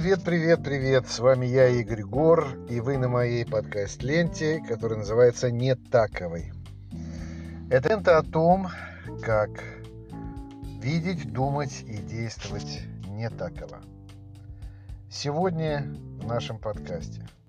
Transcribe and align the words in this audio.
Привет, 0.00 0.24
привет, 0.24 0.64
привет! 0.64 1.08
С 1.08 1.18
вами 1.18 1.44
я, 1.44 1.68
Игорь 1.68 2.04
Гор, 2.04 2.56
и 2.70 2.80
вы 2.80 2.96
на 2.96 3.06
моей 3.06 3.44
подкаст-ленте, 3.44 4.64
которая 4.66 5.00
называется 5.00 5.50
«Не 5.50 5.74
таковой». 5.74 6.54
Это 7.68 7.90
лента 7.90 8.16
о 8.16 8.22
том, 8.22 8.68
как 9.22 9.50
видеть, 10.80 11.30
думать 11.30 11.82
и 11.86 11.98
действовать 11.98 12.80
не 13.08 13.28
таково. 13.28 13.80
Сегодня 15.10 15.84
в 16.18 16.26
нашем 16.26 16.58
подкасте– 16.58 17.28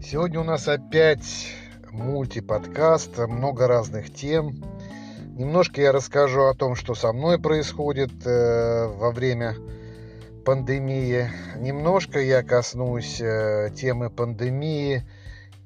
Сегодня 0.00 0.40
у 0.40 0.44
нас 0.44 0.66
опять 0.66 1.55
мультиподкаст, 1.96 3.18
много 3.18 3.66
разных 3.66 4.12
тем. 4.12 4.62
Немножко 5.36 5.80
я 5.80 5.92
расскажу 5.92 6.44
о 6.44 6.54
том, 6.54 6.74
что 6.76 6.94
со 6.94 7.12
мной 7.12 7.38
происходит 7.38 8.10
э, 8.24 8.86
во 8.86 9.10
время 9.10 9.56
пандемии. 10.44 11.30
Немножко 11.58 12.20
я 12.20 12.42
коснусь 12.42 13.20
э, 13.20 13.70
темы 13.74 14.10
пандемии 14.10 15.02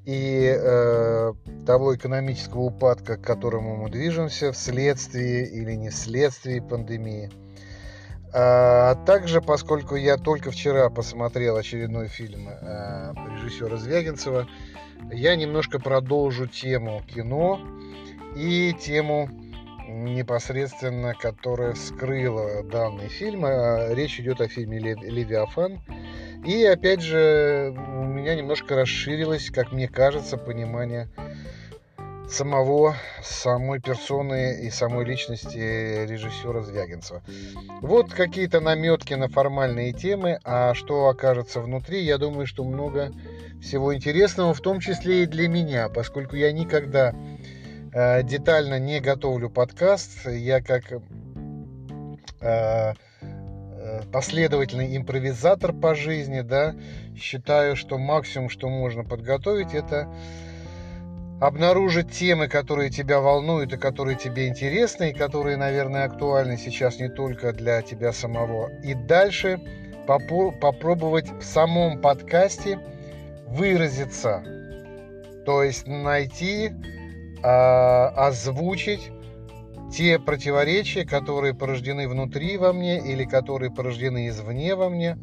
и 0.05 0.55
э, 0.57 1.33
того 1.65 1.95
экономического 1.95 2.61
упадка, 2.61 3.17
к 3.17 3.21
которому 3.21 3.75
мы 3.75 3.89
движемся 3.89 4.51
вследствие 4.51 5.47
или 5.47 5.73
не 5.73 5.89
вследствие 5.89 6.61
пандемии. 6.61 7.29
А 8.33 8.95
также, 9.05 9.41
поскольку 9.41 9.95
я 9.95 10.17
только 10.17 10.51
вчера 10.51 10.89
посмотрел 10.89 11.57
очередной 11.57 12.07
фильм 12.07 12.47
э, 12.49 13.13
режиссера 13.35 13.77
Звягинцева, 13.77 14.47
я 15.11 15.35
немножко 15.35 15.79
продолжу 15.79 16.47
тему 16.47 17.01
кино 17.07 17.59
и 18.35 18.73
тему 18.79 19.29
непосредственно, 19.87 21.13
которая 21.13 21.73
вскрыла 21.73 22.63
данный 22.63 23.07
фильм. 23.07 23.45
А 23.45 23.93
речь 23.93 24.19
идет 24.19 24.41
о 24.41 24.47
фильме 24.47 24.79
«Левиафан». 24.79 25.79
И 26.45 26.63
опять 26.63 27.01
же, 27.01 27.73
у 27.75 28.03
меня 28.03 28.35
немножко 28.35 28.75
расширилось, 28.75 29.51
как 29.51 29.71
мне 29.71 29.87
кажется, 29.87 30.37
понимание 30.37 31.09
самого, 32.31 32.95
самой 33.23 33.79
персоны 33.79 34.61
и 34.61 34.69
самой 34.69 35.05
личности 35.05 36.05
режиссера 36.05 36.61
Звягинцева. 36.61 37.21
Вот 37.81 38.13
какие-то 38.13 38.59
наметки 38.59 39.13
на 39.13 39.27
формальные 39.27 39.93
темы, 39.93 40.39
а 40.43 40.73
что 40.73 41.07
окажется 41.09 41.61
внутри, 41.61 42.03
я 42.03 42.17
думаю, 42.17 42.47
что 42.47 42.63
много 42.63 43.11
всего 43.61 43.93
интересного, 43.95 44.53
в 44.53 44.61
том 44.61 44.79
числе 44.79 45.23
и 45.23 45.27
для 45.27 45.47
меня, 45.47 45.89
поскольку 45.89 46.35
я 46.35 46.51
никогда 46.51 47.13
э, 47.93 48.23
детально 48.23 48.79
не 48.79 48.99
готовлю 48.99 49.49
подкаст, 49.49 50.25
я 50.27 50.61
как 50.61 50.91
э, 50.91 50.99
э 52.41 52.93
последовательный 54.11 54.95
импровизатор 54.95 55.73
по 55.73 55.95
жизни, 55.95 56.41
да, 56.41 56.75
считаю, 57.15 57.75
что 57.75 57.97
максимум, 57.97 58.49
что 58.49 58.69
можно 58.69 59.03
подготовить, 59.03 59.73
это 59.73 60.07
обнаружить 61.41 62.11
темы, 62.11 62.47
которые 62.47 62.91
тебя 62.91 63.19
волнуют 63.19 63.73
и 63.73 63.77
которые 63.77 64.15
тебе 64.15 64.47
интересны, 64.47 65.09
и 65.09 65.13
которые, 65.13 65.57
наверное, 65.57 66.05
актуальны 66.05 66.55
сейчас 66.55 66.99
не 66.99 67.09
только 67.09 67.51
для 67.51 67.81
тебя 67.81 68.13
самого. 68.13 68.69
И 68.83 68.93
дальше 68.93 69.59
попо- 70.07 70.51
попробовать 70.51 71.31
в 71.31 71.41
самом 71.43 71.99
подкасте 71.99 72.79
выразиться, 73.47 74.43
то 75.43 75.63
есть 75.63 75.87
найти, 75.87 76.73
э, 77.41 77.41
озвучить 77.43 79.09
те 79.91 80.19
противоречия, 80.19 81.05
которые 81.05 81.55
порождены 81.55 82.07
внутри 82.07 82.57
во 82.57 82.71
мне 82.71 82.99
или 82.99 83.25
которые 83.25 83.71
порождены 83.71 84.27
извне 84.27 84.75
во 84.75 84.89
мне, 84.89 85.17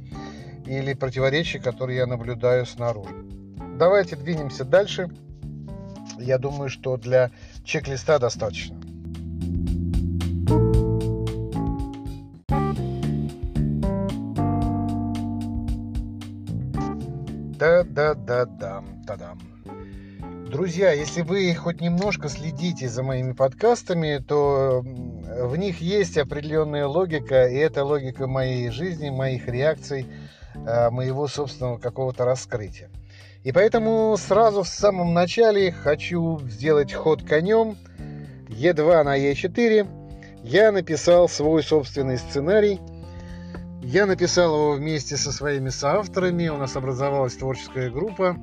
или 0.67 0.95
противоречия, 0.95 1.61
которые 1.61 1.99
я 1.99 2.07
наблюдаю 2.07 2.67
снаружи. 2.67 3.15
Давайте 3.79 4.17
двинемся 4.17 4.65
дальше 4.65 5.09
я 6.21 6.39
думаю, 6.39 6.69
что 6.69 6.97
для 6.97 7.31
чек-листа 7.65 8.19
достаточно. 8.19 8.77
Да-да-да-да, 17.59 18.85
та-дам. 19.07 19.41
Друзья, 20.49 20.93
если 20.93 21.23
вы 21.23 21.53
хоть 21.55 21.81
немножко 21.81 22.29
следите 22.29 22.89
за 22.89 23.03
моими 23.03 23.33
подкастами, 23.33 24.19
то 24.19 24.81
в 24.83 25.57
них 25.57 25.81
есть 25.81 26.17
определенная 26.17 26.87
логика, 26.87 27.47
и 27.47 27.57
это 27.57 27.85
логика 27.85 28.27
моей 28.27 28.71
жизни, 28.71 29.11
моих 29.11 29.47
реакций, 29.49 30.07
э, 30.55 30.89
моего 30.91 31.27
собственного 31.27 31.79
какого-то 31.79 32.25
раскрытия. 32.25 32.89
И 33.45 33.53
поэтому 33.53 34.17
сразу 34.19 34.63
в 34.63 34.69
самом 34.69 35.15
начале 35.15 35.71
хочу 35.71 36.41
сделать 36.49 36.93
ход 36.93 37.23
конем 37.23 37.77
Е2 38.49 39.05
на 39.05 39.17
Е4. 39.17 39.87
Я 40.43 40.73
написал 40.73 41.29
свой 41.29 41.63
собственный 41.63 42.19
сценарий. 42.19 42.81
Я 43.81 44.07
написал 44.07 44.55
его 44.55 44.73
вместе 44.73 45.17
со 45.17 45.31
своими 45.31 45.69
соавторами. 45.69 46.49
У 46.49 46.57
нас 46.57 46.75
образовалась 46.75 47.37
творческая 47.37 47.91
группа, 47.91 48.37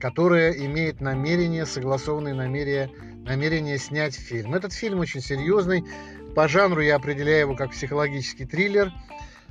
которая 0.00 0.52
имеет 0.52 1.00
намерение, 1.00 1.64
согласованные 1.64 2.34
намерения, 2.34 2.90
намерение 3.24 3.78
снять 3.78 4.16
фильм. 4.16 4.54
Этот 4.54 4.72
фильм 4.72 4.98
очень 4.98 5.20
серьезный. 5.20 5.84
По 6.34 6.48
жанру 6.48 6.80
я 6.80 6.96
определяю 6.96 7.40
его 7.40 7.54
как 7.54 7.70
психологический 7.70 8.44
триллер– 8.44 8.92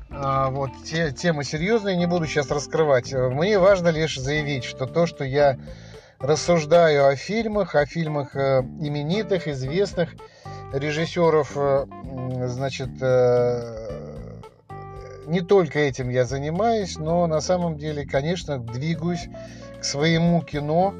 вот, 0.09 0.71
те, 0.85 1.11
тема 1.11 1.43
серьезная, 1.43 1.95
не 1.95 2.05
буду 2.05 2.25
сейчас 2.27 2.49
раскрывать. 2.49 3.13
Мне 3.13 3.59
важно 3.59 3.89
лишь 3.89 4.17
заявить, 4.17 4.63
что 4.63 4.85
то, 4.85 5.05
что 5.05 5.23
я 5.23 5.57
рассуждаю 6.19 7.07
о 7.07 7.15
фильмах, 7.15 7.75
о 7.75 7.85
фильмах 7.85 8.35
э, 8.35 8.61
именитых, 8.81 9.47
известных 9.47 10.15
режиссеров, 10.73 11.51
э, 11.55 11.85
значит, 12.47 12.89
э, 13.01 14.37
не 15.27 15.41
только 15.41 15.79
этим 15.79 16.09
я 16.09 16.25
занимаюсь, 16.25 16.97
но 16.97 17.27
на 17.27 17.41
самом 17.41 17.77
деле, 17.77 18.05
конечно, 18.05 18.57
двигаюсь 18.57 19.27
к 19.79 19.83
своему 19.83 20.41
кино, 20.41 20.95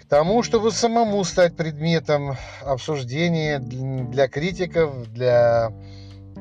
к 0.00 0.06
тому, 0.06 0.42
чтобы 0.42 0.70
самому 0.70 1.24
стать 1.24 1.56
предметом 1.56 2.36
обсуждения 2.62 3.58
для 3.58 4.28
критиков, 4.28 5.10
для 5.12 5.72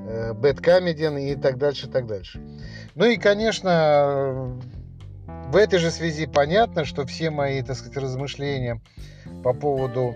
Э, 0.05 0.33
Бэткамедиан 0.33 1.17
и 1.17 1.35
так 1.35 1.57
дальше, 1.57 1.87
так 1.87 2.07
дальше. 2.07 2.41
Ну 2.95 3.05
и, 3.05 3.17
конечно, 3.17 4.59
в 5.49 5.55
этой 5.55 5.79
же 5.79 5.91
связи 5.91 6.25
понятно, 6.25 6.85
что 6.85 7.05
все 7.05 7.29
мои, 7.29 7.61
так 7.61 7.77
сказать, 7.77 7.97
размышления 7.97 8.81
по 9.43 9.53
поводу 9.53 10.15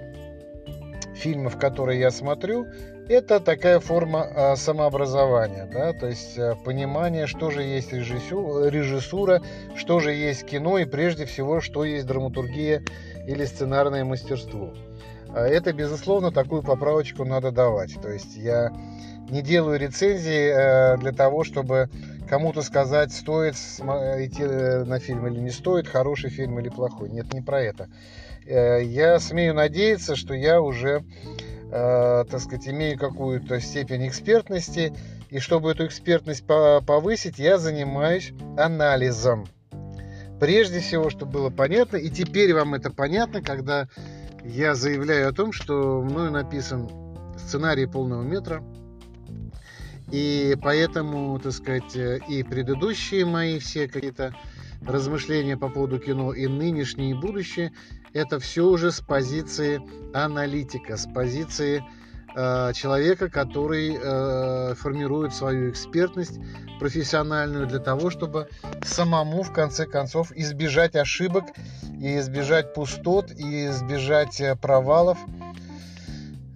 фильмов, 1.16 1.58
которые 1.58 2.00
я 2.00 2.12
смотрю, 2.12 2.68
это 3.10 3.40
такая 3.40 3.80
форма 3.80 4.28
а, 4.36 4.56
самообразования, 4.58 5.70
да, 5.72 5.94
то 5.94 6.08
есть 6.08 6.38
а, 6.38 6.56
понимание, 6.56 7.26
что 7.26 7.52
же 7.52 7.64
есть 7.64 7.94
режиссура, 7.94 9.42
что 9.76 10.02
же 10.02 10.12
есть 10.12 10.46
кино 10.46 10.78
и 10.78 10.86
прежде 10.86 11.26
всего, 11.26 11.62
что 11.62 11.86
есть 11.86 12.06
драматургия 12.06 12.84
или 13.26 13.46
сценарное 13.46 14.04
мастерство. 14.04 14.74
А 15.30 15.48
это, 15.48 15.72
безусловно, 15.72 16.32
такую 16.32 16.64
поправочку 16.64 17.24
надо 17.24 17.52
давать. 17.52 18.00
То 18.02 18.10
есть 18.10 18.36
я 18.36 18.72
не 19.30 19.42
делаю 19.42 19.80
рецензии 19.80 20.52
э, 20.54 20.98
для 20.98 21.12
того, 21.12 21.44
чтобы 21.44 21.90
кому-то 22.30 22.62
сказать, 22.62 23.14
стоит 23.14 23.56
идти 23.56 24.44
э, 24.44 24.84
на 24.84 25.00
фильм 25.00 25.28
или 25.28 25.40
не 25.40 25.50
стоит, 25.50 25.88
хороший 25.88 26.30
фильм 26.30 26.60
или 26.60 26.70
плохой. 26.70 27.10
Нет, 27.10 27.34
не 27.34 27.42
про 27.42 27.62
это. 27.62 27.90
Э, 28.46 28.82
я 28.84 29.20
смею 29.20 29.54
надеяться, 29.54 30.16
что 30.16 30.34
я 30.34 30.62
уже, 30.62 31.04
так 31.70 32.40
сказать, 32.40 32.66
имею 32.70 32.98
какую-то 32.98 33.60
степень 33.60 34.08
экспертности, 34.08 34.94
и 35.30 35.40
чтобы 35.40 35.72
эту 35.72 35.86
экспертность 35.86 36.46
повысить, 36.48 37.40
я 37.40 37.58
занимаюсь 37.58 38.32
анализом. 38.58 39.46
Прежде 40.40 40.80
всего, 40.80 41.10
чтобы 41.10 41.34
было 41.34 41.50
понятно, 41.50 41.98
и 41.98 42.10
теперь 42.10 42.54
вам 42.54 42.74
это 42.74 42.90
понятно, 42.90 43.42
когда 43.42 43.90
я 44.46 44.76
заявляю 44.76 45.28
о 45.28 45.34
том, 45.34 45.52
что 45.52 46.02
мною 46.02 46.32
написан 46.32 46.90
сценарий 47.38 47.86
полного 47.86 48.22
метра– 48.22 48.64
и 50.12 50.58
поэтому, 50.62 51.40
так 51.40 51.54
сказать, 51.54 51.96
э, 51.96 52.20
и 52.28 52.44
предыдущие 52.44 53.26
мои 53.26 53.60
все 53.60 53.88
какие-то 53.88 54.34
размышления 54.86 55.58
по 55.58 55.70
поводу 55.70 56.00
кино, 56.00 56.34
и 56.34 56.48
нынешние, 56.48 57.12
и 57.12 57.14
будущее, 57.14 57.72
это 58.14 58.40
все 58.40 58.66
уже 58.66 58.92
с 58.92 59.02
позиции 59.02 59.82
аналитика, 60.14 60.98
с 60.98 61.08
позиции 61.08 61.84
э, 62.36 62.74
человека, 62.74 63.30
который 63.30 63.98
э, 64.00 64.76
формирует 64.76 65.34
свою 65.34 65.70
экспертность 65.70 66.40
профессиональную 66.80 67.68
для 67.68 67.80
того, 67.80 68.10
чтобы 68.10 68.48
самому, 68.84 69.44
в 69.44 69.52
конце 69.52 69.86
концов, 69.86 70.32
избежать 70.36 70.96
ошибок 70.96 71.46
и 72.00 72.20
избежать 72.20 72.74
пустот, 72.74 73.32
и 73.32 73.68
избежать 73.68 74.40
э, 74.40 74.56
провалов. 74.56 75.18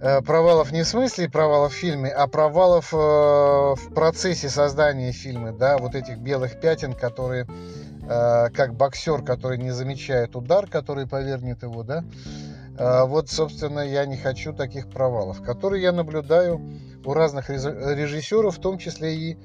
Э, 0.01 0.21
провалов 0.21 0.71
не 0.71 0.81
в 0.83 0.87
смысле 0.87 1.29
провалов 1.29 1.73
в 1.73 1.75
фильме, 1.75 2.09
а 2.09 2.27
провалов 2.27 2.91
в 2.91 3.77
процессе 3.93 4.49
создания 4.49 5.11
фильма, 5.11 5.51
да, 5.53 5.77
вот 5.77 5.95
этих 5.95 6.17
белых 6.17 6.59
пятен, 6.59 6.93
которые 6.93 7.47
как 8.07 8.73
боксер, 8.73 9.21
который 9.21 9.57
не 9.57 9.71
замечает 9.71 10.35
удар, 10.35 10.67
который 10.67 11.07
повернет 11.07 11.63
его, 11.63 11.83
да, 11.83 12.03
вот, 13.05 13.29
собственно, 13.29 13.79
я 13.79 14.05
не 14.05 14.17
хочу 14.17 14.53
таких 14.53 14.89
провалов, 14.89 15.41
которые 15.41 15.83
я 15.83 15.91
наблюдаю 15.93 16.59
у 17.05 17.13
разных 17.13 17.49
режиссеров, 17.49 18.57
в 18.57 18.59
том 18.59 18.79
числе 18.79 19.15
и 19.15 19.37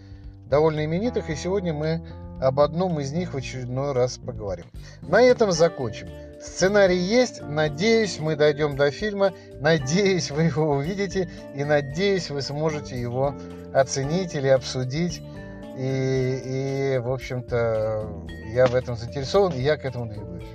довольно 0.48 0.84
именитых, 0.84 1.30
и 1.30 1.36
сегодня 1.36 1.74
мы 1.74 2.02
об 2.40 2.58
одном 2.58 2.98
из 2.98 3.12
них 3.12 3.34
в 3.34 3.36
очередной 3.36 3.92
раз 3.92 4.18
поговорим. 4.18 4.66
На 5.02 5.22
этом 5.22 5.52
закончим. 5.52 6.08
Сценарий 6.46 6.96
есть, 6.96 7.42
надеюсь, 7.42 8.18
мы 8.18 8.34
дойдем 8.36 8.76
до 8.76 8.90
фильма, 8.90 9.32
надеюсь, 9.60 10.30
вы 10.30 10.44
его 10.44 10.70
увидите, 10.70 11.28
и 11.54 11.64
надеюсь, 11.64 12.30
вы 12.30 12.40
сможете 12.40 12.98
его 12.98 13.34
оценить 13.74 14.34
или 14.34 14.48
обсудить. 14.48 15.20
И, 15.76 16.94
и 16.94 16.98
в 16.98 17.10
общем-то, 17.10 18.08
я 18.54 18.66
в 18.66 18.74
этом 18.74 18.96
заинтересован, 18.96 19.52
и 19.52 19.60
я 19.60 19.76
к 19.76 19.84
этому 19.84 20.06
двигаюсь. 20.06 20.46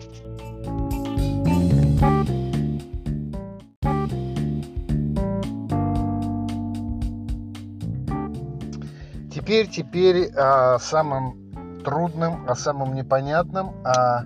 Теперь, 9.31 9.69
теперь 9.69 10.31
о 10.35 10.79
самом 10.79 11.81
трудном, 11.83 12.49
о 12.49 12.55
самом 12.55 12.95
непонятном, 12.95 13.75
о 13.85 14.23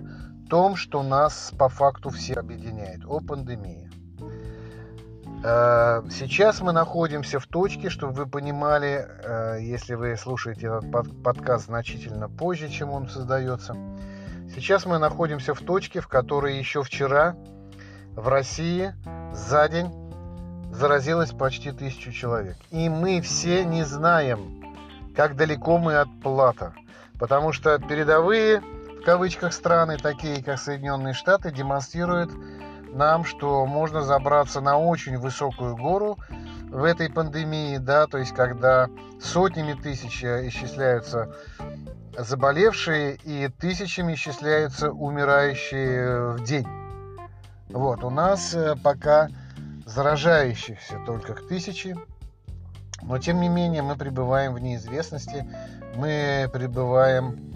том, 0.48 0.76
что 0.76 1.02
нас 1.02 1.52
по 1.58 1.68
факту 1.68 2.10
все 2.10 2.34
объединяет, 2.34 3.04
о 3.06 3.20
пандемии. 3.20 3.90
Э, 5.44 6.02
сейчас 6.10 6.60
мы 6.60 6.72
находимся 6.72 7.38
в 7.38 7.46
точке, 7.46 7.90
чтобы 7.90 8.12
вы 8.14 8.26
понимали, 8.26 9.06
э, 9.06 9.58
если 9.60 9.94
вы 9.94 10.16
слушаете 10.16 10.66
этот 10.66 11.22
подкаст 11.22 11.66
значительно 11.66 12.28
позже, 12.28 12.68
чем 12.68 12.90
он 12.90 13.08
создается. 13.08 13.76
Сейчас 14.54 14.86
мы 14.86 14.98
находимся 14.98 15.54
в 15.54 15.60
точке, 15.60 16.00
в 16.00 16.08
которой 16.08 16.56
еще 16.56 16.82
вчера 16.82 17.36
в 18.14 18.28
России 18.28 18.94
за 19.32 19.68
день 19.68 19.92
заразилось 20.72 21.32
почти 21.32 21.72
тысячу 21.72 22.12
человек. 22.12 22.56
И 22.70 22.88
мы 22.88 23.20
все 23.20 23.64
не 23.64 23.84
знаем, 23.84 24.74
как 25.14 25.36
далеко 25.36 25.78
мы 25.78 25.96
от 25.96 26.08
плата. 26.22 26.72
Потому 27.18 27.52
что 27.52 27.78
передовые, 27.78 28.62
кавычках, 29.06 29.52
страны, 29.52 29.98
такие 29.98 30.42
как 30.42 30.58
Соединенные 30.58 31.14
Штаты, 31.14 31.52
демонстрируют 31.52 32.32
нам, 32.92 33.24
что 33.24 33.64
можно 33.64 34.02
забраться 34.02 34.60
на 34.60 34.78
очень 34.78 35.16
высокую 35.16 35.76
гору 35.76 36.18
в 36.70 36.82
этой 36.82 37.08
пандемии, 37.08 37.76
да, 37.76 38.08
то 38.08 38.18
есть 38.18 38.34
когда 38.34 38.88
сотнями 39.22 39.74
тысяч 39.74 40.24
исчисляются 40.24 41.32
заболевшие 42.18 43.14
и 43.22 43.46
тысячами 43.46 44.14
исчисляются 44.14 44.90
умирающие 44.90 46.32
в 46.32 46.42
день. 46.42 46.66
Вот, 47.68 48.02
у 48.02 48.10
нас 48.10 48.54
э, 48.54 48.74
пока 48.82 49.28
заражающихся 49.84 50.98
только 51.06 51.34
к 51.34 51.46
тысяче, 51.46 51.96
но 53.02 53.18
тем 53.18 53.40
не 53.40 53.48
менее 53.48 53.82
мы 53.82 53.94
пребываем 53.94 54.54
в 54.54 54.58
неизвестности, 54.58 55.48
мы 55.94 56.50
пребываем 56.52 57.55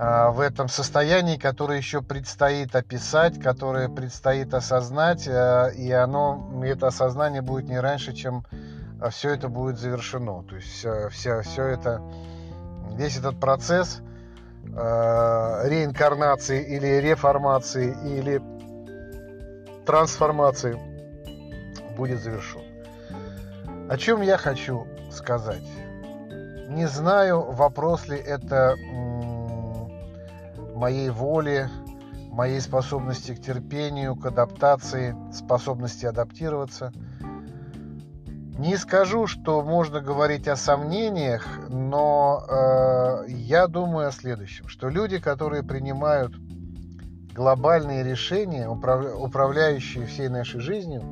в 0.00 0.40
этом 0.40 0.68
состоянии, 0.70 1.36
которое 1.36 1.76
еще 1.76 2.00
предстоит 2.00 2.74
описать, 2.74 3.38
которое 3.38 3.90
предстоит 3.90 4.54
осознать, 4.54 5.28
а, 5.28 5.66
и 5.68 5.92
оно, 5.92 6.62
это 6.64 6.86
осознание 6.86 7.42
будет 7.42 7.68
не 7.68 7.78
раньше, 7.78 8.14
чем 8.14 8.46
а, 8.98 9.10
все 9.10 9.34
это 9.34 9.50
будет 9.50 9.78
завершено. 9.78 10.42
То 10.44 10.56
есть 10.56 10.68
все, 10.68 11.10
все 11.42 11.64
это, 11.66 12.00
весь 12.94 13.18
этот 13.18 13.38
процесс 13.38 14.00
реинкарнации 14.64 16.62
или 16.62 16.86
реформации 16.86 17.94
или 18.04 18.40
трансформации 19.84 20.78
будет 21.98 22.22
завершен. 22.22 22.62
О 23.90 23.98
чем 23.98 24.22
я 24.22 24.38
хочу 24.38 24.86
сказать? 25.10 25.66
Не 26.68 26.86
знаю, 26.86 27.42
вопрос 27.50 28.06
ли 28.06 28.16
это 28.16 28.76
моей 30.80 31.10
воли, 31.10 31.68
моей 32.30 32.58
способности 32.58 33.34
к 33.34 33.42
терпению, 33.42 34.16
к 34.16 34.24
адаптации, 34.24 35.14
способности 35.30 36.06
адаптироваться. 36.06 36.90
Не 38.58 38.78
скажу, 38.78 39.26
что 39.26 39.62
можно 39.62 40.00
говорить 40.00 40.48
о 40.48 40.56
сомнениях, 40.56 41.46
но 41.68 42.44
э, 42.48 43.30
я 43.30 43.66
думаю 43.66 44.08
о 44.08 44.12
следующем, 44.12 44.68
что 44.68 44.88
люди, 44.88 45.18
которые 45.18 45.62
принимают 45.62 46.34
глобальные 47.34 48.02
решения, 48.02 48.66
управля 48.66 49.14
управляющие 49.14 50.06
всей 50.06 50.28
нашей 50.28 50.60
жизнью, 50.60 51.02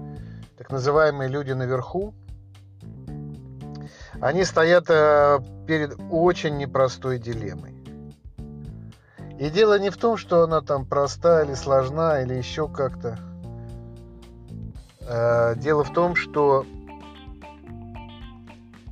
так 0.56 0.70
называемые 0.70 1.28
люди 1.28 1.52
наверху, 1.52 2.14
они 4.20 4.44
стоят 4.44 4.86
э, 4.88 5.38
перед 5.66 5.96
очень 6.10 6.56
непростой 6.56 7.18
дилеммой. 7.18 7.77
И 9.38 9.50
дело 9.50 9.78
не 9.78 9.90
в 9.90 9.96
том, 9.96 10.16
что 10.16 10.42
она 10.42 10.60
там 10.60 10.84
проста 10.84 11.44
или 11.44 11.54
сложна, 11.54 12.22
или 12.22 12.34
еще 12.34 12.68
как-то. 12.68 13.18
Э, 15.00 15.54
дело 15.56 15.84
в 15.84 15.92
том, 15.92 16.16
что 16.16 16.66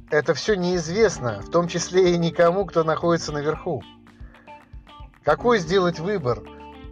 это 0.09 0.35
все 0.35 0.55
неизвестно, 0.55 1.41
в 1.43 1.51
том 1.51 1.67
числе 1.67 2.15
и 2.15 2.19
никому, 2.19 2.65
кто 2.65 2.85
находится 2.85 3.33
наверху. 3.33 3.83
Какой 5.25 5.59
сделать 5.59 5.99
выбор? 5.99 6.43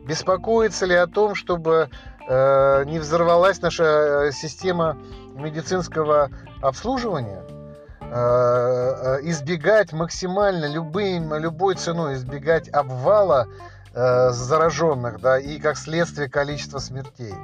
Беспокоиться 0.05 0.85
ли 0.85 0.95
о 0.97 1.07
том, 1.07 1.37
чтобы 1.37 1.91
э, 2.29 2.85
не 2.87 2.99
взорвалась 2.99 3.63
наша 3.63 3.85
э, 3.85 4.33
система 4.33 4.99
медицинского 5.37 6.31
обслуживания? 6.61 7.54
Э, 8.17 9.19
э, 9.19 9.21
избегать 9.29 9.93
максимально 9.93 10.67
любым, 10.67 11.35
любой 11.35 11.75
ценой 11.75 12.15
избегать 12.15 12.69
обвала 12.69 13.49
э, 13.93 14.31
зараженных, 14.31 15.21
да, 15.21 15.37
и 15.41 15.59
как 15.59 15.77
следствие 15.77 16.29
количества 16.29 16.79
смертей. 16.79 17.35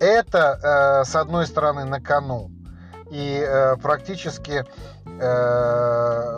Это, 0.00 1.02
с 1.04 1.14
одной 1.16 1.46
стороны, 1.46 1.84
на 1.84 2.00
кону. 2.00 2.52
И 3.10 3.44
практически 3.82 4.64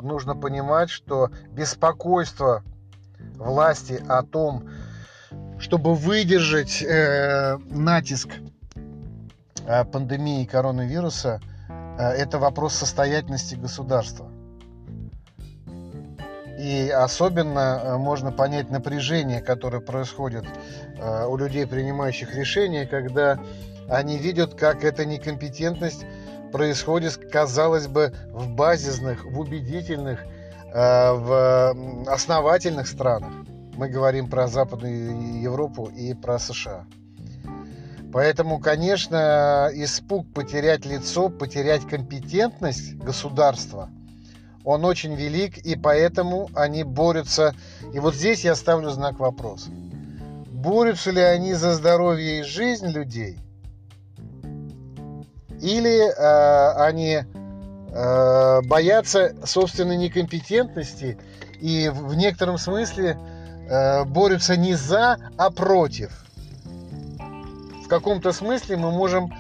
нужно 0.03 0.35
понимать, 0.35 0.89
что 0.89 1.29
беспокойство 1.51 2.63
власти 3.37 4.03
о 4.09 4.23
том, 4.23 4.67
чтобы 5.59 5.95
выдержать 5.95 6.83
натиск 7.69 8.31
пандемии 9.93 10.47
коронавируса, 10.47 11.43
это 12.01 12.39
вопрос 12.39 12.75
состоятельности 12.75 13.55
государства. 13.55 14.31
И 16.59 16.91
особенно 16.91 17.81
э, 17.83 17.97
можно 17.97 18.33
понять 18.33 18.71
напряжение, 18.71 19.41
которое 19.41 19.81
происходит 19.81 20.45
э, 20.99 21.27
у 21.27 21.37
людей, 21.37 21.67
принимающих 21.67 22.35
решения, 22.35 22.87
когда 22.87 23.41
они 23.89 24.19
видят, 24.19 24.55
как 24.55 24.85
эта 24.85 25.07
некомпетентность 25.07 26.05
происходит, 26.53 27.17
казалось 27.31 27.87
бы, 27.87 28.13
в 28.31 28.51
базисных, 28.51 29.25
в 29.25 29.39
убедительных, 29.39 30.25
в 30.73 31.75
основательных 32.07 32.87
странах. 32.87 33.33
Мы 33.77 33.89
говорим 33.89 34.29
про 34.29 34.47
Западную 34.47 35.41
Европу 35.41 35.87
и 35.87 36.15
про 36.15 36.39
США. 36.39 36.87
Поэтому, 38.13 38.59
конечно, 38.59 39.71
испуг 39.73 40.33
потерять 40.33 40.85
лицо, 40.85 41.29
потерять 41.29 41.87
компетентность 41.87 42.97
государства, 42.97 43.89
он 44.65 44.85
очень 44.85 45.15
велик, 45.15 45.59
и 45.59 45.77
поэтому 45.77 46.51
они 46.55 46.83
борются. 46.83 47.55
И 47.95 48.01
вот 48.01 48.15
здесь 48.15 48.45
я 48.45 48.55
ставлю 48.55 48.91
знак 48.91 49.19
вопроса. 49.19 49.71
Борются 50.51 51.13
ли 51.13 51.21
они 51.21 51.55
за 51.55 51.73
здоровье 51.75 52.41
и 52.41 52.43
жизнь 52.43 52.89
людей? 52.89 53.39
Или 55.63 56.11
э, 56.11 56.83
они 56.83 57.21
э, 57.23 58.61
боятся 58.63 59.35
собственной 59.45 59.97
некомпетентности 59.97 61.17
и 61.61 61.91
в 61.93 62.15
некотором 62.15 62.59
смысле 62.59 63.17
э, 63.69 64.05
борются 64.05 64.57
не 64.57 64.75
за, 64.75 65.17
а 65.39 65.51
против– 65.51 66.25
каком-то 67.91 68.33
смысле 68.33 68.79
мы 68.79 68.91
можем 68.91 69.35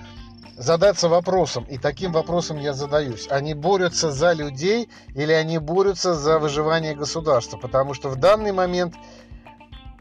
задаться 0.58 1.08
вопросом, 1.08 1.64
и 1.64 1.78
таким 1.78 2.12
вопросом 2.12 2.58
я 2.58 2.74
задаюсь. 2.74 3.26
Они 3.30 3.54
борются 3.54 4.10
за 4.10 4.32
людей 4.32 4.90
или 5.14 5.32
они 5.32 5.58
борются 5.58 6.14
за 6.14 6.38
выживание 6.38 6.94
государства? 6.94 7.56
Потому 7.56 7.94
что 7.94 8.10
в 8.10 8.16
данный 8.16 8.52
момент 8.52 8.94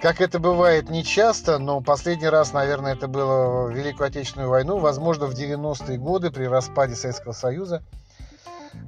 как 0.02 0.22
это 0.22 0.40
бывает 0.40 0.90
не 0.90 1.04
часто, 1.04 1.60
но 1.60 1.82
последний 1.82 2.30
раз, 2.30 2.54
наверное, 2.54 2.94
это 2.94 3.08
было 3.10 3.68
в 3.68 3.72
Великую 3.72 4.08
Отечественную 4.08 4.50
войну, 4.50 4.78
возможно, 4.78 5.26
в 5.26 5.34
90-е 5.34 5.98
годы 5.98 6.32
при 6.32 6.46
распаде 6.46 6.96
Советского 6.96 7.34
Союза. 7.34 7.84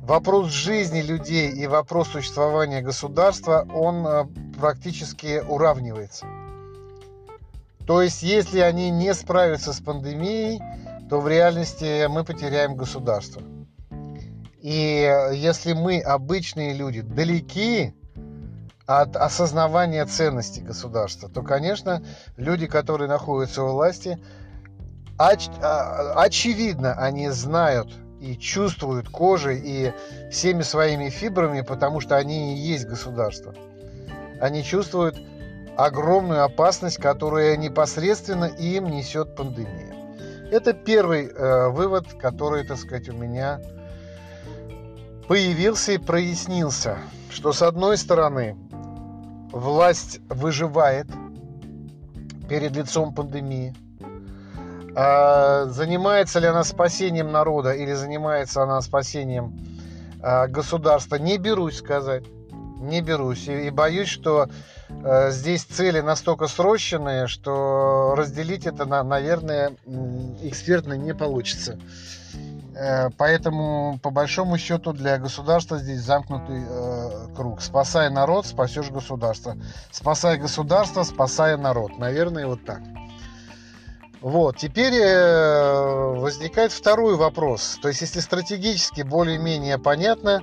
Вопрос 0.03 0.51
жизни 0.51 1.01
людей 1.01 1.51
и 1.51 1.67
вопрос 1.67 2.07
существования 2.09 2.81
государства, 2.81 3.67
он 3.73 4.07
э, 4.07 4.25
практически 4.57 5.43
уравнивается. 5.45 6.27
То 7.91 8.01
есть, 8.01 8.23
если 8.23 8.61
они 8.61 8.89
не 8.89 9.13
справятся 9.13 9.73
с 9.73 9.81
пандемией, 9.81 10.61
то 11.09 11.19
в 11.19 11.27
реальности 11.27 12.07
мы 12.07 12.23
потеряем 12.23 12.77
государство. 12.77 13.41
И 14.61 15.13
если 15.33 15.73
мы, 15.73 15.99
обычные 15.99 16.73
люди, 16.73 17.01
далеки 17.01 17.93
от 18.85 19.17
осознавания 19.17 20.05
ценности 20.05 20.61
государства, 20.61 21.27
то, 21.27 21.41
конечно, 21.41 22.01
люди, 22.37 22.65
которые 22.65 23.09
находятся 23.09 23.61
у 23.63 23.73
власти, 23.73 24.17
оч, 25.17 25.49
а, 25.61 26.13
очевидно, 26.15 26.93
они 26.93 27.27
знают 27.27 27.89
и 28.21 28.37
чувствуют 28.37 29.09
кожей 29.09 29.59
и 29.61 29.93
всеми 30.31 30.61
своими 30.61 31.09
фибрами, 31.09 31.59
потому 31.59 31.99
что 31.99 32.15
они 32.15 32.55
и 32.55 32.57
есть 32.57 32.85
государство. 32.85 33.53
Они 34.39 34.63
чувствуют 34.63 35.21
огромную 35.77 36.43
опасность, 36.43 36.97
которая 36.97 37.57
непосредственно 37.57 38.45
им 38.45 38.85
несет 38.89 39.35
пандемия. 39.35 39.95
Это 40.51 40.73
первый 40.73 41.27
э, 41.27 41.69
вывод, 41.69 42.13
который, 42.19 42.65
так 42.65 42.77
сказать, 42.77 43.09
у 43.09 43.13
меня 43.13 43.61
появился 45.27 45.93
и 45.93 45.97
прояснился, 45.97 46.97
что 47.29 47.53
с 47.53 47.61
одной 47.61 47.97
стороны 47.97 48.57
власть 49.51 50.19
выживает 50.27 51.07
перед 52.49 52.75
лицом 52.75 53.15
пандемии. 53.15 53.73
А 54.93 55.65
занимается 55.67 56.39
ли 56.39 56.47
она 56.47 56.65
спасением 56.65 57.31
народа 57.31 57.71
или 57.71 57.93
занимается 57.93 58.63
она 58.63 58.81
спасением 58.81 59.57
а, 60.21 60.47
государства, 60.47 61.15
не 61.15 61.37
берусь 61.37 61.77
сказать. 61.77 62.25
Не 62.81 63.01
берусь. 63.01 63.47
И, 63.47 63.67
и 63.67 63.69
боюсь, 63.69 64.09
что 64.09 64.49
здесь 65.29 65.63
цели 65.63 66.01
настолько 66.01 66.47
срощенные, 66.47 67.27
что 67.27 68.13
разделить 68.15 68.65
это, 68.67 68.85
на, 68.85 69.03
наверное, 69.03 69.73
экспертно 70.41 70.93
не 70.93 71.13
получится. 71.13 71.79
Э, 72.75 73.09
поэтому, 73.17 73.99
по 74.01 74.09
большому 74.09 74.57
счету, 74.57 74.93
для 74.93 75.17
государства 75.17 75.77
здесь 75.77 75.99
замкнутый 75.99 76.63
э, 76.67 77.27
круг. 77.35 77.61
Спасая 77.61 78.09
народ, 78.09 78.45
спасешь 78.45 78.89
государство. 78.89 79.57
Спасая 79.91 80.37
государство, 80.37 81.03
спасая 81.03 81.57
народ. 81.57 81.97
Наверное, 81.97 82.47
вот 82.47 82.63
так. 82.65 82.81
Вот, 84.21 84.57
теперь 84.57 84.93
э, 84.93 86.15
возникает 86.17 86.71
второй 86.71 87.15
вопрос. 87.15 87.79
То 87.81 87.87
есть, 87.87 88.01
если 88.01 88.19
стратегически 88.19 89.01
более-менее 89.01 89.77
понятно, 89.77 90.41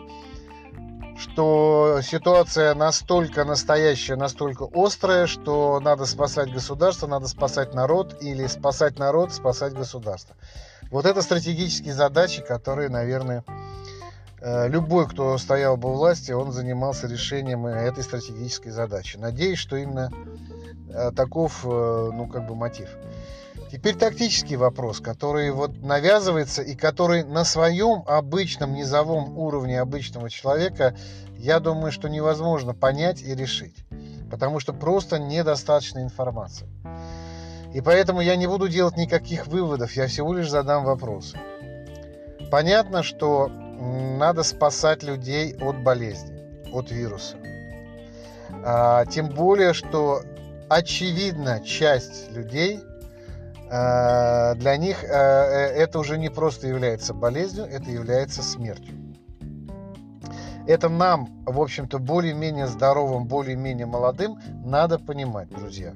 что 1.19 2.01
ситуация 2.03 2.75
настолько 2.75 3.45
настоящая, 3.45 4.17
настолько 4.17 4.69
острая, 4.73 5.27
что 5.27 5.81
надо 5.81 6.07
спасать 6.07 6.53
государство, 6.53 7.07
надо 7.07 7.27
спасать 7.27 7.75
народ, 7.75 8.17
или 8.23 8.47
спасать 8.47 8.99
народ, 8.99 9.33
спасать 9.33 9.75
государство. 9.75 10.37
Вот 10.91 11.07
это 11.07 11.21
стратегические 11.23 11.93
задачи, 11.93 12.41
которые, 12.41 12.89
наверное, 12.89 13.45
э, 14.41 14.69
любой, 14.69 15.09
кто 15.09 15.37
стоял 15.39 15.77
бы 15.77 15.91
у 15.91 15.95
власти, 15.95 16.31
он 16.33 16.53
занимался 16.53 17.09
решением 17.09 17.67
этой 17.67 18.05
стратегической 18.05 18.71
задачи. 18.71 19.17
Надеюсь, 19.17 19.59
что 19.59 19.77
именно 19.77 20.13
э, 20.89 21.11
таков, 21.11 21.65
э, 21.65 21.69
ну, 21.69 22.29
как 22.29 22.47
бы 22.47 22.55
мотив. 22.55 22.89
Теперь 23.71 23.97
тактический 23.97 24.57
вопрос, 24.57 25.01
который 25.01 25.51
вот 25.51 25.83
навязывается 25.83 26.63
и 26.63 26.75
который 26.75 27.23
на 27.23 27.45
своем 27.45 28.03
обычном 28.07 28.73
низовом 28.73 29.37
уровне 29.37 29.79
обычного 29.79 30.31
человека, 30.31 30.97
я 31.37 31.61
думаю, 31.61 31.93
что 31.93 32.09
невозможно 32.09 32.75
понять 32.75 33.23
и 33.23 33.35
решить, 33.35 33.77
потому 34.31 34.59
что 34.59 34.73
просто 34.73 35.19
недостаточно 35.19 35.99
информации. 36.01 36.67
И 37.75 37.83
поэтому 37.83 38.23
я 38.23 38.37
не 38.37 38.47
буду 38.47 38.69
делать 38.69 38.97
никаких 38.97 39.47
выводов, 39.47 39.93
я 39.93 40.07
всего 40.07 40.33
лишь 40.33 40.49
задам 40.49 40.85
вопрос. 40.85 41.35
Понятно, 42.51 43.03
что 43.03 43.49
надо 43.49 44.43
спасать 44.43 45.03
людей 45.03 45.55
от 45.61 45.83
болезни, 45.83 46.35
от 46.73 46.91
вируса. 46.91 47.37
А, 48.65 49.05
тем 49.05 49.29
более, 49.29 49.75
что 49.75 50.23
очевидно 50.71 51.61
часть 51.61 52.31
людей, 52.33 52.81
для 53.69 54.77
них 54.77 55.05
а, 55.05 55.45
э, 55.45 55.75
это 55.75 55.99
уже 55.99 56.19
не 56.19 56.31
просто 56.31 56.69
является 56.69 57.13
болезнью, 57.15 57.67
это 57.67 57.91
является 57.91 58.43
смертью. 58.43 58.95
Это 60.67 60.89
нам, 60.89 61.43
в 61.47 61.61
общем-то, 61.61 61.99
более-менее 61.99 62.67
здоровым, 62.67 63.27
более-менее 63.27 63.87
молодым 63.87 64.39
надо 64.65 64.99
понимать, 64.99 65.49
друзья 65.49 65.95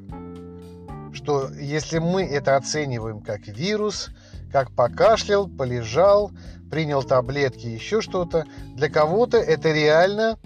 что 1.13 1.51
если 1.53 1.99
мы 1.99 2.25
это 2.25 2.57
оцениваем 2.57 3.21
как 3.21 3.47
вирус, 3.47 4.11
как 4.51 4.71
покашлял, 4.73 5.47
полежал, 5.47 6.33
принял 6.71 7.03
таблетки, 7.03 7.67
еще 7.67 8.01
что-то, 8.01 8.47
для 8.75 8.89
кого-то 8.89 9.37
это 9.37 9.71
реально, 9.71 10.39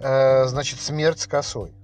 э, 0.00 0.46
значит, 0.46 0.80
смерть 0.80 1.20
с 1.20 1.26
косой. 1.26 1.75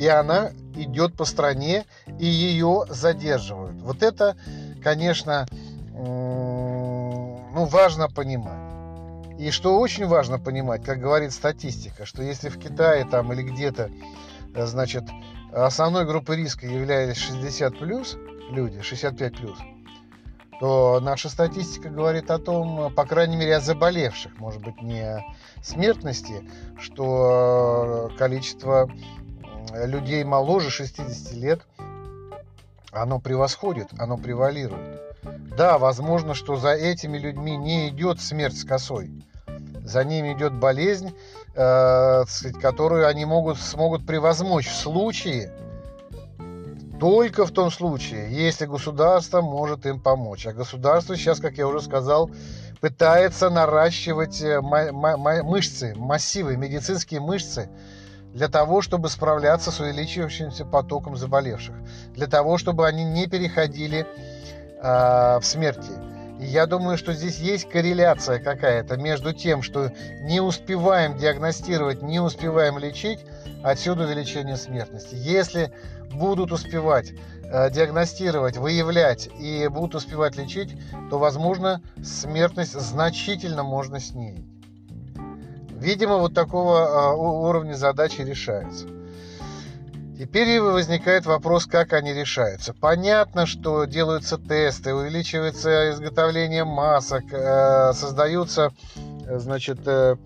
И 0.00 0.06
она 0.06 0.52
идет 0.76 1.14
по 1.14 1.26
стране, 1.26 1.84
и 2.18 2.24
ее 2.24 2.86
задерживают. 2.88 3.82
Вот 3.82 4.02
это, 4.02 4.34
конечно, 4.82 5.46
ну, 5.92 7.66
важно 7.66 8.08
понимать. 8.08 9.38
И 9.38 9.50
что 9.50 9.78
очень 9.78 10.06
важно 10.06 10.38
понимать, 10.38 10.82
как 10.84 11.00
говорит 11.00 11.32
статистика, 11.32 12.06
что 12.06 12.22
если 12.22 12.48
в 12.48 12.58
Китае 12.58 13.04
там 13.04 13.30
или 13.34 13.42
где-то, 13.42 13.90
э, 14.54 14.66
значит, 14.66 15.04
основной 15.52 16.06
группой 16.06 16.36
риска 16.36 16.66
являлись 16.66 17.18
60 17.18 17.78
плюс 17.78 18.16
люди, 18.50 18.80
65 18.80 19.36
плюс, 19.36 19.58
то 20.60 21.00
наша 21.02 21.28
статистика 21.28 21.90
говорит 21.90 22.30
о 22.30 22.38
том, 22.38 22.90
по 22.94 23.04
крайней 23.04 23.36
мере, 23.36 23.56
о 23.56 23.60
заболевших, 23.60 24.38
может 24.38 24.62
быть, 24.62 24.80
не 24.80 25.00
о 25.00 25.24
смертности, 25.62 26.42
что 26.78 28.10
количество 28.18 28.90
людей 29.74 30.24
моложе 30.24 30.70
60 30.70 31.32
лет, 31.34 31.62
оно 32.92 33.20
превосходит, 33.20 33.88
оно 33.98 34.16
превалирует. 34.16 35.00
Да, 35.56 35.78
возможно, 35.78 36.34
что 36.34 36.56
за 36.56 36.70
этими 36.70 37.18
людьми 37.18 37.56
не 37.56 37.88
идет 37.88 38.20
смерть 38.20 38.58
с 38.58 38.64
косой. 38.64 39.10
За 39.84 40.04
ними 40.04 40.32
идет 40.32 40.54
болезнь, 40.54 41.14
э, 41.54 42.24
сказать, 42.26 42.60
которую 42.60 43.06
они 43.06 43.24
могут, 43.24 43.58
смогут 43.58 44.06
превозмочь 44.06 44.68
в 44.68 44.76
случае, 44.76 45.52
только 47.00 47.46
в 47.46 47.50
том 47.50 47.70
случае, 47.70 48.30
если 48.30 48.66
государство 48.66 49.40
может 49.40 49.86
им 49.86 50.00
помочь. 50.00 50.46
А 50.46 50.52
государство 50.52 51.16
сейчас, 51.16 51.40
как 51.40 51.54
я 51.54 51.66
уже 51.66 51.80
сказал, 51.80 52.30
пытается 52.80 53.50
наращивать 53.50 54.42
э, 54.42 54.60
мышцы, 54.60 55.94
массивы, 55.96 56.56
медицинские 56.56 57.20
мышцы 57.20 57.68
для 58.32 58.48
того, 58.48 58.80
чтобы 58.82 59.08
справляться 59.08 59.70
с 59.70 59.80
увеличивающимся 59.80 60.64
потоком 60.64 61.16
заболевших, 61.16 61.74
для 62.14 62.26
того, 62.26 62.58
чтобы 62.58 62.86
они 62.86 63.04
не 63.04 63.26
переходили 63.26 64.06
э, 64.82 65.38
в 65.38 65.42
смерти. 65.42 65.90
И 66.40 66.46
я 66.46 66.66
думаю, 66.66 66.96
что 66.96 67.12
здесь 67.12 67.38
есть 67.38 67.68
корреляция 67.68 68.38
какая-то 68.38 68.96
между 68.96 69.34
тем, 69.34 69.62
что 69.62 69.92
не 70.22 70.40
успеваем 70.40 71.18
диагностировать, 71.18 72.02
не 72.02 72.18
успеваем 72.18 72.78
лечить, 72.78 73.20
отсюда 73.62 74.04
увеличение 74.04 74.56
смертности. 74.56 75.14
Если 75.16 75.70
будут 76.10 76.50
успевать 76.50 77.12
э, 77.42 77.70
диагностировать, 77.70 78.56
выявлять 78.56 79.28
и 79.38 79.68
будут 79.68 79.96
успевать 79.96 80.36
лечить, 80.36 80.74
то, 81.10 81.18
возможно, 81.18 81.82
смертность 82.02 82.72
значительно 82.72 83.62
можно 83.62 84.00
снизить. 84.00 84.46
Видимо, 85.80 86.18
вот 86.18 86.34
такого 86.34 86.78
э, 86.78 87.16
уровня 87.16 87.74
задачи 87.74 88.20
решаются. 88.20 88.86
Теперь 90.20 90.60
возникает 90.60 91.24
вопрос, 91.24 91.64
как 91.64 91.94
они 91.94 92.12
решаются. 92.12 92.74
Понятно, 92.74 93.46
что 93.46 93.86
делаются 93.86 94.36
тесты, 94.36 94.92
увеличивается 94.94 95.92
изготовление 95.92 96.64
масок, 96.64 97.24
э, 97.32 97.94
создаются, 97.94 98.70
значит, 99.26 99.78
э, 99.86 100.16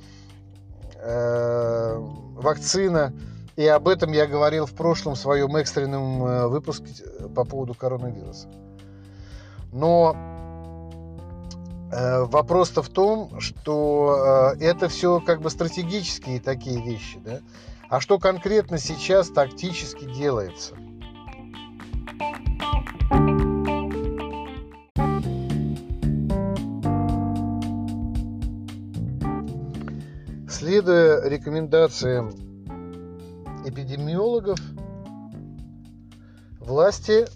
э, 0.97 1.97
вакцина. 1.97 3.13
И 3.55 3.65
об 3.69 3.87
этом 3.87 4.11
я 4.11 4.27
говорил 4.27 4.67
в 4.67 4.73
прошлом 4.73 5.15
своем 5.15 5.55
экстренном 5.55 6.49
выпуске 6.51 7.05
по 7.37 7.45
поводу 7.45 7.75
коронавируса. 7.75 8.49
Но 9.71 10.34
вопрос-то 11.95 12.83
в 12.83 12.89
том, 12.89 13.41
что 13.41 14.55
это 14.59 14.89
все 14.89 15.21
как 15.21 15.41
бы 15.41 15.51
стратегические 15.51 16.41
такие 16.41 16.83
вещи, 16.83 17.21
да? 17.25 17.41
А 17.89 18.01
что 18.01 18.19
конкретно 18.19 18.79
сейчас 18.79 19.29
тактически 19.31 20.05
делается? 20.05 20.75
Следуя 30.49 31.29
рекомендациям 31.29 32.31
эпидемиологов, 33.67 34.59
власти 36.59 37.27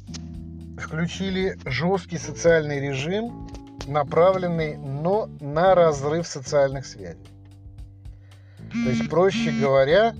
включили 0.79 1.59
жесткий 1.67 2.19
социальный 2.19 2.81
режим, 2.81 3.47
направленный 3.89 4.77
но 4.77 5.29
на 5.41 5.75
разрыв 5.75 6.27
социальных 6.27 6.87
связей. 6.87 7.27
То 8.71 8.91
есть, 8.91 9.09
проще 9.09 9.51
говоря, 9.51 10.15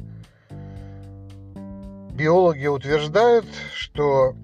биологи 2.13 2.67
утверждают, 2.67 3.47
что 3.75 4.35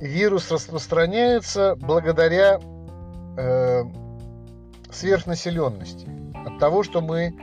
вирус 0.00 0.50
распространяется 0.50 1.76
благодаря 1.76 2.60
э, 3.36 3.82
сверхнаселенности. 4.90 6.08
От 6.46 6.58
того, 6.58 6.82
что 6.82 7.00
мы, 7.00 7.34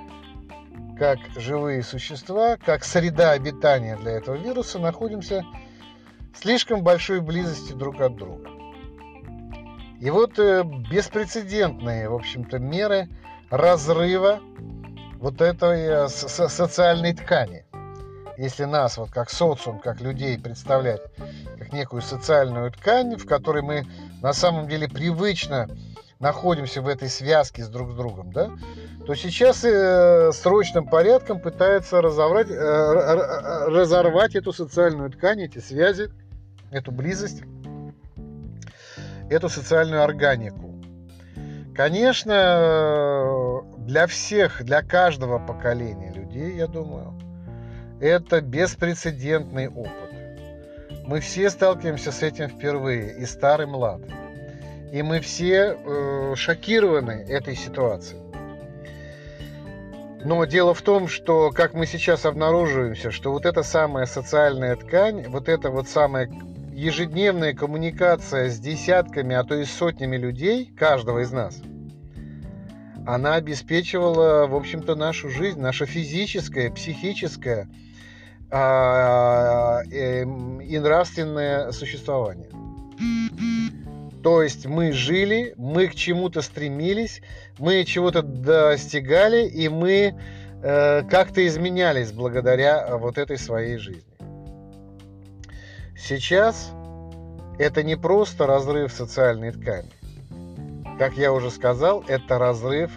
как 0.98 1.20
живые 1.36 1.84
существа, 1.84 2.58
как 2.58 2.84
среда 2.84 3.32
обитания 3.32 3.98
для 3.98 4.14
этого 4.14 4.36
вируса, 4.36 4.80
находимся 4.80 5.44
слишком 6.34 6.84
большой 6.84 7.22
близости 7.22 7.74
друг 7.74 8.00
от 8.02 8.16
друга. 8.16 8.59
И 10.00 10.10
вот 10.10 10.40
э, 10.40 10.64
беспрецедентные, 10.64 12.10
в 12.10 12.16
общем-то, 12.16 12.58
меры 12.60 13.10
разрыва 13.50 14.40
вот 15.18 15.42
этой 15.42 16.06
э, 16.06 16.08
социальной 16.08 17.14
ткани. 17.14 17.66
Если 18.38 18.64
нас 18.64 18.98
вот 18.98 19.12
как 19.12 19.30
социум, 19.30 19.80
как 19.80 20.00
людей 20.00 20.40
представлять 20.40 21.02
как 21.58 21.74
некую 21.74 22.02
социальную 22.02 22.72
ткань, 22.72 23.18
в 23.18 23.26
которой 23.26 23.62
мы 23.62 23.86
на 24.22 24.32
самом 24.32 24.70
деле 24.70 24.88
привычно 24.88 25.68
находимся 26.20 26.82
в 26.82 26.88
этой 26.88 27.10
связке 27.10 27.64
с 27.64 27.68
друг 27.68 27.92
с 27.92 27.96
другом, 27.96 28.32
да, 28.32 28.52
то 29.06 29.16
сейчас 29.16 29.64
э, 29.66 30.32
срочным 30.32 30.88
порядком 30.88 31.42
пытается 31.42 32.02
разорвать, 32.02 32.50
э, 32.50 32.54
разорвать 33.68 34.36
эту 34.36 34.54
социальную 34.54 35.12
ткань, 35.12 35.42
эти 35.42 35.60
связи, 35.60 36.10
эту 36.72 36.92
близость, 36.92 37.44
эту 39.30 39.50
социальную 39.50 40.04
органику. 40.04 40.76
Конечно, 41.76 43.62
для 43.78 44.06
всех, 44.08 44.64
для 44.64 44.82
каждого 44.82 45.40
поколения 45.40 46.12
людей, 46.14 46.56
я 46.56 46.68
думаю, 46.68 47.14
это 48.02 48.42
беспрецедентный 48.42 49.70
опыт. 49.70 49.94
Мы 51.06 51.22
все 51.22 51.50
сталкиваемся 51.50 52.12
с 52.12 52.22
этим 52.22 52.50
впервые, 52.50 53.18
и 53.18 53.26
старый 53.26 53.66
млад. 53.66 54.02
И 54.92 55.02
мы 55.02 55.22
все 55.22 55.76
э, 55.76 56.34
шокированы 56.36 57.26
этой 57.28 57.56
ситуацией. 57.56 58.22
Но 60.24 60.44
дело 60.46 60.74
в 60.74 60.82
том, 60.82 61.08
что, 61.08 61.50
как 61.52 61.74
мы 61.74 61.86
сейчас 61.86 62.26
обнаруживаемся, 62.26 63.10
что 63.10 63.32
вот 63.32 63.46
эта 63.46 63.64
самая 63.64 64.06
социальная 64.06 64.76
ткань, 64.76 65.28
вот 65.30 65.48
эта 65.48 65.70
вот 65.70 65.88
самая 65.88 66.30
ежедневная 66.80 67.54
коммуникация 67.54 68.50
с 68.50 68.58
десятками, 68.58 69.36
а 69.36 69.44
то 69.44 69.56
и 69.56 69.66
сотнями 69.66 70.16
людей, 70.16 70.72
каждого 70.78 71.20
из 71.20 71.32
нас, 71.32 71.62
она 73.06 73.36
обеспечивала, 73.36 74.48
в 74.48 74.56
общем-то, 74.56 74.96
нашу 74.96 75.30
жизнь, 75.30 75.60
наше 75.60 75.86
физическое, 75.86 76.72
психическое 76.72 77.68
а, 78.50 79.82
э, 79.92 80.24
и 80.24 80.80
нравственное 80.80 81.72
существование. 81.72 82.50
То 84.24 84.42
есть 84.42 84.66
мы 84.66 84.92
жили, 84.92 85.54
мы 85.58 85.88
к 85.88 85.96
чему-то 85.96 86.42
стремились, 86.42 87.22
мы 87.58 87.84
чего-то 87.84 88.22
достигали, 88.22 89.48
и 89.48 89.70
мы 89.70 90.16
э, 90.62 91.04
как-то 91.10 91.46
изменялись 91.46 92.12
благодаря 92.12 92.98
вот 92.98 93.18
этой 93.18 93.38
своей 93.38 93.78
жизни. 93.78 94.09
Сейчас 96.00 96.72
это 97.60 97.84
не 97.84 97.96
просто 97.96 98.48
разрыв 98.48 98.92
социальной 98.92 99.52
ткани. 99.52 99.92
Как 100.98 101.14
я 101.14 101.32
уже 101.32 101.52
сказал, 101.52 102.04
это 102.08 102.40
разрыв 102.40 102.92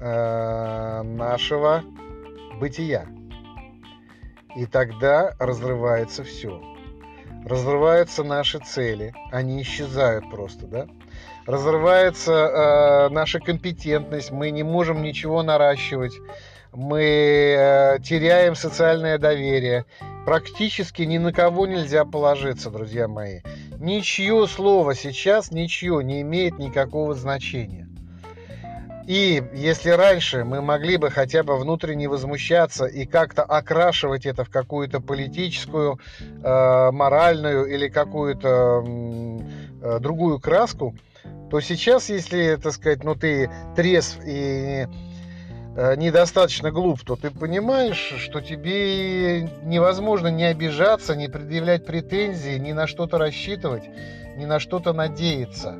э, 0.00 1.02
нашего 1.02 1.84
бытия. 2.60 3.06
И 4.56 4.66
тогда 4.66 5.34
разрывается 5.38 6.24
все 6.24 6.60
разрываются 7.48 8.24
наши 8.24 8.58
цели, 8.58 9.14
они 9.30 9.62
исчезают 9.62 10.30
просто, 10.30 10.66
да? 10.66 10.86
Разрывается 11.46 12.32
э, 12.32 13.08
наша 13.08 13.40
компетентность, 13.40 14.30
мы 14.30 14.50
не 14.50 14.62
можем 14.62 15.02
ничего 15.02 15.42
наращивать, 15.42 16.12
мы 16.72 17.00
э, 17.00 17.98
теряем 18.00 18.54
социальное 18.54 19.18
доверие. 19.18 19.86
Практически 20.28 21.04
ни 21.04 21.16
на 21.16 21.32
кого 21.32 21.66
нельзя 21.66 22.04
положиться, 22.04 22.68
друзья 22.68 23.08
мои. 23.08 23.40
Ничье 23.78 24.46
слово 24.46 24.94
сейчас, 24.94 25.50
ничье 25.50 26.04
не 26.04 26.20
имеет 26.20 26.58
никакого 26.58 27.14
значения. 27.14 27.88
И 29.06 29.42
если 29.54 29.88
раньше 29.88 30.44
мы 30.44 30.60
могли 30.60 30.98
бы 30.98 31.10
хотя 31.10 31.42
бы 31.44 31.56
внутренне 31.56 32.10
возмущаться 32.10 32.84
и 32.84 33.06
как-то 33.06 33.42
окрашивать 33.42 34.26
это 34.26 34.44
в 34.44 34.50
какую-то 34.50 35.00
политическую, 35.00 35.98
э, 36.20 36.90
моральную 36.92 37.64
или 37.64 37.88
какую-то 37.88 38.84
э, 38.84 39.98
другую 39.98 40.40
краску, 40.40 40.94
то 41.50 41.58
сейчас, 41.60 42.10
если, 42.10 42.58
так 42.62 42.74
сказать, 42.74 43.02
ну 43.02 43.14
ты 43.14 43.50
трезв 43.74 44.20
и 44.26 44.86
недостаточно 45.96 46.70
глуп, 46.70 47.02
то 47.04 47.16
ты 47.16 47.30
понимаешь, 47.30 48.14
что 48.18 48.40
тебе 48.40 49.42
невозможно 49.62 50.28
не 50.28 50.44
обижаться, 50.44 51.14
не 51.14 51.28
предъявлять 51.28 51.86
претензии, 51.86 52.58
ни 52.58 52.72
на 52.72 52.86
что-то 52.86 53.18
рассчитывать, 53.18 53.84
ни 54.36 54.44
на 54.44 54.58
что-то 54.58 54.92
надеяться 54.92 55.76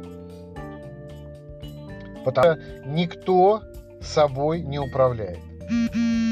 потому 2.29 2.57
что 2.57 2.89
никто 2.89 3.63
собой 4.03 4.61
не 4.61 4.79
управляет. 4.79 5.39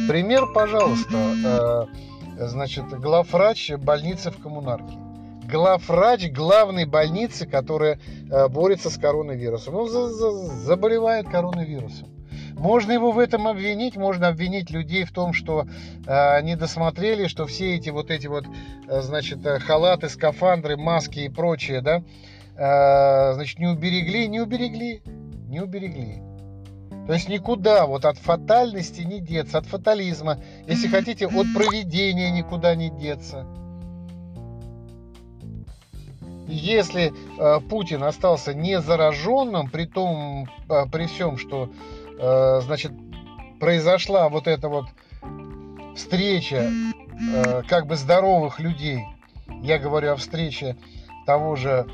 Пример, 0.08 0.46
пожалуйста, 0.54 1.88
э, 2.38 2.46
значит, 2.46 2.84
главврач 2.88 3.72
больницы 3.72 4.30
в 4.30 4.40
коммунарке. 4.40 4.96
Главврач 5.50 6.30
главной 6.32 6.84
больницы, 6.84 7.46
которая 7.46 7.98
э, 8.30 8.48
борется 8.48 8.90
с 8.90 8.98
коронавирусом. 8.98 9.74
Он 9.74 9.88
за, 9.88 10.08
заболевает 10.08 11.28
коронавирусом. 11.28 12.08
Можно 12.56 12.92
его 12.92 13.12
в 13.12 13.18
этом 13.18 13.46
обвинить, 13.46 13.96
можно 13.96 14.28
обвинить 14.28 14.70
людей 14.70 15.04
в 15.04 15.12
том, 15.12 15.32
что 15.32 15.66
э, 16.06 16.36
они 16.36 16.56
досмотрели, 16.56 17.26
что 17.26 17.46
все 17.46 17.76
эти 17.76 17.90
вот 17.90 18.10
эти 18.10 18.26
вот, 18.26 18.44
э, 18.88 19.00
значит, 19.02 19.44
э, 19.44 19.58
халаты, 19.58 20.08
скафандры, 20.08 20.76
маски 20.76 21.20
и 21.20 21.28
прочее, 21.28 21.80
да, 21.82 22.02
э, 22.56 23.34
значит, 23.34 23.58
не 23.58 23.66
уберегли, 23.66 24.26
не 24.26 24.40
уберегли 24.40 25.02
не 25.48 25.60
уберегли. 25.60 26.22
То 27.06 27.12
есть 27.12 27.28
никуда 27.28 27.86
вот 27.86 28.04
от 28.04 28.18
фатальности 28.18 29.02
не 29.02 29.20
деться, 29.20 29.58
от 29.58 29.66
фатализма, 29.66 30.40
если 30.66 30.88
хотите, 30.88 31.26
от 31.26 31.46
проведения 31.54 32.30
никуда 32.30 32.74
не 32.74 32.90
деться. 32.90 33.46
Если 36.48 37.12
э, 37.12 37.60
Путин 37.68 38.04
остался 38.04 38.54
не 38.54 38.80
зараженным, 38.80 39.68
при 39.68 39.84
том, 39.84 40.48
э, 40.68 40.84
при 40.90 41.06
всем, 41.06 41.38
что, 41.38 41.70
э, 42.18 42.60
значит, 42.62 42.92
произошла 43.60 44.28
вот 44.28 44.46
эта 44.46 44.68
вот 44.68 44.86
встреча 45.94 46.70
э, 47.34 47.62
как 47.68 47.86
бы 47.86 47.96
здоровых 47.96 48.60
людей, 48.60 49.04
я 49.62 49.78
говорю 49.78 50.12
о 50.12 50.16
встрече 50.16 50.76
того 51.26 51.56
же, 51.56 51.86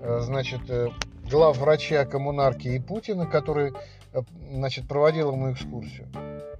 э, 0.00 0.20
значит, 0.22 0.68
э, 0.68 0.88
глав 1.30 1.58
врача 1.58 2.04
коммунарки 2.04 2.68
и 2.68 2.78
Путина, 2.78 3.26
который 3.26 3.72
э, 4.12 4.22
значит, 4.50 4.88
проводил 4.88 5.32
ему 5.32 5.52
экскурсию. 5.52 6.08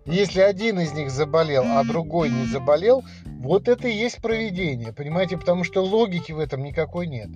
Если 0.06 0.40
один 0.40 0.80
из 0.80 0.92
них 0.92 1.10
заболел, 1.10 1.64
а 1.64 1.84
другой 1.84 2.30
не 2.30 2.46
заболел, 2.46 3.04
вот 3.24 3.68
это 3.68 3.88
и 3.88 3.92
есть 3.92 4.22
проведение, 4.22 4.92
понимаете, 4.92 5.36
потому 5.36 5.64
что 5.64 5.84
логики 5.84 6.32
в 6.32 6.38
этом 6.38 6.62
никакой 6.62 7.06
нет. 7.06 7.28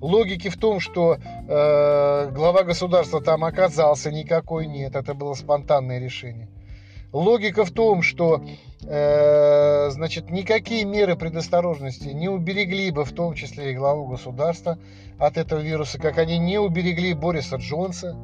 Логики 0.00 0.48
в 0.48 0.56
том, 0.56 0.80
что 0.80 1.16
э, 1.16 2.30
глава 2.30 2.62
государства 2.64 3.20
там 3.20 3.44
оказался, 3.44 4.10
никакой 4.12 4.66
нет. 4.66 4.94
Это 4.94 5.14
было 5.14 5.34
спонтанное 5.34 5.98
решение. 5.98 6.48
Логика 7.12 7.64
в 7.64 7.70
том, 7.70 8.02
что 8.02 8.44
э, 8.82 9.90
значит, 9.90 10.30
никакие 10.30 10.84
меры 10.84 11.16
предосторожности 11.16 12.08
не 12.08 12.28
уберегли 12.28 12.90
бы 12.90 13.04
в 13.04 13.12
том 13.12 13.34
числе 13.34 13.72
и 13.72 13.74
главу 13.74 14.06
государства 14.06 14.78
от 15.18 15.38
этого 15.38 15.60
вируса, 15.60 15.98
как 15.98 16.18
они 16.18 16.38
не 16.38 16.58
уберегли 16.58 17.14
Бориса 17.14 17.56
Джонса. 17.56 18.14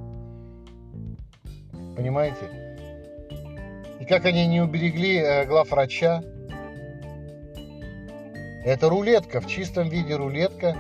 Понимаете? 1.97 2.51
И 4.01 4.05
как 4.05 4.27
они 4.27 4.47
не 4.47 4.61
уберегли 4.61 5.17
э, 5.17 5.47
главврача. 5.47 6.23
Это 8.65 8.89
рулетка, 8.89 9.41
в 9.41 9.47
чистом 9.47 9.89
виде 9.89 10.17
рулетка. 10.17 10.77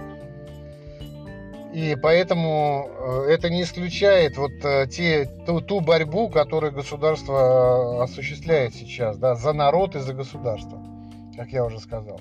И 1.72 1.96
поэтому 1.96 2.86
э, 2.90 3.30
это 3.30 3.48
не 3.48 3.62
исключает 3.62 4.36
вот 4.36 4.52
э, 4.62 4.86
те, 4.88 5.24
ту, 5.46 5.62
ту 5.62 5.80
борьбу, 5.80 6.28
которую 6.28 6.70
государство 6.70 7.98
э, 7.98 8.02
осуществляет 8.02 8.74
сейчас, 8.74 9.16
да, 9.16 9.34
за 9.34 9.54
народ 9.54 9.96
и 9.96 10.00
за 10.00 10.12
государство, 10.12 10.82
как 11.34 11.48
я 11.48 11.64
уже 11.64 11.80
сказал. 11.80 12.20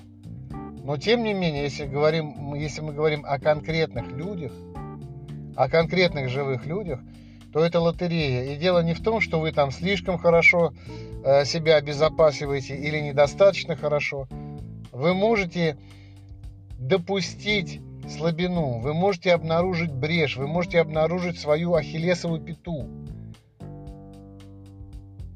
Но 0.82 0.96
тем 0.96 1.22
не 1.22 1.34
менее, 1.34 1.64
если, 1.64 1.84
говорим, 1.84 2.54
если 2.54 2.80
мы 2.80 2.94
говорим 2.94 3.26
о 3.26 3.38
конкретных 3.38 4.10
людях, 4.12 4.52
о 5.54 5.68
конкретных 5.68 6.30
живых 6.30 6.64
людях, 6.64 7.00
то 7.52 7.62
это 7.62 7.78
лотерея. 7.78 8.54
И 8.54 8.56
дело 8.56 8.82
не 8.82 8.94
в 8.94 9.02
том, 9.02 9.20
что 9.20 9.38
вы 9.38 9.52
там 9.52 9.70
слишком 9.70 10.16
хорошо 10.16 10.72
себя 11.44 11.76
обезопасиваете 11.76 12.74
или 12.74 12.98
недостаточно 12.98 13.76
хорошо. 13.76 14.26
Вы 14.90 15.14
можете 15.14 15.76
допустить 16.78 17.80
слабину, 18.08 18.80
вы 18.80 18.94
можете 18.94 19.32
обнаружить 19.32 19.92
брешь, 19.92 20.36
вы 20.36 20.46
можете 20.46 20.80
обнаружить 20.80 21.38
свою 21.38 21.74
ахиллесовую 21.74 22.40
пяту. 22.40 22.88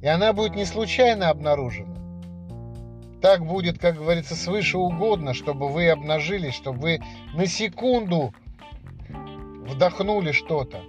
И 0.02 0.06
она 0.06 0.32
будет 0.32 0.54
не 0.54 0.64
случайно 0.64 1.30
обнаружена. 1.30 1.94
Так 3.22 3.44
будет, 3.44 3.78
как 3.78 3.96
говорится, 3.96 4.34
свыше 4.34 4.78
угодно, 4.78 5.34
чтобы 5.34 5.68
вы 5.68 5.88
обнажились, 5.88 6.54
чтобы 6.54 6.78
вы 6.78 7.00
на 7.34 7.46
секунду 7.46 8.32
вдохнули 9.66 10.32
что-то 10.32 10.80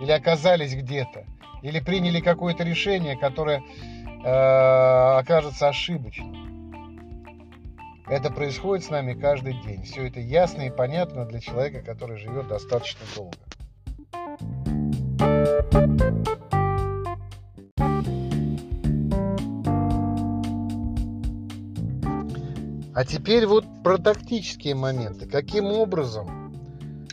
или 0.00 0.12
оказались 0.12 0.74
где-то, 0.74 1.24
или 1.62 1.80
приняли 1.80 2.20
какое-то 2.20 2.62
решение, 2.62 3.16
которое 3.16 3.62
э, 4.24 5.18
окажется 5.18 5.68
ошибочным. 5.68 6.51
Это 8.12 8.30
происходит 8.30 8.84
с 8.84 8.90
нами 8.90 9.14
каждый 9.14 9.54
день. 9.62 9.84
Все 9.84 10.06
это 10.06 10.20
ясно 10.20 10.66
и 10.66 10.70
понятно 10.70 11.24
для 11.24 11.40
человека, 11.40 11.80
который 11.80 12.18
живет 12.18 12.46
достаточно 12.46 13.00
долго. 13.16 13.38
А 22.94 23.04
теперь 23.06 23.46
вот 23.46 23.64
про 23.82 23.96
тактические 23.96 24.74
моменты. 24.74 25.26
Каким 25.26 25.72
образом 25.72 26.52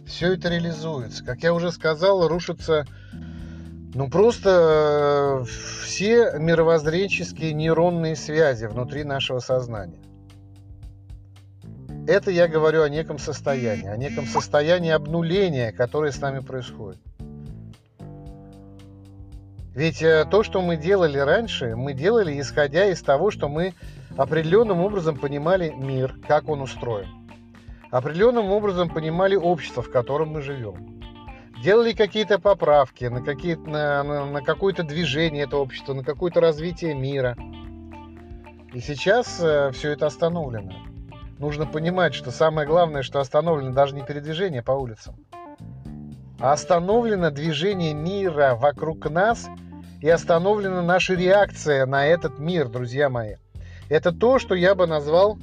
все 0.06 0.34
это 0.34 0.50
реализуется. 0.50 1.24
Как 1.24 1.44
я 1.44 1.54
уже 1.54 1.72
сказал, 1.72 2.28
рушатся 2.28 2.86
ну 3.94 4.10
просто 4.10 5.44
э, 5.44 5.46
все 5.86 6.34
мировоззренческие 6.38 7.54
нейронные 7.54 8.18
связи 8.18 8.66
внутри 8.66 9.06
нашего 9.06 9.40
сознания. 9.40 10.09
Это 12.10 12.32
я 12.32 12.48
говорю 12.48 12.82
о 12.82 12.90
неком 12.90 13.20
состоянии, 13.20 13.88
о 13.88 13.96
неком 13.96 14.26
состоянии 14.26 14.90
обнуления, 14.90 15.72
которое 15.72 16.12
с 16.12 16.20
нами 16.20 16.40
происходит. 16.40 17.00
Ведь 19.76 20.02
э, 20.02 20.26
то, 20.30 20.42
что 20.42 20.62
мы 20.62 20.76
делали 20.76 21.20
раньше, 21.20 21.76
мы 21.76 21.94
делали 21.94 22.40
исходя 22.42 22.88
из 22.88 23.02
того, 23.02 23.30
что 23.30 23.48
мы 23.48 23.74
определенным 24.18 24.82
образом 24.82 25.18
понимали 25.18 25.70
мир, 25.70 26.16
как 26.28 26.50
он 26.50 26.62
устроен 26.62 27.20
определенным 27.92 28.52
образом 28.52 28.90
понимали 28.90 29.36
общество, 29.36 29.82
в 29.82 29.92
котором 29.92 30.30
мы 30.30 30.42
живем. 30.42 31.02
Делали 31.64 31.94
какие-то 31.94 32.40
поправки 32.40 33.06
на, 33.06 33.22
какие 33.22 33.56
на, 33.56 34.04
на, 34.04 34.26
на 34.26 34.42
какое-то 34.42 34.84
движение 34.84 35.44
этого 35.44 35.62
общества, 35.62 35.94
на 35.94 36.04
какое-то 36.04 36.40
развитие 36.40 36.94
мира. 36.94 37.36
И 38.74 38.80
сейчас 38.80 39.40
э, 39.42 39.72
все 39.74 39.92
это 39.92 40.06
остановлено. 40.06 40.89
Нужно 41.40 41.66
понимать, 41.66 42.14
что 42.14 42.32
самое 42.32 42.68
главное, 42.68 43.02
что 43.02 43.20
остановлено 43.20 43.74
даже 43.74 43.96
не 43.96 44.04
передвижение 44.04 44.62
по 44.62 44.74
улицам, 44.74 45.16
а 46.40 46.54
остановлено 46.54 47.32
движение 47.32 47.94
мира 47.94 48.56
вокруг 48.56 49.10
нас 49.10 49.48
и 50.02 50.10
остановлена 50.10 50.84
наша 50.84 51.16
реакция 51.16 51.86
на 51.86 52.06
этот 52.06 52.38
мир, 52.38 52.70
друзья 52.70 53.10
мои. 53.10 53.36
Это 53.90 54.12
то, 54.12 54.38
что 54.38 54.54
я 54.54 54.76
бы 54.76 54.86
назвал 54.86 55.40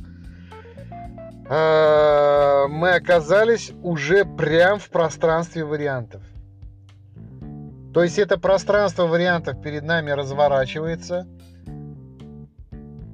Э, 1.48 2.66
мы 2.68 2.90
оказались 2.90 3.72
уже 3.82 4.24
прям 4.24 4.78
в 4.78 4.90
пространстве 4.90 5.64
вариантов. 5.64 6.22
То 7.94 8.02
есть 8.02 8.18
это 8.18 8.38
пространство 8.38 9.06
вариантов 9.06 9.62
перед 9.62 9.84
нами 9.84 10.10
разворачивается, 10.10 11.26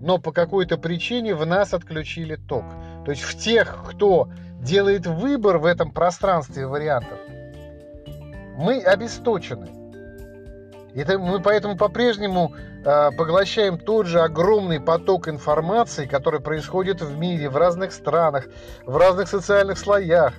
но 0.03 0.19
по 0.19 0.33
какой-то 0.33 0.77
причине 0.79 1.35
в 1.35 1.47
нас 1.47 1.73
отключили 1.73 2.35
ток. 2.35 2.65
То 3.05 3.13
есть 3.13 3.23
в 3.23 3.39
тех, 3.39 3.85
кто 3.89 4.29
делает 4.61 5.07
выбор 5.07 5.59
в 5.59 5.65
этом 5.65 5.93
пространстве 5.93 6.67
вариантов, 6.67 7.19
мы 8.57 8.81
обесточены. 8.81 9.69
И 10.95 11.05
мы 11.17 11.41
поэтому 11.41 11.77
по-прежнему 11.77 12.53
э, 12.85 13.11
поглощаем 13.17 13.79
тот 13.79 14.07
же 14.07 14.21
огромный 14.21 14.81
поток 14.81 15.29
информации, 15.29 16.07
который 16.07 16.41
происходит 16.41 17.01
в 17.01 17.17
мире, 17.17 17.49
в 17.49 17.57
разных 17.57 17.93
странах, 17.93 18.47
в 18.85 18.97
разных 18.97 19.29
социальных 19.29 19.79
слоях, 19.79 20.35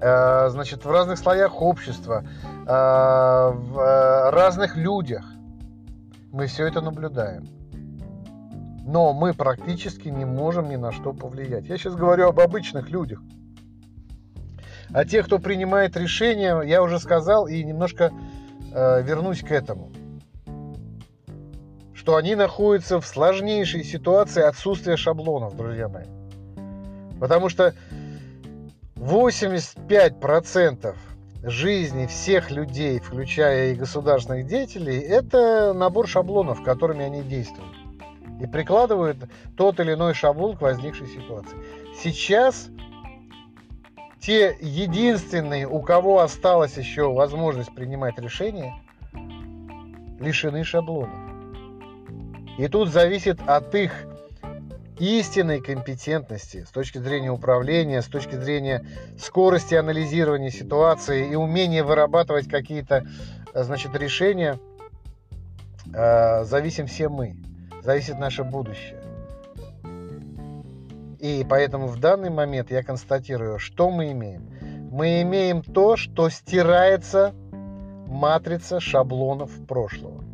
э, 0.00 0.48
значит, 0.50 0.84
в 0.84 0.90
разных 0.90 1.18
слоях 1.18 1.62
общества, 1.62 2.24
э, 2.66 2.66
в 2.66 4.30
разных 4.32 4.76
людях. 4.76 5.24
Мы 6.32 6.46
все 6.46 6.66
это 6.66 6.80
наблюдаем. 6.80 7.61
Но 8.84 9.12
мы 9.12 9.32
практически 9.32 10.08
не 10.08 10.24
можем 10.24 10.68
ни 10.68 10.76
на 10.76 10.92
что 10.92 11.12
повлиять. 11.12 11.66
Я 11.66 11.78
сейчас 11.78 11.94
говорю 11.94 12.28
об 12.28 12.40
обычных 12.40 12.90
людях. 12.90 13.20
А 14.92 15.04
те, 15.04 15.22
кто 15.22 15.38
принимает 15.38 15.96
решения, 15.96 16.60
я 16.62 16.82
уже 16.82 16.98
сказал 16.98 17.46
и 17.46 17.62
немножко 17.64 18.12
э, 18.74 19.02
вернусь 19.02 19.40
к 19.40 19.50
этому. 19.50 19.90
Что 21.94 22.16
они 22.16 22.34
находятся 22.34 23.00
в 23.00 23.06
сложнейшей 23.06 23.84
ситуации 23.84 24.42
отсутствия 24.42 24.96
шаблонов, 24.96 25.56
друзья 25.56 25.88
мои. 25.88 26.04
Потому 27.20 27.48
что 27.48 27.74
85% 28.96 30.96
жизни 31.44 32.06
всех 32.06 32.50
людей, 32.50 32.98
включая 32.98 33.72
и 33.72 33.76
государственных 33.76 34.46
деятелей, 34.46 34.98
это 34.98 35.72
набор 35.72 36.08
шаблонов, 36.08 36.62
которыми 36.62 37.04
они 37.04 37.22
действуют. 37.22 37.81
И 38.40 38.46
прикладывают 38.46 39.18
тот 39.56 39.78
или 39.80 39.94
иной 39.94 40.14
шаблон 40.14 40.56
к 40.56 40.62
возникшей 40.62 41.06
ситуации. 41.06 41.56
Сейчас 42.02 42.70
те 44.20 44.56
единственные, 44.60 45.68
у 45.68 45.80
кого 45.80 46.20
осталась 46.20 46.76
еще 46.76 47.12
возможность 47.12 47.74
принимать 47.74 48.18
решения, 48.18 48.74
лишены 50.20 50.64
шаблонов. 50.64 51.18
И 52.58 52.68
тут 52.68 52.90
зависит 52.90 53.40
от 53.46 53.74
их 53.74 53.92
истинной 54.98 55.60
компетентности 55.60 56.64
с 56.64 56.70
точки 56.70 56.98
зрения 56.98 57.32
управления, 57.32 58.02
с 58.02 58.06
точки 58.06 58.36
зрения 58.36 58.86
скорости 59.18 59.74
анализирования 59.74 60.50
ситуации 60.50 61.30
и 61.30 61.34
умения 61.34 61.82
вырабатывать 61.82 62.48
какие-то 62.48 63.04
значит, 63.54 63.96
решения, 63.96 64.60
э, 65.92 66.44
зависим 66.44 66.86
все 66.86 67.08
мы, 67.08 67.36
зависит 67.82 68.18
наше 68.18 68.44
будущее. 68.44 69.02
И 71.18 71.46
поэтому 71.48 71.86
в 71.86 72.00
данный 72.00 72.30
момент 72.30 72.70
я 72.70 72.82
констатирую, 72.82 73.58
что 73.58 73.90
мы 73.90 74.10
имеем. 74.12 74.48
Мы 74.90 75.22
имеем 75.22 75.62
то, 75.62 75.96
что 75.96 76.28
стирается 76.28 77.32
матрица 78.08 78.80
шаблонов 78.80 79.50
прошлого. 79.66 80.24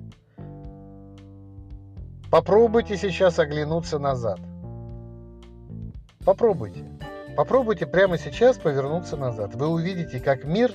Попробуйте 2.30 2.96
сейчас 2.96 3.38
оглянуться 3.38 3.98
назад. 3.98 4.40
Попробуйте. 6.24 6.84
Попробуйте 7.36 7.86
прямо 7.86 8.18
сейчас 8.18 8.58
повернуться 8.58 9.16
назад. 9.16 9.54
Вы 9.54 9.68
увидите, 9.68 10.20
как 10.20 10.44
мир, 10.44 10.72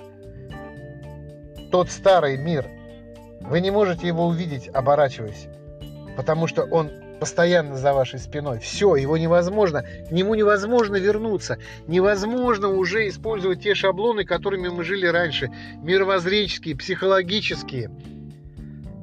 тот 1.71 1.89
старый 1.89 2.37
мир, 2.37 2.67
вы 3.41 3.59
не 3.59 3.69
можете 3.69 4.07
его 4.07 4.27
увидеть, 4.27 4.69
оборачиваясь, 4.69 5.47
потому 6.15 6.47
что 6.47 6.63
он 6.63 6.91
постоянно 7.19 7.77
за 7.77 7.93
вашей 7.93 8.19
спиной. 8.19 8.59
Все, 8.59 8.95
его 8.95 9.17
невозможно, 9.17 9.83
к 9.83 10.11
нему 10.11 10.35
невозможно 10.35 10.97
вернуться. 10.97 11.57
Невозможно 11.87 12.67
уже 12.67 13.07
использовать 13.07 13.61
те 13.63 13.75
шаблоны, 13.75 14.25
которыми 14.25 14.67
мы 14.67 14.83
жили 14.83 15.05
раньше. 15.05 15.49
Мировоззренческие, 15.81 16.75
психологические, 16.75 17.89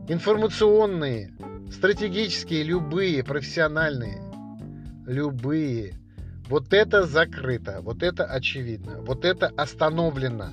информационные, 0.08 1.32
стратегические, 1.72 2.62
любые, 2.64 3.24
профессиональные. 3.24 4.20
Любые. 5.06 5.94
Вот 6.48 6.72
это 6.72 7.06
закрыто, 7.06 7.78
вот 7.80 8.02
это 8.02 8.24
очевидно, 8.24 9.00
вот 9.00 9.24
это 9.24 9.50
остановлено. 9.56 10.50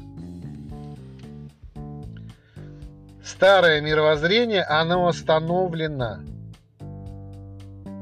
Старое 3.26 3.82
мировоззрение, 3.82 4.64
оно 4.64 5.08
остановлено. 5.08 6.20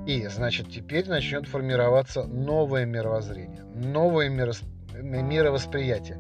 И, 0.06 0.28
значит, 0.28 0.70
теперь 0.70 1.08
начнет 1.08 1.48
формироваться 1.48 2.24
новое 2.26 2.86
мировоззрение, 2.86 3.64
новое 3.74 4.30
мировосприятие, 4.30 6.20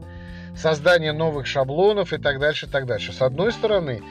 создание 0.56 1.13
новых 1.13 1.45
шаблонов 1.45 2.12
и 2.12 2.17
так 2.17 2.39
дальше, 2.39 2.65
и 2.65 2.69
так 2.69 2.88
дальше. 2.88 3.13
С 3.13 3.21
одной 3.21 3.52
стороны, 3.52 4.02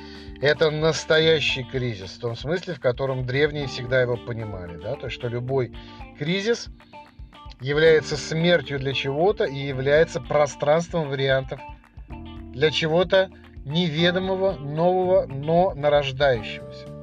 это 0.40 0.70
настоящий 0.70 1.64
кризис, 1.64 2.12
в 2.12 2.20
том 2.20 2.37
смысле, 2.37 2.74
в 2.74 2.80
котором 2.80 3.26
древние 3.26 3.66
всегда 3.66 4.00
его 4.02 4.16
понимали, 4.16 4.76
да, 4.76 4.94
то 4.94 5.06
есть, 5.06 5.16
что 5.16 5.26
любой 5.28 5.74
кризис 6.18 6.68
является 7.60 8.16
смертью 8.16 8.78
для 8.78 8.92
чего-то 8.92 9.44
и 9.44 9.56
является 9.56 10.20
пространством 10.20 11.08
вариантов 11.08 11.60
для 12.08 12.70
чего-то 12.70 13.30
неведомого, 13.64 14.52
нового, 14.52 15.26
но 15.26 15.74
нарождающегося. 15.74 16.93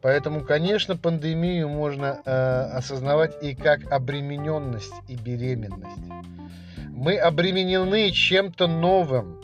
Поэтому, 0.00 0.44
конечно, 0.44 0.96
пандемию 0.96 1.68
можно 1.68 2.20
э, 2.24 2.30
осознавать 2.76 3.42
и 3.42 3.54
как 3.54 3.90
обремененность 3.90 4.94
и 5.08 5.16
беременность. 5.16 6.02
Мы 6.90 7.16
обременены 7.16 8.10
чем-то 8.10 8.68
новым, 8.68 9.40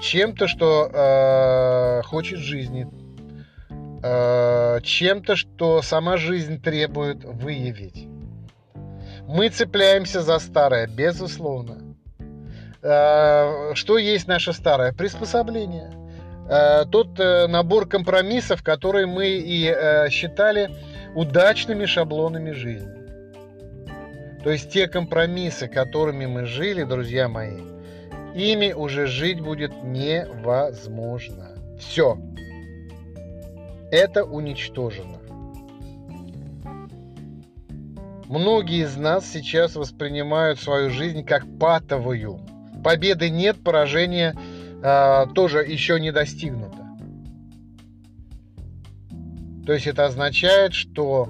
чем-то, 0.00 0.48
что 0.48 0.90
э, 0.92 2.02
хочет 2.04 2.38
жизни, 2.38 2.88
э, 4.02 4.80
чем-то, 4.82 5.36
что 5.36 5.82
сама 5.82 6.16
жизнь 6.16 6.60
требует 6.60 7.24
выявить. 7.24 8.08
Мы 9.26 9.48
цепляемся 9.48 10.22
за 10.22 10.38
старое, 10.38 10.86
безусловно. 10.86 11.96
Э, 12.82 13.74
что 13.74 13.98
есть 13.98 14.26
наше 14.26 14.52
старое? 14.52 14.92
Приспособление. 14.92 15.95
Э, 16.48 16.84
тот 16.84 17.18
э, 17.18 17.46
набор 17.48 17.88
компромиссов, 17.88 18.62
которые 18.62 19.06
мы 19.06 19.26
и 19.26 19.74
считали 20.10 20.70
удачными 21.14 21.86
шаблонами 21.86 22.52
жизни. 22.52 22.94
То 24.44 24.50
есть 24.52 24.70
те 24.70 24.86
компромиссы, 24.86 25.66
которыми 25.66 26.26
мы 26.26 26.44
жили, 26.46 26.84
друзья 26.84 27.28
мои, 27.28 27.62
ими 28.36 28.72
уже 28.72 29.06
жить 29.06 29.40
будет 29.40 29.72
невозможно. 29.82 31.48
Все. 31.80 32.16
Это 33.90 34.24
уничтожено. 34.24 35.18
Многие 38.26 38.84
из 38.84 38.96
нас 38.96 39.28
сейчас 39.28 39.74
воспринимают 39.74 40.60
свою 40.60 40.90
жизнь 40.90 41.24
как 41.24 41.44
патовую– 41.58 42.40
победы 42.86 43.30
нет, 43.30 43.56
поражение 43.64 44.36
э, 44.82 45.26
тоже 45.34 45.58
еще 45.58 46.00
не 46.00 46.12
достигнуто. 46.12 46.86
То 49.66 49.72
есть 49.72 49.86
это 49.86 50.06
означает, 50.06 50.74
что 50.74 51.28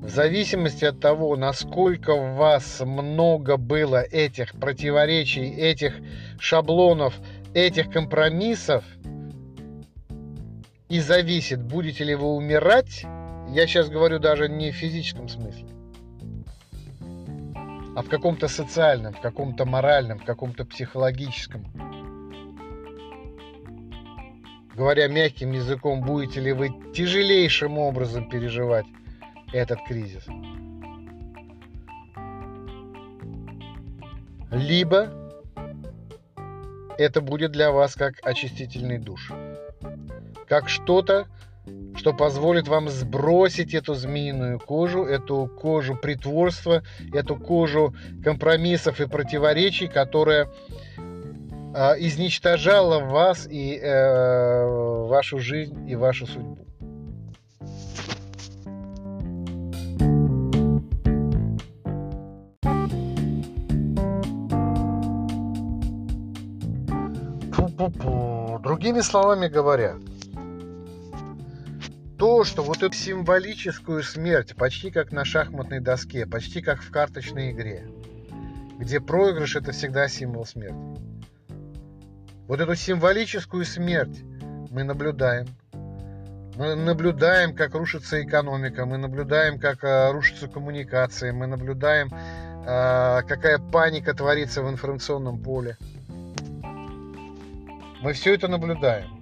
в 0.00 0.08
зависимости 0.08 0.84
от 0.84 1.00
того, 1.00 1.36
насколько 1.36 2.10
у 2.10 2.34
вас 2.34 2.80
много 2.80 3.56
было 3.56 4.02
этих 4.02 4.52
противоречий, 4.52 5.48
этих 5.48 5.94
шаблонов, 6.40 7.14
этих 7.54 7.90
компромиссов, 7.90 8.84
и 10.88 11.00
зависит, 11.00 11.62
будете 11.62 12.04
ли 12.04 12.14
вы 12.14 12.28
умирать, 12.34 13.04
я 13.50 13.66
сейчас 13.66 13.88
говорю 13.88 14.18
даже 14.18 14.48
не 14.48 14.70
в 14.70 14.74
физическом 14.74 15.28
смысле, 15.28 15.66
а 17.96 18.02
в 18.02 18.08
каком-то 18.08 18.48
социальном, 18.48 19.14
в 19.14 19.20
каком-то 19.20 19.64
моральном, 19.64 20.18
в 20.18 20.24
каком-то 20.24 20.64
психологическом. 20.64 21.66
Говоря 24.74 25.08
мягким 25.08 25.52
языком, 25.52 26.02
будете 26.02 26.40
ли 26.40 26.52
вы 26.52 26.70
тяжелейшим 26.94 27.78
образом 27.78 28.28
переживать 28.28 28.86
этот 29.52 29.82
кризис. 29.86 30.24
Либо 34.50 35.10
это 36.96 37.20
будет 37.20 37.52
для 37.52 37.70
вас 37.70 37.94
как 37.94 38.14
очистительный 38.22 38.98
душ. 38.98 39.32
Как 40.46 40.68
что-то, 40.68 41.26
что 41.98 42.12
позволит 42.12 42.68
вам 42.68 42.88
сбросить 42.88 43.74
эту 43.74 43.94
змеиную 43.94 44.60
кожу, 44.60 45.04
эту 45.04 45.50
кожу 45.60 45.96
притворства, 45.96 46.82
эту 47.12 47.36
кожу 47.36 47.94
компромиссов 48.22 49.00
и 49.00 49.06
противоречий, 49.06 49.88
которая 49.88 50.48
э, 50.96 51.94
изничтожала 51.98 53.00
вас 53.00 53.48
и 53.50 53.76
э, 53.76 55.06
вашу 55.08 55.40
жизнь 55.40 55.88
и 55.90 55.96
вашу 55.96 56.26
судьбу. 56.26 56.58
Другими 68.62 69.00
словами 69.00 69.48
говоря, 69.48 69.96
то, 72.18 72.42
что 72.42 72.62
вот 72.62 72.82
эту 72.82 72.94
символическую 72.94 74.02
смерть, 74.02 74.56
почти 74.56 74.90
как 74.90 75.12
на 75.12 75.24
шахматной 75.24 75.78
доске, 75.78 76.26
почти 76.26 76.60
как 76.60 76.82
в 76.82 76.90
карточной 76.90 77.52
игре, 77.52 77.86
где 78.78 79.00
проигрыш 79.00 79.54
это 79.54 79.70
всегда 79.70 80.08
символ 80.08 80.44
смерти. 80.44 80.74
Вот 82.48 82.60
эту 82.60 82.74
символическую 82.74 83.64
смерть 83.64 84.18
мы 84.70 84.82
наблюдаем. 84.82 85.46
Мы 86.56 86.74
наблюдаем, 86.74 87.54
как 87.54 87.74
рушится 87.74 88.20
экономика, 88.20 88.84
мы 88.84 88.98
наблюдаем, 88.98 89.60
как 89.60 89.84
э, 89.84 90.10
рушатся 90.10 90.48
коммуникации, 90.48 91.30
мы 91.30 91.46
наблюдаем, 91.46 92.08
э, 92.12 93.22
какая 93.28 93.58
паника 93.58 94.12
творится 94.12 94.64
в 94.64 94.68
информационном 94.68 95.38
поле. 95.38 95.76
Мы 98.02 98.12
все 98.12 98.34
это 98.34 98.48
наблюдаем. 98.48 99.17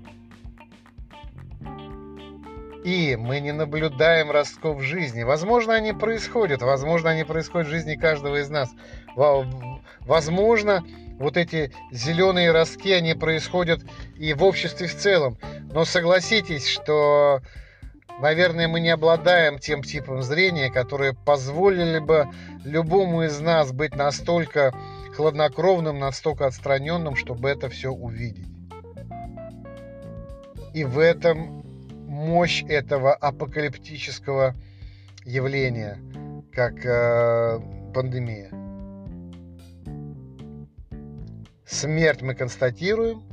И 2.87 3.17
мы 3.17 3.41
не 3.41 3.51
наблюдаем 3.51 4.31
ростков 4.31 4.81
жизни. 4.81 5.25
Возможно, 5.25 5.75
они 5.75 5.93
происходят. 5.93 6.63
Возможно, 6.63 7.11
они 7.11 7.25
происходят 7.25 7.67
в 7.67 7.71
жизни 7.73 7.97
каждого 7.97 8.37
из 8.37 8.49
нас. 8.49 8.71
Возможно, 9.17 10.85
вот 11.19 11.37
эти 11.37 11.73
зеленые 11.91 12.53
ростки, 12.53 12.93
они 12.93 13.15
происходят 13.15 13.81
и 14.15 14.33
в 14.35 14.45
обществе 14.45 14.87
в 14.87 14.95
целом. 14.95 15.37
Но 15.73 15.85
согласитесь, 15.85 16.69
что, 16.69 17.41
наверное, 18.21 18.69
мы 18.69 18.79
не 18.79 18.91
обладаем 18.91 19.59
тем 19.59 19.83
типом 19.83 20.23
зрения, 20.23 20.71
которое 20.71 21.13
позволили 21.13 21.99
бы 21.99 22.29
любому 22.65 23.25
из 23.25 23.41
нас 23.41 23.73
быть 23.73 23.97
настолько 23.97 24.73
хладнокровным, 25.17 25.99
настолько 25.99 26.47
отстраненным, 26.47 27.17
чтобы 27.17 27.49
это 27.49 27.69
все 27.69 27.91
увидеть. 27.91 28.47
И 30.73 30.85
в 30.85 31.01
этом 31.01 31.66
мощь 32.07 32.65
этого 32.69 33.15
апокалиптического 33.15 34.55
явления, 35.25 35.99
как 36.53 36.85
э, 36.85 37.61
пандемия. 37.93 38.51
Смерть 41.67 42.23
мы 42.23 42.35
констатируем, 42.35 43.25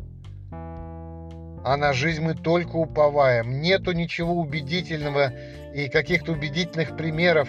а 1.63 1.77
на 1.77 1.93
жизнь 1.93 2.21
мы 2.21 2.33
только 2.33 2.75
уповаем. 2.75 3.61
Нету 3.61 3.91
ничего 3.91 4.33
убедительного 4.33 5.31
и 5.73 5.87
каких-то 5.87 6.31
убедительных 6.33 6.97
примеров 6.97 7.47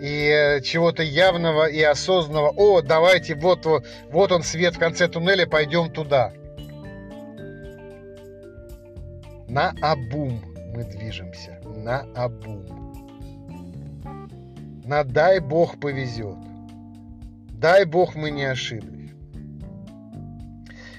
и 0.00 0.28
э, 0.28 0.60
чего-то 0.60 1.02
явного 1.04 1.66
и 1.66 1.80
осознанного. 1.80 2.52
О, 2.56 2.82
давайте, 2.82 3.36
вот, 3.36 3.64
вот, 3.64 3.86
вот 4.10 4.32
он 4.32 4.42
свет 4.42 4.74
в 4.74 4.78
конце 4.78 5.06
туннеля, 5.06 5.46
пойдем 5.46 5.90
туда. 5.90 6.32
На 9.46 9.72
обум 9.80 10.53
мы 10.74 10.82
движемся 10.82 11.60
на 11.64 12.00
обум. 12.16 12.66
На 14.84 15.04
дай 15.04 15.38
Бог 15.38 15.78
повезет. 15.78 16.36
Дай 17.52 17.84
Бог 17.84 18.16
мы 18.16 18.32
не 18.32 18.44
ошиблись. 18.44 19.12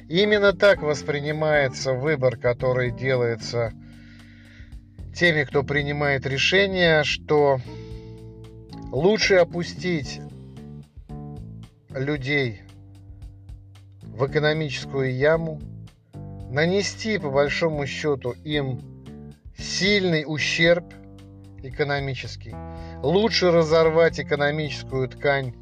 Именно 0.07 0.53
так 0.53 0.81
воспринимается 0.81 1.91
выбор, 1.91 2.37
который 2.37 2.91
делается 2.91 3.73
теми, 5.13 5.43
кто 5.43 5.61
принимает 5.63 6.25
решение, 6.25 7.03
что 7.03 7.59
лучше 8.93 9.35
опустить 9.35 10.21
людей 11.89 12.61
в 14.03 14.25
экономическую 14.25 15.13
яму, 15.13 15.59
нанести 16.49 17.17
по 17.17 17.29
большому 17.29 17.85
счету 17.85 18.35
им 18.45 18.94
сильный 19.57 20.23
ущерб 20.25 20.85
экономический. 21.63 22.55
Лучше 23.01 23.51
разорвать 23.51 24.19
экономическую 24.19 25.09
ткань, 25.09 25.53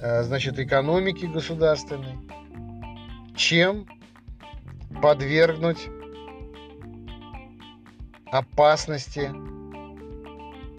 э, 0.00 0.22
значит, 0.22 0.58
экономики 0.58 1.26
государственной, 1.26 2.18
чем 3.36 3.86
подвергнуть 5.00 5.88
опасности 8.30 9.30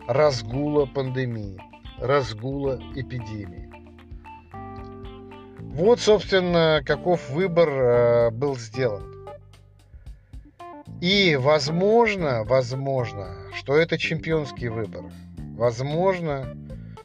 разгула 0.08 0.86
пандемии, 0.86 1.60
разгула 2.00 2.80
эпидемии. 2.96 3.72
Вот, 5.60 6.00
собственно, 6.00 6.82
каков 6.86 7.30
выбор 7.30 7.70
э, 7.70 8.30
был 8.32 8.56
сделан. 8.58 9.12
И 11.02 11.36
возможно, 11.36 12.44
возможно, 12.44 13.36
что 13.54 13.76
это 13.76 13.98
чемпионский 13.98 14.70
выбор. 14.70 15.04
Возможно, 15.56 16.56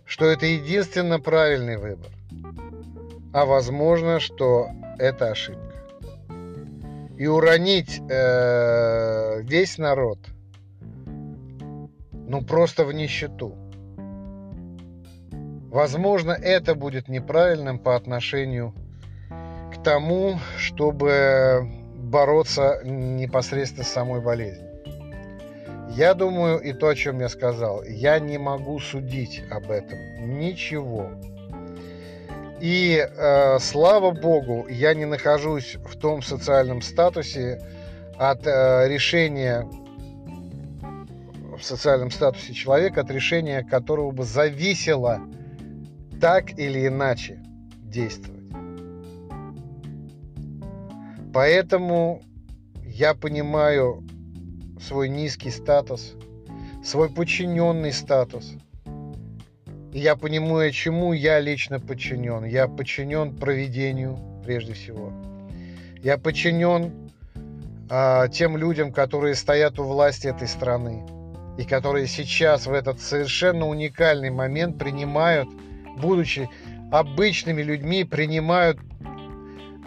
что 0.04 0.26
это 0.26 0.46
единственно 0.46 1.20
правильный 1.20 1.76
выбор. 1.76 2.10
А 3.32 3.44
возможно, 3.44 4.20
что 4.20 4.68
это 4.98 5.30
ошибка. 5.30 5.62
И 7.18 7.26
уронить 7.26 8.00
э, 8.08 9.42
весь 9.42 9.76
народ, 9.76 10.18
ну 12.28 12.42
просто 12.42 12.84
в 12.84 12.92
нищету. 12.92 13.54
Возможно, 15.70 16.32
это 16.32 16.74
будет 16.74 17.08
неправильным 17.08 17.78
по 17.78 17.94
отношению 17.94 18.72
к 19.74 19.82
тому, 19.82 20.38
чтобы 20.56 21.77
бороться 22.08 22.80
непосредственно 22.84 23.84
с 23.84 23.88
самой 23.88 24.20
болезнью. 24.20 24.68
Я 25.90 26.14
думаю, 26.14 26.60
и 26.60 26.72
то, 26.72 26.88
о 26.88 26.94
чем 26.94 27.20
я 27.20 27.28
сказал, 27.28 27.82
я 27.84 28.18
не 28.18 28.38
могу 28.38 28.78
судить 28.78 29.42
об 29.50 29.70
этом 29.70 29.98
ничего. 30.38 31.10
И 32.60 32.98
э, 32.98 33.58
слава 33.60 34.10
богу, 34.10 34.66
я 34.68 34.94
не 34.94 35.04
нахожусь 35.04 35.76
в 35.76 35.96
том 35.96 36.22
социальном 36.22 36.82
статусе 36.82 37.60
от 38.16 38.46
э, 38.46 38.88
решения 38.88 39.66
в 41.56 41.62
социальном 41.62 42.10
статусе 42.10 42.52
человека, 42.52 43.00
от 43.00 43.10
решения 43.10 43.62
которого 43.62 44.10
бы 44.10 44.24
зависело 44.24 45.20
так 46.20 46.58
или 46.58 46.86
иначе 46.86 47.40
действовать. 47.82 48.37
Поэтому 51.38 52.20
я 52.82 53.14
понимаю 53.14 54.02
свой 54.80 55.08
низкий 55.08 55.50
статус, 55.50 56.16
свой 56.84 57.08
подчиненный 57.10 57.92
статус. 57.92 58.54
И 59.92 60.00
я 60.00 60.16
понимаю, 60.16 60.72
чему 60.72 61.12
я 61.12 61.38
лично 61.38 61.78
подчинен. 61.78 62.44
Я 62.44 62.66
подчинен 62.66 63.36
проведению, 63.36 64.18
прежде 64.44 64.72
всего. 64.72 65.12
Я 66.02 66.18
подчинен 66.18 67.12
а, 67.88 68.26
тем 68.26 68.56
людям, 68.56 68.92
которые 68.92 69.36
стоят 69.36 69.78
у 69.78 69.84
власти 69.84 70.26
этой 70.26 70.48
страны 70.48 71.06
и 71.56 71.62
которые 71.62 72.08
сейчас 72.08 72.66
в 72.66 72.72
этот 72.72 73.00
совершенно 73.00 73.68
уникальный 73.68 74.30
момент 74.30 74.76
принимают, 74.76 75.48
будучи 75.98 76.50
обычными 76.90 77.62
людьми, 77.62 78.02
принимают 78.02 78.80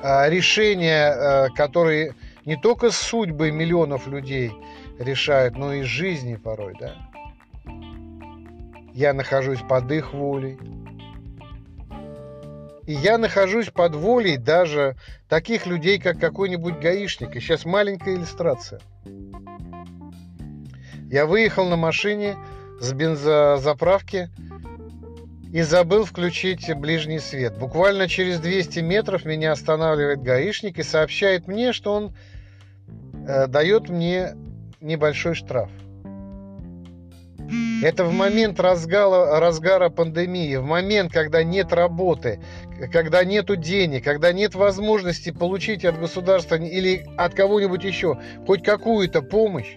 решения, 0.02 1.08
а, 1.08 1.50
которые 1.50 2.16
не 2.46 2.56
только 2.56 2.92
судьбы 2.92 3.52
миллионов 3.52 4.08
людей 4.08 4.52
решают, 5.00 5.58
но 5.58 5.74
и 5.74 5.84
жизни 5.84 6.36
порой, 6.36 6.74
да. 6.80 6.96
Я 8.94 9.14
нахожусь 9.14 9.62
под 9.62 9.92
их 9.92 10.14
волей. 10.14 10.58
И 12.88 12.94
я 12.94 13.18
нахожусь 13.18 13.70
под 13.70 13.96
волей 13.96 14.38
даже 14.38 14.98
таких 15.30 15.66
людей, 15.66 16.00
как 16.00 16.20
какой-нибудь 16.20 16.80
гаишник. 16.80 17.36
И 17.36 17.40
сейчас 17.40 17.64
маленькая 17.64 18.16
иллюстрация. 18.16 18.82
Я 21.10 21.26
выехал 21.26 21.70
на 21.70 21.78
машине 21.78 22.36
с 22.80 22.92
бензозаправки 22.94 24.30
и 25.52 25.62
забыл 25.62 26.06
включить 26.06 26.74
ближний 26.76 27.20
свет. 27.20 27.58
Буквально 27.58 28.08
через 28.08 28.40
200 28.40 28.80
метров 28.80 29.26
меня 29.26 29.52
останавливает 29.52 30.22
гаишник 30.22 30.80
и 30.80 30.84
сообщает 30.84 31.48
мне, 31.48 31.74
что 31.74 31.94
он 31.94 32.16
э, 33.28 33.48
дает 33.48 33.90
мне 33.90 34.36
небольшой 34.80 35.36
штраф. 35.36 35.70
Это 37.84 38.06
в 38.06 38.14
момент 38.14 38.62
разгара, 38.62 39.40
разгара 39.42 39.90
пандемии, 39.90 40.56
в 40.56 40.64
момент, 40.64 41.12
когда 41.12 41.44
нет 41.44 41.74
работы, 41.74 42.40
когда 42.94 43.26
нет 43.26 43.48
денег, 43.60 44.06
когда 44.06 44.32
нет 44.32 44.56
возможности 44.56 45.32
получить 45.32 45.84
от 45.84 46.00
государства 46.00 46.56
или 46.56 47.06
от 47.18 47.34
кого-нибудь 47.34 47.84
еще 47.84 48.18
хоть 48.46 48.64
какую-то 48.64 49.22
помощь. 49.22 49.76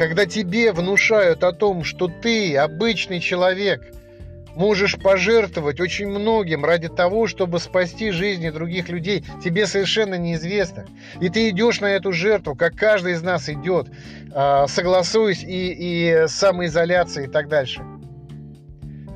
Когда 0.00 0.24
тебе 0.24 0.72
внушают 0.72 1.44
о 1.44 1.52
том, 1.52 1.84
что 1.84 2.08
ты 2.08 2.56
обычный 2.56 3.20
человек– 3.20 3.82
можешь 4.56 4.96
пожертвовать 4.96 5.78
очень 5.78 6.08
многим 6.08 6.64
ради 6.64 6.88
того, 6.88 7.26
чтобы 7.26 7.60
спасти 7.60 8.10
жизни 8.10 8.48
других 8.48 8.88
людей, 8.88 9.24
тебе 9.44 9.66
совершенно 9.66 10.14
неизвестно. 10.14 10.86
И 11.20 11.28
ты 11.28 11.50
идешь 11.50 11.80
на 11.80 11.86
эту 11.86 12.12
жертву, 12.12 12.54
как 12.54 12.76
каждый 12.76 13.12
из 13.12 13.22
нас 13.22 13.50
идет, 13.50 13.88
а, 14.32 14.66
согласуясь 14.68 15.44
и, 15.44 16.24
и 16.24 16.24
самоизоляцией 16.28 17.28
и 17.28 17.30
так 17.30 17.48
дальше. 17.48 17.82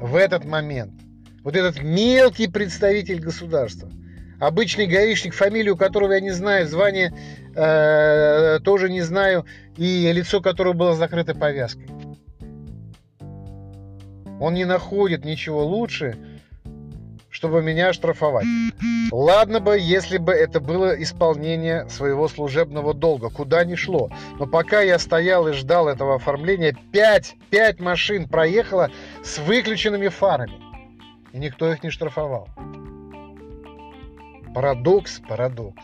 В 0.00 0.16
этот 0.16 0.44
момент 0.44 0.92
вот 1.42 1.56
этот 1.56 1.82
мелкий 1.82 2.46
представитель 2.46 3.20
государства, 3.20 3.90
обычный 4.40 4.86
гаишник, 4.86 5.34
фамилию 5.34 5.76
которого 5.76 6.12
я 6.12 6.20
не 6.20 6.30
знаю, 6.30 6.66
звание 6.66 7.12
э, 7.54 8.60
тоже 8.64 8.90
не 8.90 9.02
знаю, 9.02 9.46
и 9.76 10.10
лицо 10.12 10.40
которого 10.40 10.72
было 10.72 10.94
закрыто 10.94 11.34
повязкой– 11.34 11.88
он 14.40 14.54
не 14.54 14.64
находит 14.64 15.24
ничего 15.24 15.64
лучше, 15.64 16.18
чтобы 17.30 17.62
меня 17.62 17.92
штрафовать. 17.92 18.44
Ладно 19.10 19.60
бы, 19.60 19.78
если 19.78 20.18
бы 20.18 20.32
это 20.32 20.60
было 20.60 20.90
исполнение 21.02 21.88
своего 21.88 22.28
служебного 22.28 22.94
долга, 22.94 23.30
куда 23.30 23.64
ни 23.64 23.74
шло. 23.74 24.10
Но 24.38 24.46
пока 24.46 24.80
я 24.82 24.98
стоял 24.98 25.48
и 25.48 25.52
ждал 25.52 25.88
этого 25.88 26.16
оформления, 26.16 26.76
пять, 26.92 27.36
пять 27.50 27.80
машин 27.80 28.28
проехало 28.28 28.90
с 29.22 29.38
выключенными 29.38 30.08
фарами. 30.08 30.52
И 31.32 31.38
никто 31.38 31.72
их 31.72 31.82
не 31.82 31.90
штрафовал. 31.90 32.48
Парадокс, 34.54 35.20
парадокс. 35.28 35.82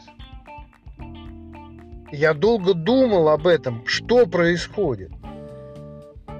Я 2.12 2.35
долго 2.35 2.72
думал 2.72 3.28
об 3.28 3.48
этом, 3.48 3.85
что 3.85 4.26
происходит. 4.26 5.11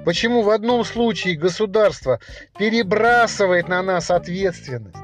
Почему 0.05 0.41
в 0.41 0.49
одном 0.49 0.85
случае 0.85 1.35
государство 1.35 2.21
перебрасывает 2.57 3.67
на 3.67 3.83
нас 3.83 4.09
ответственность 4.09 4.95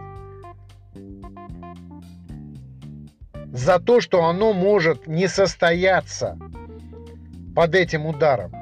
за 3.52 3.80
то, 3.80 4.00
что 4.00 4.24
оно 4.24 4.54
может 4.54 5.06
не 5.06 5.28
состояться 5.28 6.40
под 7.54 7.76
этим 7.76 8.06
ударом? 8.06 8.54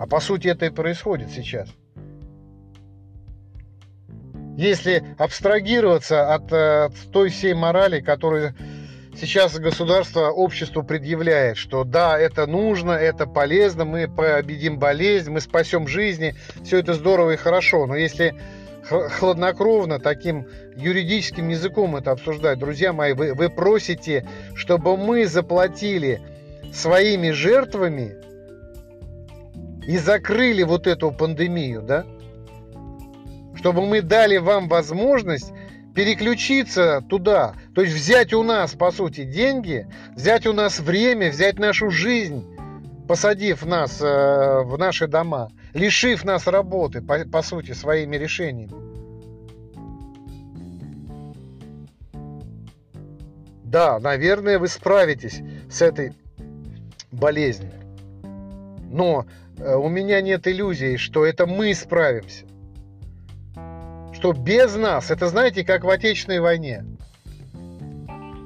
А 0.00 0.06
по 0.06 0.18
сути 0.18 0.48
это 0.48 0.66
и 0.66 0.70
происходит 0.70 1.30
сейчас. 1.30 1.68
Если 4.58 5.04
абстрагироваться 5.18 6.34
от, 6.34 6.52
э, 6.52 6.86
от 6.86 6.94
той 7.12 7.28
всей 7.28 7.54
морали, 7.54 8.00
которую 8.00 8.56
сейчас 9.16 9.56
государство 9.56 10.30
обществу 10.30 10.82
предъявляет, 10.82 11.56
что 11.56 11.84
да, 11.84 12.18
это 12.18 12.44
нужно, 12.48 12.90
это 12.90 13.26
полезно, 13.26 13.84
мы 13.84 14.08
победим 14.08 14.80
болезнь, 14.80 15.30
мы 15.30 15.40
спасем 15.40 15.86
жизни, 15.86 16.34
все 16.64 16.78
это 16.78 16.94
здорово 16.94 17.34
и 17.34 17.36
хорошо, 17.36 17.86
но 17.86 17.94
если 17.94 18.34
хладнокровно, 18.88 20.00
таким 20.00 20.48
юридическим 20.74 21.50
языком 21.50 21.94
это 21.94 22.10
обсуждать, 22.10 22.58
друзья 22.58 22.92
мои, 22.92 23.12
вы, 23.12 23.34
вы 23.34 23.50
просите, 23.50 24.26
чтобы 24.56 24.96
мы 24.96 25.26
заплатили 25.26 26.20
своими 26.72 27.30
жертвами 27.30 28.16
и 29.86 29.98
закрыли 29.98 30.64
вот 30.64 30.88
эту 30.88 31.12
пандемию, 31.12 31.82
да? 31.82 32.04
Чтобы 33.58 33.84
мы 33.86 34.02
дали 34.02 34.36
вам 34.36 34.68
возможность 34.68 35.52
переключиться 35.92 37.02
туда, 37.08 37.54
то 37.74 37.82
есть 37.82 37.92
взять 37.92 38.32
у 38.32 38.44
нас, 38.44 38.74
по 38.74 38.92
сути, 38.92 39.24
деньги, 39.24 39.88
взять 40.14 40.46
у 40.46 40.52
нас 40.52 40.78
время, 40.78 41.30
взять 41.30 41.58
нашу 41.58 41.90
жизнь, 41.90 42.46
посадив 43.08 43.66
нас 43.66 44.00
э, 44.00 44.62
в 44.62 44.78
наши 44.78 45.08
дома, 45.08 45.50
лишив 45.74 46.24
нас 46.24 46.46
работы, 46.46 47.02
по, 47.02 47.24
по 47.24 47.42
сути, 47.42 47.72
своими 47.72 48.16
решениями. 48.16 48.70
Да, 53.64 53.98
наверное, 53.98 54.60
вы 54.60 54.68
справитесь 54.68 55.40
с 55.68 55.82
этой 55.82 56.12
болезнью. 57.10 57.72
Но 58.88 59.26
э, 59.58 59.74
у 59.74 59.88
меня 59.88 60.20
нет 60.20 60.46
иллюзий, 60.46 60.96
что 60.96 61.26
это 61.26 61.44
мы 61.46 61.74
справимся 61.74 62.47
что 64.18 64.32
без 64.32 64.74
нас, 64.74 65.12
это 65.12 65.28
знаете, 65.28 65.64
как 65.64 65.84
в 65.84 65.88
Отечественной 65.88 66.40
войне. 66.40 66.84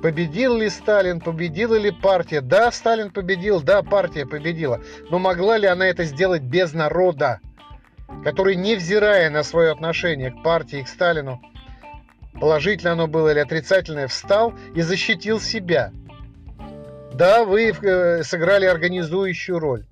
Победил 0.03 0.59
ли 0.59 0.69
Сталин, 0.69 1.19
победила 1.19 1.77
ли 1.77 1.91
партия? 1.91 2.43
Да, 2.43 2.71
Сталин 2.71 3.11
победил, 3.11 3.63
да, 3.63 3.83
партия 3.83 4.27
победила. 4.27 4.83
Но 5.09 5.19
могла 5.19 5.57
ли 5.57 5.67
она 5.67 5.87
это 5.87 6.05
сделать 6.05 6.43
без 6.43 6.75
народа, 6.75 7.41
который, 8.23 8.55
невзирая 8.55 9.31
на 9.31 9.43
свое 9.43 9.73
отношение 9.73 10.31
к 10.31 10.43
партии 10.43 10.81
и 10.81 10.85
к 10.85 10.89
Сталину, 10.89 11.41
положительно 12.39 12.93
оно 12.93 13.07
было 13.07 13.31
или 13.31 13.39
отрицательное, 13.39 14.09
встал 14.09 14.53
и 14.75 14.83
защитил 14.83 15.41
себя? 15.41 15.91
Да, 17.15 17.47
вы 17.47 17.71
э, 17.71 18.23
сыграли 18.25 18.67
организующую 18.67 19.59
роль 19.59 19.87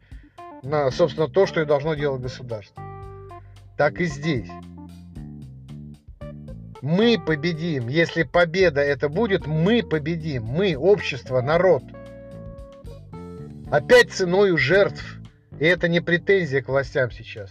на, 0.63 0.91
собственно, 0.91 1.29
то, 1.29 1.47
что 1.47 1.63
и 1.63 1.65
должно 1.65 1.95
делать 1.95 2.21
государство. 2.21 2.83
Так 3.79 3.99
и 3.99 4.05
здесь. 4.05 4.51
Мы 6.83 7.19
победим. 7.19 7.89
Если 7.89 8.23
победа 8.23 8.81
это 8.81 9.09
будет, 9.09 9.47
мы 9.47 9.83
победим. 9.83 10.45
Мы, 10.45 10.77
общество, 10.77 11.41
народ. 11.43 11.83
Опять 13.71 14.13
ценою 14.13 14.57
жертв. 14.57 15.19
И 15.59 15.67
это 15.67 15.89
не 15.89 16.01
претензия 16.01 16.63
к 16.63 16.69
властям 16.69 17.11
сейчас. 17.11 17.51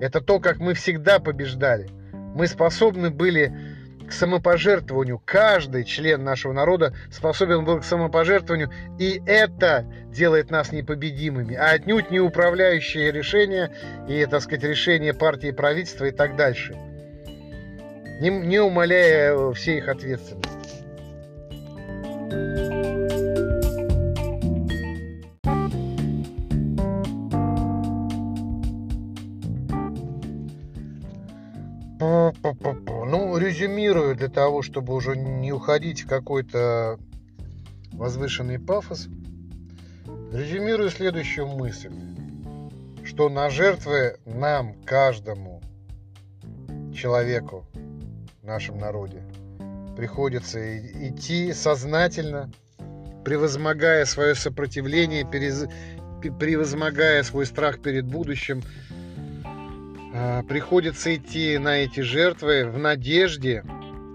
Это 0.00 0.20
то, 0.20 0.40
как 0.40 0.58
мы 0.58 0.74
всегда 0.74 1.20
побеждали. 1.20 1.88
Мы 2.34 2.46
способны 2.48 3.10
были 3.10 3.56
к 4.06 4.12
самопожертвованию. 4.12 5.18
Каждый 5.24 5.84
член 5.84 6.22
нашего 6.22 6.52
народа 6.52 6.94
способен 7.10 7.64
был 7.64 7.80
к 7.80 7.84
самопожертвованию. 7.84 8.70
И 8.98 9.22
это 9.24 9.86
делает 10.08 10.50
нас 10.50 10.70
непобедимыми. 10.70 11.54
А 11.54 11.70
отнюдь 11.70 12.10
не 12.10 12.20
управляющие 12.20 13.10
решения 13.10 13.72
и, 14.06 14.26
так 14.26 14.42
сказать, 14.42 14.64
решения 14.64 15.14
партии 15.14 15.50
правительства 15.50 16.04
и 16.04 16.10
так 16.10 16.36
дальше 16.36 16.91
не, 18.22 18.30
не 18.30 18.60
умаляя 18.60 19.52
всей 19.52 19.78
их 19.78 19.88
ответственности. 19.88 20.60
Ну, 33.04 33.36
резюмирую 33.36 34.14
для 34.14 34.28
того, 34.28 34.62
чтобы 34.62 34.94
уже 34.94 35.16
не 35.16 35.52
уходить 35.52 36.02
в 36.02 36.08
какой-то 36.08 36.98
возвышенный 37.92 38.60
пафос. 38.60 39.08
Резюмирую 40.32 40.90
следующую 40.90 41.48
мысль, 41.48 41.92
что 43.04 43.28
на 43.28 43.50
жертвы 43.50 44.16
нам, 44.24 44.74
каждому 44.84 45.60
человеку, 46.94 47.66
в 48.42 48.46
нашем 48.46 48.78
народе. 48.78 49.22
Приходится 49.96 50.78
идти 50.78 51.52
сознательно, 51.52 52.50
превозмогая 53.24 54.04
свое 54.04 54.34
сопротивление, 54.34 55.24
превозмогая 55.24 57.22
свой 57.22 57.46
страх 57.46 57.80
перед 57.80 58.04
будущим. 58.04 58.62
А, 60.14 60.42
приходится 60.42 61.14
идти 61.14 61.56
на 61.58 61.78
эти 61.78 62.00
жертвы 62.00 62.66
в 62.66 62.78
надежде, 62.78 63.64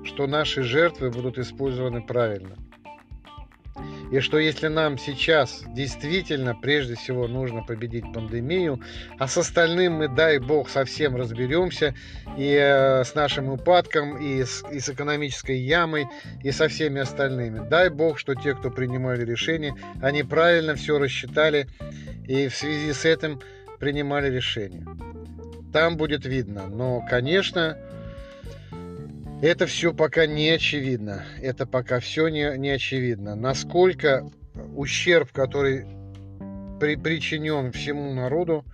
что 0.04 0.28
наши 0.28 0.62
жертвы 0.62 1.10
будут 1.10 1.38
использованы 1.38 2.02
правильно. 2.02 2.56
И 4.12 4.20
что 4.20 4.40
если 4.40 4.68
нам 4.68 4.98
сейчас 4.98 5.64
действительно 5.68 6.56
прежде 6.56 6.96
всего 6.96 7.28
нужно 7.28 7.64
победить 7.64 8.06
пандемию, 8.14 8.80
а 9.20 9.28
с 9.28 9.38
остальным 9.38 9.94
мы, 9.94 10.08
дай 10.08 10.40
бог, 10.40 10.70
совсем 10.70 11.16
разберемся 11.16 11.94
и 12.38 12.54
э, 12.54 13.04
с 13.04 13.16
нашим 13.16 13.50
упадком, 13.50 14.18
и 14.18 14.44
с, 14.44 14.64
и 14.72 14.80
с 14.80 14.90
экономической 14.90 15.58
ямой, 15.58 16.08
и 16.42 16.52
со 16.52 16.68
всеми 16.70 17.02
остальными. 17.02 17.68
Дай 17.68 17.90
бог, 17.90 18.18
что 18.18 18.36
те, 18.36 18.56
кто 18.56 18.72
принимали 18.72 19.26
решения, 19.26 19.76
они 20.02 20.24
правильно 20.24 20.76
все 20.76 20.98
рассчитали 20.98 21.68
и 22.28 22.48
в 22.48 22.56
связи 22.56 22.94
с 22.94 23.04
этим 23.04 23.42
принимали 23.80 24.30
решения. 24.30 24.86
Там 25.74 25.98
будет 25.98 26.26
видно. 26.26 26.68
Но, 26.68 27.06
конечно, 27.10 27.78
это 29.42 29.68
все 29.68 29.94
пока 29.94 30.26
не 30.26 30.50
очевидно. 30.50 31.24
Это 31.42 31.66
пока 31.66 32.00
все 32.00 32.28
не, 32.28 32.58
не 32.58 32.70
очевидно. 32.70 33.36
Насколько 33.36 34.30
ущерб, 34.76 35.32
который 35.32 35.86
при, 36.80 36.96
причинен 36.96 37.72
всему 37.72 38.14
народу, 38.14 38.66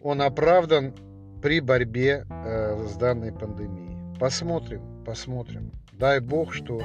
он 0.00 0.20
оправдан 0.22 0.94
при 1.42 1.60
борьбе 1.60 2.24
э, 2.28 2.86
с 2.88 2.96
данной 2.96 3.32
пандемией. 3.32 4.18
Посмотрим, 4.18 5.04
посмотрим. 5.04 5.72
Дай 5.92 6.20
бог, 6.20 6.54
что 6.54 6.82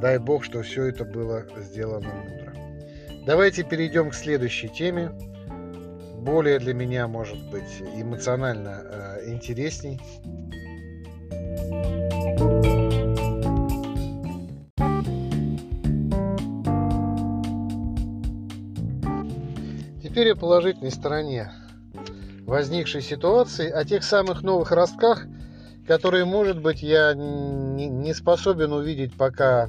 дай 0.00 0.18
бог, 0.18 0.44
что 0.44 0.62
все 0.62 0.84
это 0.84 1.04
было 1.04 1.46
сделано 1.58 2.08
мудро. 2.08 2.52
Давайте 3.24 3.62
перейдем 3.62 4.10
к 4.10 4.14
следующей 4.14 4.68
теме. 4.68 5.10
Более 6.18 6.58
для 6.58 6.74
меня, 6.74 7.08
может 7.08 7.38
быть, 7.50 7.82
эмоционально 7.96 8.82
э, 8.84 9.30
интересней. 9.32 10.00
Теперь 20.02 20.32
о 20.32 20.36
положительной 20.36 20.90
стороне 20.90 21.52
возникшей 22.44 23.00
ситуации, 23.00 23.70
о 23.70 23.84
тех 23.84 24.04
самых 24.04 24.42
новых 24.42 24.70
ростках, 24.70 25.24
которые, 25.86 26.24
может 26.24 26.60
быть, 26.60 26.82
я 26.82 27.14
не 27.14 28.12
способен 28.12 28.72
увидеть 28.72 29.16
пока 29.16 29.68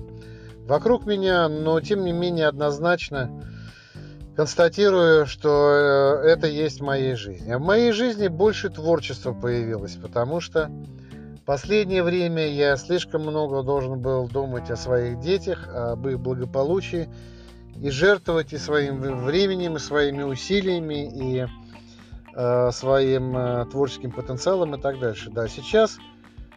вокруг 0.68 1.06
меня, 1.06 1.48
но 1.48 1.80
тем 1.82 2.04
не 2.04 2.12
менее 2.12 2.48
однозначно 2.48 3.32
констатирую, 4.36 5.26
что 5.26 6.22
э, 6.24 6.28
это 6.28 6.48
есть 6.48 6.80
в 6.80 6.84
моей 6.84 7.16
жизни. 7.16 7.54
В 7.54 7.62
моей 7.62 7.92
жизни 7.92 8.28
больше 8.28 8.70
творчества 8.70 9.34
появилось, 9.34 9.96
потому 9.96 10.40
что 10.40 10.72
последнее 11.46 12.04
время 12.04 12.48
я 12.48 12.76
слишком 12.78 13.22
много 13.24 13.64
должен 13.64 14.00
был 14.00 14.28
думать 14.28 14.70
о 14.70 14.76
своих 14.76 15.20
детях, 15.20 15.68
об 15.74 16.08
их 16.08 16.20
благополучии 16.20 17.10
и 17.82 17.90
жертвовать 17.90 18.54
и 18.54 18.58
своим 18.58 19.00
временем, 19.00 19.76
и 19.76 19.80
своими 19.80 20.24
усилиями, 20.24 21.06
и 21.06 21.48
э, 22.36 22.72
своим 22.72 23.36
э, 23.36 23.66
творческим 23.66 24.12
потенциалом 24.12 24.76
и 24.76 24.82
так 24.82 25.00
дальше. 25.00 25.30
Да, 25.32 25.48
сейчас 25.48 25.98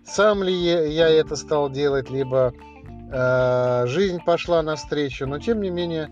сам 0.05 0.43
ли 0.43 0.53
я 0.53 1.09
это 1.09 1.37
стал 1.37 1.71
делать, 1.71 2.11
либо 2.11 2.53
э, 3.11 3.85
жизнь 3.87 4.21
пошла 4.25 4.63
навстречу, 4.63 5.27
но 5.27 5.39
тем 5.39 5.61
не 5.61 5.71
менее 5.71 6.11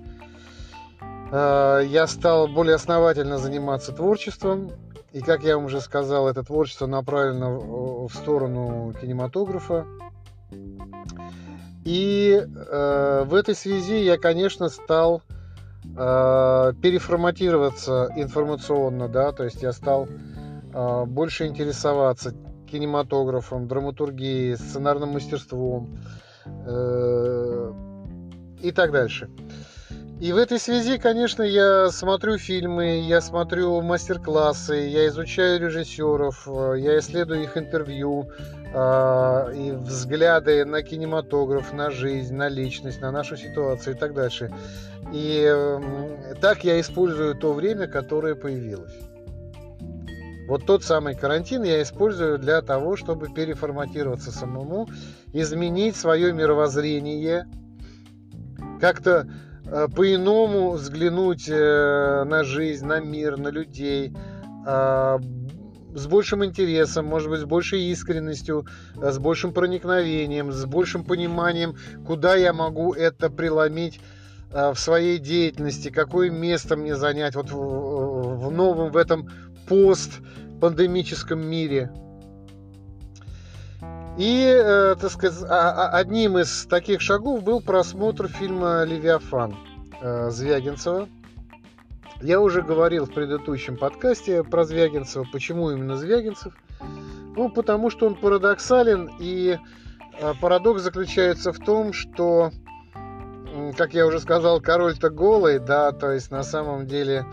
э, 1.30 1.82
я 1.86 2.06
стал 2.06 2.48
более 2.48 2.74
основательно 2.74 3.38
заниматься 3.38 3.92
творчеством, 3.92 4.72
и, 5.14 5.20
как 5.20 5.44
я 5.44 5.56
вам 5.56 5.66
уже 5.66 5.80
сказал, 5.80 6.28
это 6.28 6.42
творчество 6.42 6.86
направлено 6.86 8.08
в 8.08 8.12
сторону 8.12 8.92
кинематографа. 9.00 9.86
И 11.84 12.32
э, 12.32 13.24
в 13.24 13.34
этой 13.34 13.54
связи 13.54 14.02
я, 14.02 14.18
конечно, 14.18 14.68
стал 14.68 15.22
э, 15.84 16.72
переформатироваться 16.82 18.10
информационно, 18.16 19.08
да, 19.08 19.30
то 19.30 19.44
есть 19.44 19.62
я 19.62 19.72
стал 19.72 20.08
э, 20.08 21.04
больше 21.04 21.46
интересоваться 21.46 22.34
кинематографом, 22.68 23.68
драматургией, 23.68 24.56
сценарным 24.56 25.10
мастерством 25.10 25.96
э, 26.44 27.72
и 28.62 28.72
так 28.72 28.90
дальше. 28.90 29.30
И 30.20 30.32
в 30.32 30.36
этой 30.36 30.60
связи, 30.60 30.96
конечно, 30.96 31.42
я 31.42 31.90
смотрю 31.90 32.38
фильмы, 32.38 33.00
я 33.00 33.20
смотрю 33.20 33.82
мастер-классы, 33.82 34.74
я 34.74 35.08
изучаю 35.08 35.60
режиссеров, 35.60 36.46
э, 36.46 36.74
я 36.78 36.98
исследую 37.00 37.42
их 37.42 37.56
интервью 37.56 38.30
э, 38.72 39.52
и 39.56 39.72
взгляды 39.72 40.64
на 40.64 40.82
кинематограф, 40.82 41.72
на 41.72 41.90
жизнь, 41.90 42.32
на 42.32 42.48
личность, 42.48 43.00
на 43.00 43.10
нашу 43.10 43.36
ситуацию 43.36 43.96
и 43.96 43.98
так 43.98 44.14
дальше. 44.14 44.52
И 45.12 45.44
э, 45.44 46.34
так 46.40 46.62
я 46.62 46.80
использую 46.80 47.34
то 47.34 47.52
время, 47.52 47.88
которое 47.88 48.36
появилось. 48.36 48.94
Вот 50.46 50.64
тот 50.64 50.84
самый 50.84 51.16
карантин 51.16 51.64
я 51.64 51.82
использую 51.82 52.38
для 52.38 52.62
того, 52.62 52.96
чтобы 52.96 53.30
переформатироваться 53.34 54.30
самому, 54.30 54.88
изменить 55.32 55.96
свое 55.96 56.32
мировоззрение, 56.32 57.48
как-то 58.80 59.26
по-иному 59.64 60.72
взглянуть 60.72 61.48
э, 61.48 62.24
на 62.24 62.44
жизнь, 62.44 62.84
на 62.86 63.00
мир, 63.00 63.38
на 63.38 63.48
людей, 63.48 64.12
э, 64.66 65.18
с 65.94 66.06
большим 66.06 66.44
интересом, 66.44 67.06
может 67.06 67.30
быть, 67.30 67.40
с 67.40 67.44
большей 67.44 67.82
искренностью, 67.84 68.66
с 68.96 69.18
большим 69.18 69.52
проникновением, 69.52 70.52
с 70.52 70.64
большим 70.64 71.04
пониманием, 71.04 71.76
куда 72.06 72.34
я 72.34 72.52
могу 72.52 72.92
это 72.94 73.30
преломить 73.30 74.00
в 74.50 74.76
своей 74.76 75.18
деятельности, 75.18 75.88
какое 75.88 76.30
место 76.30 76.76
мне 76.76 76.94
занять 76.96 77.34
вот 77.34 77.50
в, 77.50 78.50
новом, 78.50 78.90
в 78.92 78.96
этом 78.96 79.30
постпандемическом 79.68 81.44
мире. 81.44 81.90
И, 84.16 84.46
э, 84.46 84.94
так 85.00 85.10
сказать, 85.10 85.44
а, 85.50 85.70
а, 85.70 85.98
одним 85.98 86.38
из 86.38 86.66
таких 86.66 87.00
шагов 87.00 87.42
был 87.42 87.60
просмотр 87.60 88.28
фильма 88.28 88.84
«Левиафан» 88.84 89.56
э, 90.00 90.30
Звягинцева. 90.30 91.08
Я 92.22 92.40
уже 92.40 92.62
говорил 92.62 93.06
в 93.06 93.12
предыдущем 93.12 93.76
подкасте 93.76 94.44
про 94.44 94.64
Звягинцева. 94.64 95.26
Почему 95.32 95.72
именно 95.72 95.96
Звягинцев? 95.96 96.54
Ну, 97.36 97.48
потому 97.48 97.90
что 97.90 98.06
он 98.06 98.14
парадоксален, 98.14 99.10
и 99.18 99.58
э, 100.20 100.32
парадокс 100.40 100.82
заключается 100.82 101.52
в 101.52 101.58
том, 101.58 101.92
что, 101.92 102.52
как 103.76 103.94
я 103.94 104.06
уже 104.06 104.20
сказал, 104.20 104.60
король-то 104.60 105.10
голый, 105.10 105.58
да, 105.58 105.90
то 105.90 106.12
есть 106.12 106.30
на 106.30 106.44
самом 106.44 106.86
деле 106.86 107.26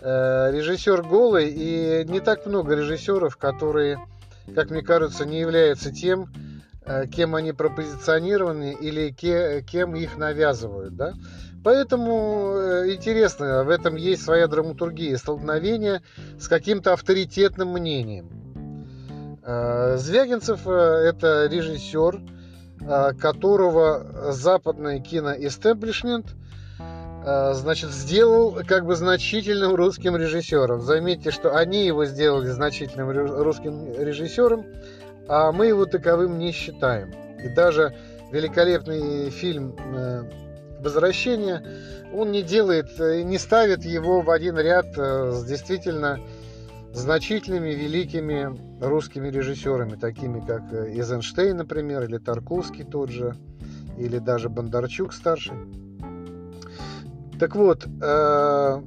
э, 0.00 0.50
режиссер 0.50 1.02
голый, 1.02 1.50
и 1.50 2.06
не 2.08 2.20
так 2.20 2.46
много 2.46 2.74
режиссеров, 2.74 3.36
которые 3.36 3.98
как 4.54 4.70
мне 4.70 4.82
кажется, 4.82 5.24
не 5.24 5.40
являются 5.40 5.92
тем, 5.92 6.32
э, 6.84 7.06
кем 7.06 7.34
они 7.34 7.52
пропозиционированы 7.52 8.76
или 8.80 9.10
кем 9.10 9.96
их 9.96 10.16
навязывают. 10.16 10.96
Да? 10.96 11.14
Поэтому 11.64 12.54
э, 12.56 12.94
интересно, 12.94 13.64
в 13.64 13.70
этом 13.70 13.96
есть 13.96 14.22
своя 14.22 14.46
драматургия, 14.46 15.16
столкновение 15.16 16.02
с 16.38 16.48
каким-то 16.48 16.92
авторитетным 16.92 17.72
мнением. 17.72 19.38
Э, 19.44 19.96
Звягинцев– 19.98 20.66
это 20.66 21.46
режиссер, 21.46 22.20
которого 23.18 24.32
западный 24.32 25.00
киноэстеблишмент– 25.00 26.34
значит, 27.26 27.90
сделал 27.90 28.60
как 28.66 28.86
бы 28.86 28.94
значительным 28.94 29.74
русским 29.74 30.16
режиссером. 30.16 30.80
Заметьте, 30.80 31.32
что 31.32 31.56
они 31.56 31.84
его 31.84 32.04
сделали 32.04 32.46
значительным 32.46 33.10
русским 33.10 33.92
режиссером, 33.98 34.64
а 35.28 35.50
мы 35.50 35.66
его 35.66 35.86
таковым 35.86 36.38
не 36.38 36.52
считаем. 36.52 37.12
И 37.42 37.48
даже 37.48 37.96
великолепный 38.30 39.30
фильм 39.30 39.74
э, 39.76 40.22
«Возвращение», 40.80 41.64
он 42.14 42.30
не 42.30 42.42
делает, 42.42 42.90
э, 43.00 43.22
не 43.22 43.38
ставит 43.38 43.84
его 43.84 44.20
в 44.20 44.30
один 44.30 44.56
ряд 44.56 44.86
с 44.96 45.44
действительно 45.44 46.20
значительными, 46.92 47.70
великими 47.70 48.56
русскими 48.80 49.28
режиссерами, 49.28 49.96
такими 49.96 50.40
как 50.46 50.72
Эйзенштейн, 50.72 51.56
например, 51.56 52.04
или 52.04 52.18
Тарковский 52.18 52.84
тот 52.84 53.10
же, 53.10 53.36
или 53.98 54.18
даже 54.18 54.48
Бондарчук 54.48 55.12
старший. 55.12 55.56
Так 57.38 57.54
вот, 57.54 57.86
э, 57.86 58.82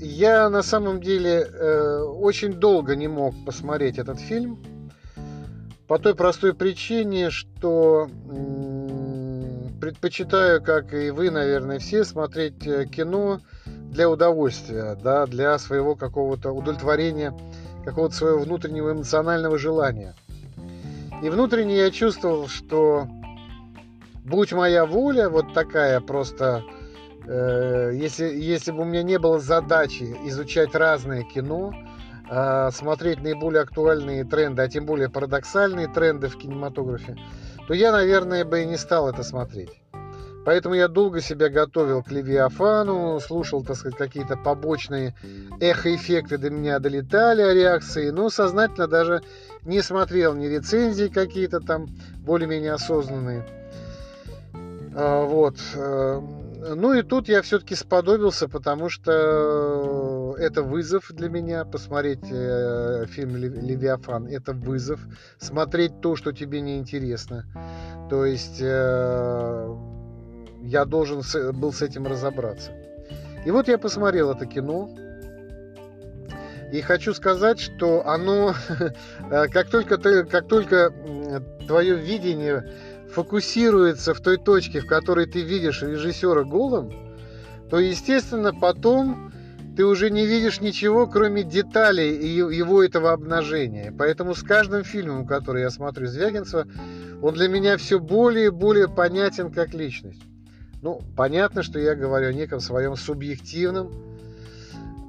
я 0.00 0.50
на 0.50 0.62
самом 0.62 1.00
деле 1.00 1.46
э, 1.46 2.00
очень 2.02 2.54
долго 2.54 2.96
не 2.96 3.08
мог 3.08 3.34
посмотреть 3.44 3.98
этот 3.98 4.18
фильм 4.18 4.58
по 5.86 5.98
той 5.98 6.14
простой 6.14 6.54
причине, 6.54 7.30
что 7.30 8.08
предпочитаю, 9.80 10.62
как 10.62 10.92
и 10.92 11.10
вы, 11.10 11.30
наверное, 11.30 11.78
все, 11.78 12.04
смотреть 12.04 12.66
э, 12.66 12.86
кино 12.86 13.40
для 13.64 14.10
удовольствия, 14.10 14.98
да, 15.02 15.24
для 15.26 15.56
своего 15.58 15.94
какого-то 15.94 16.50
удовлетворения, 16.50 17.32
какого-то 17.84 18.14
своего 18.14 18.40
внутреннего 18.40 18.92
эмоционального 18.92 19.56
желания. 19.56 20.14
И 21.22 21.30
внутренне 21.30 21.78
я 21.78 21.90
чувствовал, 21.90 22.48
что 22.48 23.08
будь 24.28 24.52
моя 24.52 24.84
воля 24.86 25.28
вот 25.28 25.52
такая 25.54 26.00
просто, 26.00 26.64
э, 27.26 27.92
если, 27.94 28.26
если 28.26 28.72
бы 28.72 28.82
у 28.82 28.84
меня 28.84 29.02
не 29.02 29.18
было 29.18 29.38
задачи 29.38 30.16
изучать 30.26 30.74
разное 30.74 31.22
кино, 31.22 31.72
э, 32.30 32.70
смотреть 32.72 33.22
наиболее 33.22 33.62
актуальные 33.62 34.24
тренды, 34.24 34.62
а 34.62 34.68
тем 34.68 34.86
более 34.86 35.08
парадоксальные 35.08 35.88
тренды 35.88 36.28
в 36.28 36.36
кинематографе, 36.36 37.16
то 37.66 37.74
я, 37.74 37.92
наверное, 37.92 38.44
бы 38.44 38.62
и 38.62 38.66
не 38.66 38.76
стал 38.76 39.08
это 39.08 39.22
смотреть. 39.22 39.70
Поэтому 40.44 40.74
я 40.74 40.88
долго 40.88 41.20
себя 41.20 41.50
готовил 41.50 42.02
к 42.02 42.10
Левиафану, 42.10 43.20
слушал, 43.20 43.62
так 43.62 43.76
сказать, 43.76 43.98
какие-то 43.98 44.36
побочные 44.36 45.14
эхоэффекты 45.60 46.38
до 46.38 46.48
меня 46.48 46.78
долетали 46.78 47.42
реакции, 47.52 48.08
но 48.08 48.30
сознательно 48.30 48.86
даже 48.86 49.20
не 49.64 49.82
смотрел 49.82 50.34
ни 50.34 50.46
рецензии 50.46 51.08
какие-то 51.08 51.60
там 51.60 51.86
более-менее 52.24 52.72
осознанные. 52.72 53.44
А, 55.00 55.24
вот. 55.24 55.54
Э, 55.76 56.20
ну 56.74 56.92
и 56.92 57.02
тут 57.02 57.28
я 57.28 57.40
все-таки 57.42 57.76
сподобился, 57.76 58.48
потому 58.48 58.88
что 58.88 60.34
это 60.36 60.62
вызов 60.64 61.12
для 61.12 61.28
меня 61.28 61.64
посмотреть 61.64 62.24
э, 62.28 63.06
фильм 63.08 63.36
«Левиафан». 63.36 64.26
Это 64.26 64.54
вызов 64.54 65.00
смотреть 65.38 66.00
то, 66.00 66.16
что 66.16 66.32
тебе 66.32 66.60
не 66.60 66.78
интересно. 66.78 67.44
То 68.10 68.24
есть 68.24 68.58
э, 68.60 69.76
я 70.62 70.84
должен 70.84 71.22
был 71.52 71.72
с 71.72 71.80
этим 71.80 72.04
разобраться. 72.04 72.72
И 73.46 73.52
вот 73.52 73.68
я 73.68 73.78
посмотрел 73.78 74.32
это 74.32 74.46
кино. 74.46 74.90
И 76.72 76.80
хочу 76.80 77.14
сказать, 77.14 77.60
что 77.60 78.04
оно, 78.04 78.52
как 79.30 79.70
только, 79.70 79.96
ты, 79.96 80.24
как 80.24 80.48
только 80.48 80.92
твое 81.68 81.94
видение 81.94 82.68
фокусируется 83.12 84.14
в 84.14 84.20
той 84.20 84.36
точке, 84.36 84.80
в 84.80 84.86
которой 84.86 85.26
ты 85.26 85.42
видишь 85.42 85.82
режиссера 85.82 86.44
голым, 86.44 86.92
то, 87.70 87.78
естественно, 87.78 88.54
потом 88.54 89.32
ты 89.76 89.84
уже 89.84 90.10
не 90.10 90.26
видишь 90.26 90.60
ничего, 90.60 91.06
кроме 91.06 91.44
деталей 91.44 92.16
его 92.26 92.82
этого 92.82 93.12
обнажения. 93.12 93.94
Поэтому 93.96 94.34
с 94.34 94.42
каждым 94.42 94.82
фильмом, 94.82 95.26
который 95.26 95.62
я 95.62 95.70
смотрю 95.70 96.08
Звягинцева, 96.08 96.66
он 97.22 97.34
для 97.34 97.48
меня 97.48 97.76
все 97.76 98.00
более 98.00 98.46
и 98.46 98.50
более 98.50 98.88
понятен 98.88 99.52
как 99.52 99.74
личность. 99.74 100.22
Ну, 100.82 101.00
понятно, 101.16 101.62
что 101.62 101.78
я 101.78 101.94
говорю 101.94 102.28
о 102.28 102.32
неком 102.32 102.60
своем 102.60 102.96
субъективном 102.96 103.92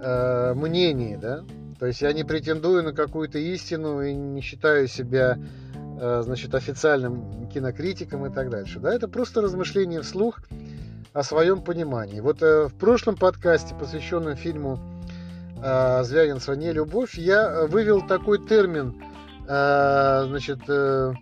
э, 0.02 0.54
мнении, 0.56 1.16
да. 1.16 1.44
То 1.80 1.86
есть 1.86 2.02
я 2.02 2.12
не 2.12 2.24
претендую 2.24 2.84
на 2.84 2.94
какую-то 2.94 3.40
истину 3.40 4.02
и 4.02 4.14
не 4.14 4.42
считаю 4.42 4.88
себя 4.88 5.40
значит, 6.00 6.56
официальным 6.56 7.50
кинокритикам 7.50 8.26
и 8.26 8.34
так 8.34 8.50
дальше. 8.50 8.80
Да, 8.80 8.94
это 8.94 9.08
просто 9.08 9.42
размышление 9.42 10.02
вслух 10.02 10.40
о 11.14 11.24
своем 11.24 11.62
понимании. 11.62 12.20
Вот 12.20 12.42
э, 12.42 12.68
в 12.68 12.74
прошлом 12.76 13.16
подкасте, 13.16 13.76
посвященном 13.76 14.36
фильму 14.36 14.80
э, 15.62 16.04
Звягинцева 16.04 16.56
«Не 16.56 16.72
любовь», 16.72 17.16
я 17.16 17.66
вывел 17.66 18.06
такой 18.06 18.46
термин, 18.46 19.02
э, 19.48 20.24
значит, 20.28 20.60
э, 20.68 21.14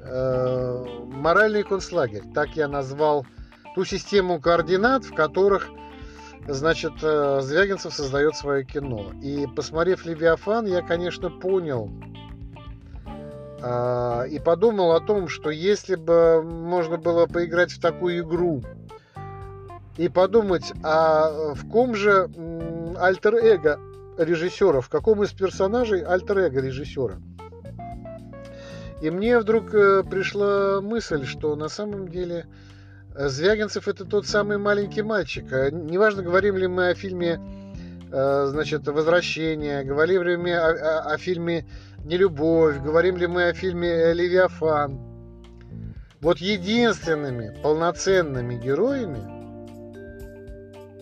э, 0.00 0.84
моральный 1.06 1.62
концлагерь. 1.62 2.24
Так 2.34 2.50
я 2.56 2.68
назвал 2.68 3.24
ту 3.74 3.84
систему 3.84 4.40
координат, 4.40 5.04
в 5.04 5.14
которых 5.14 5.68
значит, 6.48 6.92
э, 7.02 7.40
Звягинцев 7.42 7.94
создает 7.94 8.34
свое 8.34 8.64
кино. 8.64 9.12
И 9.22 9.46
посмотрев 9.54 10.04
«Левиафан», 10.04 10.66
я, 10.66 10.82
конечно, 10.82 11.30
понял, 11.30 11.90
и 13.62 14.40
подумал 14.44 14.92
о 14.92 15.00
том, 15.00 15.28
что 15.28 15.50
если 15.50 15.94
бы 15.94 16.42
можно 16.42 16.96
было 16.96 17.26
поиграть 17.26 17.70
в 17.70 17.80
такую 17.80 18.24
игру 18.24 18.62
и 19.96 20.08
подумать, 20.08 20.72
а 20.82 21.54
в 21.54 21.68
ком 21.68 21.94
же 21.94 22.28
альтер-эго 22.98 23.78
режиссера, 24.18 24.80
в 24.80 24.88
каком 24.88 25.22
из 25.22 25.32
персонажей 25.32 26.02
альтер-эго 26.02 26.60
режиссера. 26.60 27.20
И 29.02 29.10
мне 29.10 29.38
вдруг 29.38 29.74
э, 29.74 30.04
пришла 30.04 30.80
мысль, 30.80 31.26
что 31.26 31.56
на 31.56 31.68
самом 31.68 32.06
деле 32.06 32.46
э, 33.16 33.28
Звягинцев 33.28 33.88
это 33.88 34.04
тот 34.04 34.28
самый 34.28 34.58
маленький 34.58 35.02
мальчик. 35.02 35.52
А 35.52 35.70
неважно, 35.70 36.22
говорим 36.22 36.56
ли 36.56 36.68
мы 36.68 36.90
о 36.90 36.94
фильме 36.94 37.40
э, 38.12 38.46
значит, 38.46 38.86
«Возвращение», 38.86 39.82
говорим 39.82 40.22
ли 40.22 40.36
мы 40.36 40.54
о, 40.54 40.68
о, 40.68 41.14
о 41.14 41.18
фильме 41.18 41.66
нелюбовь, 42.04 42.80
говорим 42.80 43.16
ли 43.16 43.26
мы 43.26 43.48
о 43.48 43.54
фильме 43.54 44.12
«Левиафан». 44.12 45.00
Вот 46.20 46.38
единственными 46.38 47.56
полноценными 47.62 48.54
героями 48.54 49.20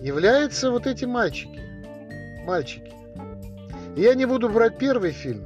являются 0.03 0.71
вот 0.71 0.87
эти 0.87 1.05
мальчики. 1.05 1.61
Мальчики. 2.47 2.93
И 3.97 4.03
я 4.03 4.15
не 4.15 4.25
буду 4.25 4.49
брать 4.49 4.79
первый 4.79 5.13
фильм, 5.13 5.45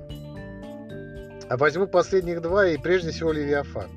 а 1.49 1.57
возьму 1.57 1.87
последних 1.87 2.41
два 2.41 2.69
и 2.69 2.77
прежде 2.77 3.11
всего 3.11 3.33
«Левиафан». 3.33 3.91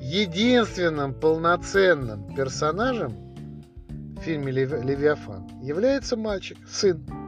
Единственным 0.00 1.14
полноценным 1.14 2.34
персонажем 2.34 3.12
в 3.88 4.20
фильме 4.22 4.52
«Левиафан» 4.52 5.48
является 5.62 6.16
мальчик, 6.16 6.58
сын. 6.68 7.21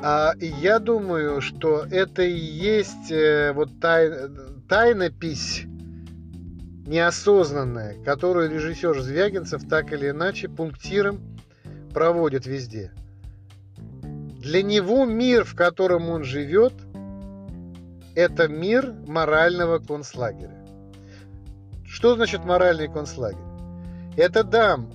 А, 0.00 0.32
я 0.40 0.78
думаю, 0.78 1.40
что 1.40 1.84
это 1.90 2.22
и 2.22 2.38
есть 2.38 3.10
э, 3.10 3.52
вот 3.52 3.80
тай, 3.80 4.10
тайнопись 4.68 5.64
неосознанная, 6.86 8.02
которую 8.04 8.50
режиссер 8.50 9.00
Звягинцев 9.00 9.68
так 9.68 9.92
или 9.92 10.10
иначе 10.10 10.48
пунктиром 10.48 11.20
проводит 11.92 12.46
везде. 12.46 12.92
Для 13.92 14.62
него 14.62 15.04
мир, 15.04 15.44
в 15.44 15.56
котором 15.56 16.08
он 16.08 16.22
живет, 16.22 16.74
это 18.14 18.46
мир 18.48 18.94
морального 19.06 19.80
концлагеря. 19.80 20.64
Что 21.84 22.14
значит 22.14 22.44
моральный 22.44 22.86
концлагерь? 22.86 23.40
Это 24.16 24.44
дам, 24.44 24.90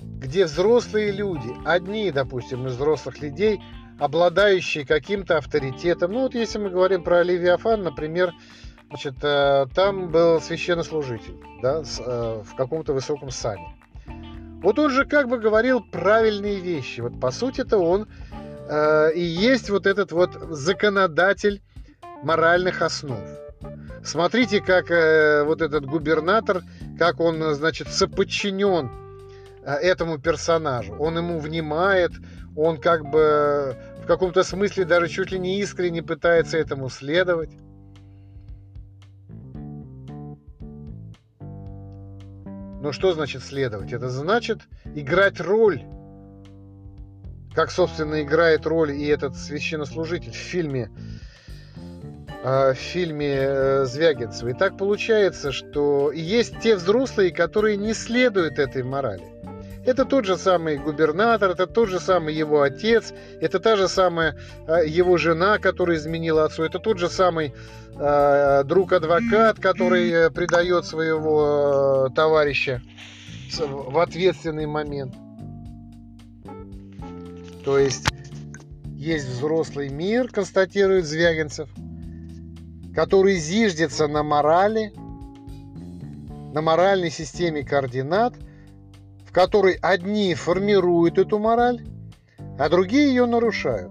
где 0.00 0.44
взрослые 0.44 1.10
люди, 1.10 1.50
одни, 1.64 2.10
допустим, 2.12 2.66
из 2.66 2.74
взрослых 2.74 3.20
людей, 3.20 3.60
обладающие 3.98 4.86
каким-то 4.86 5.38
авторитетом. 5.38 6.12
Ну 6.12 6.22
вот 6.22 6.34
если 6.34 6.58
мы 6.58 6.70
говорим 6.70 7.02
про 7.02 7.22
Левиафан, 7.22 7.82
например, 7.82 8.32
значит, 8.88 9.14
э, 9.22 9.66
там 9.74 10.10
был 10.10 10.40
священнослужитель 10.40 11.36
да, 11.62 11.82
э, 11.82 12.42
в 12.44 12.54
каком-то 12.56 12.92
высоком 12.92 13.30
сане. 13.30 13.76
Вот 14.62 14.78
он 14.78 14.90
же 14.90 15.04
как 15.04 15.28
бы 15.28 15.38
говорил 15.38 15.80
правильные 15.80 16.58
вещи. 16.58 17.00
Вот 17.00 17.20
по 17.20 17.30
сути 17.30 17.60
это 17.60 17.78
он 17.78 18.08
э, 18.68 19.12
и 19.14 19.20
есть 19.20 19.70
вот 19.70 19.86
этот 19.86 20.12
вот 20.12 20.32
законодатель 20.50 21.62
моральных 22.22 22.82
основ. 22.82 23.20
Смотрите, 24.02 24.60
как 24.60 24.90
э, 24.90 25.44
вот 25.44 25.62
этот 25.62 25.86
губернатор, 25.86 26.62
как 26.98 27.20
он, 27.20 27.54
значит, 27.54 27.88
соподчинен 27.88 28.90
э, 29.64 29.72
этому 29.76 30.18
персонажу. 30.18 30.94
Он 30.98 31.16
ему 31.16 31.38
внимает, 31.38 32.12
он 32.56 32.78
как 32.78 33.10
бы 33.10 33.76
в 34.02 34.06
каком-то 34.06 34.42
смысле 34.42 34.84
даже 34.84 35.08
чуть 35.08 35.32
ли 35.32 35.38
не 35.38 35.60
искренне 35.60 36.02
пытается 36.02 36.58
этому 36.58 36.88
следовать. 36.88 37.50
Но 42.80 42.92
что 42.92 43.12
значит 43.12 43.42
следовать? 43.42 43.92
Это 43.92 44.10
значит 44.10 44.60
играть 44.94 45.40
роль, 45.40 45.82
как, 47.54 47.70
собственно, 47.70 48.22
играет 48.22 48.66
роль 48.66 48.92
и 48.92 49.06
этот 49.06 49.36
священнослужитель 49.36 50.32
в 50.32 50.34
фильме 50.34 50.90
Э, 52.44 52.74
в 52.74 52.76
фильме 52.76 53.36
э, 53.38 53.84
Звягинцева. 53.86 54.50
И 54.50 54.52
так 54.52 54.76
получается, 54.76 55.50
что 55.50 56.12
есть 56.12 56.60
те 56.60 56.76
взрослые, 56.76 57.32
которые 57.32 57.78
не 57.78 57.94
следуют 57.94 58.58
этой 58.58 58.82
морали. 58.82 59.24
Это 59.86 60.04
тот 60.04 60.24
же 60.24 60.36
самый 60.38 60.78
губернатор, 60.78 61.50
это 61.50 61.66
тот 61.66 61.88
же 61.88 62.00
самый 62.00 62.34
его 62.34 62.62
отец, 62.62 63.12
это 63.40 63.60
та 63.60 63.76
же 63.76 63.88
самая 63.88 64.36
э, 64.66 64.86
его 64.86 65.16
жена, 65.16 65.58
которая 65.58 65.96
изменила 65.96 66.44
отцу, 66.44 66.62
это 66.62 66.78
тот 66.78 66.98
же 66.98 67.08
самый 67.08 67.52
э, 67.96 68.64
друг-адвокат, 68.64 69.60
который 69.60 70.30
предает 70.30 70.86
своего 70.86 72.08
э, 72.08 72.14
товарища 72.14 72.82
в 73.58 73.98
ответственный 73.98 74.66
момент. 74.66 75.14
То 77.64 77.78
есть 77.78 78.06
есть 78.96 79.28
взрослый 79.28 79.90
мир, 79.90 80.28
констатирует 80.28 81.04
Звягинцев– 81.04 81.68
который 82.94 83.36
зиждется 83.36 84.06
на 84.06 84.22
морали, 84.22 84.92
на 86.52 86.62
моральной 86.62 87.10
системе 87.10 87.64
координат, 87.64 88.34
которой 89.34 89.76
одни 89.82 90.32
формируют 90.34 91.18
эту 91.18 91.40
мораль, 91.40 91.84
а 92.56 92.68
другие 92.68 93.08
ее 93.08 93.26
нарушают. 93.26 93.90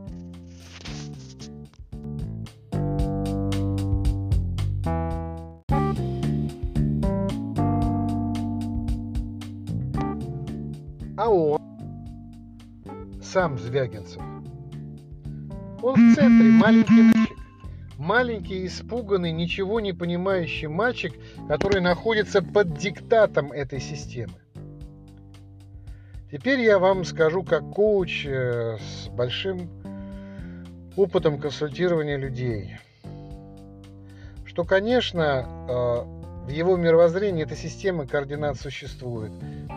А 11.18 11.30
он, 11.30 11.60
сам 13.22 13.60
Звягинцев, 13.60 14.22
он 15.82 15.94
в 15.96 16.16
центре 16.16 16.50
маленький 16.50 17.02
мальчик 17.02 17.38
маленький, 17.98 18.66
испуганный, 18.66 19.32
ничего 19.32 19.80
не 19.80 19.94
понимающий 19.94 20.68
мальчик, 20.68 21.14
который 21.48 21.82
находится 21.82 22.42
под 22.42 22.78
диктатом 22.78 23.52
этой 23.52 23.80
системы. 23.80 24.43
Теперь 26.34 26.62
я 26.62 26.80
вам 26.80 27.06
скажу 27.06 27.44
как 27.44 27.62
коуч 27.70 28.26
э, 28.26 28.78
с 28.80 29.08
большим 29.10 29.70
опытом 30.98 31.40
консультирования 31.40 32.18
людей, 32.18 32.80
что, 34.44 34.64
конечно, 34.64 35.22
э, 35.22 36.46
в 36.46 36.50
его 36.50 36.76
мировоззрении 36.76 37.44
эта 37.44 37.56
система 37.56 38.08
координат 38.08 38.60
существует, 38.60 39.32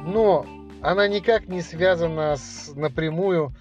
но 0.07 0.47
она 0.81 1.07
никак 1.09 1.47
не 1.47 1.61
связана 1.61 2.37
с, 2.37 2.73
напрямую 2.75 3.53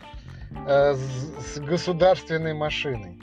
э, 0.66 0.94
с 0.94 1.60
государственной 1.60 2.54
машиной 2.54 3.20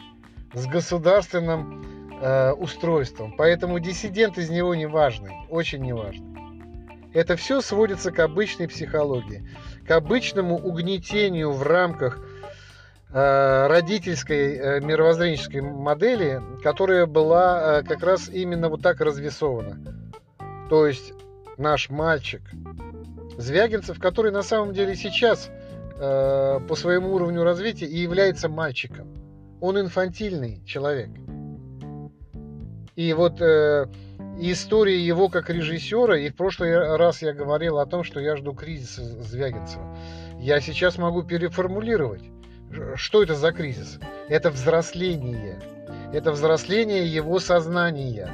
с 0.52 0.66
государственным 0.66 2.12
устройством. 2.58 3.34
Поэтому 3.38 3.80
диссидент 3.80 4.36
из 4.36 4.50
него 4.50 4.74
не 4.74 4.86
важный, 4.86 5.32
очень 5.48 5.82
не 5.82 5.94
важный. 5.94 6.32
Это 7.14 7.36
все 7.36 7.60
сводится 7.60 8.10
к 8.10 8.18
обычной 8.18 8.68
психологии, 8.68 9.46
к 9.86 9.90
обычному 9.90 10.56
угнетению 10.56 11.52
в 11.52 11.62
рамках 11.62 12.18
э, 13.12 13.66
родительской 13.66 14.56
э, 14.56 14.80
мировоззренческой 14.80 15.60
модели, 15.60 16.40
которая 16.62 17.06
была 17.06 17.80
э, 17.80 17.82
как 17.82 18.02
раз 18.02 18.28
именно 18.28 18.68
вот 18.68 18.82
так 18.82 19.00
развесована. 19.00 19.78
То 20.70 20.86
есть 20.86 21.12
наш 21.58 21.90
мальчик 21.90 22.42
Звягинцев, 23.38 23.98
который 23.98 24.30
на 24.30 24.42
самом 24.42 24.72
деле 24.72 24.94
сейчас 24.94 25.50
э, 25.96 26.60
по 26.68 26.74
своему 26.74 27.14
уровню 27.14 27.44
развития 27.44 27.86
и 27.86 27.98
является 27.98 28.48
мальчиком 28.48 29.22
он 29.62 29.78
инфантильный 29.78 30.60
человек. 30.66 31.08
И 32.96 33.12
вот 33.12 33.40
э, 33.40 33.86
история 34.39 34.99
его 34.99 35.28
как 35.28 35.51
режиссера, 35.51 36.18
и 36.18 36.30
в 36.30 36.37
прошлый 36.37 36.97
раз 36.97 37.22
я 37.22 37.33
говорил 37.33 37.78
о 37.78 37.87
том, 37.87 38.05
что 38.05 38.20
я 38.20 38.37
жду 38.37 38.55
кризиса 38.55 39.03
Звягинцева. 39.03 39.97
Я 40.39 40.61
сейчас 40.61 40.99
могу 40.99 41.22
переформулировать. 41.22 42.22
Что 42.97 43.22
это 43.22 43.35
за 43.35 43.53
кризис? 43.53 43.99
Это 44.28 44.51
взросление. 44.51 45.61
Это 46.12 46.33
взросление 46.33 47.07
его 47.07 47.39
сознания. 47.39 48.30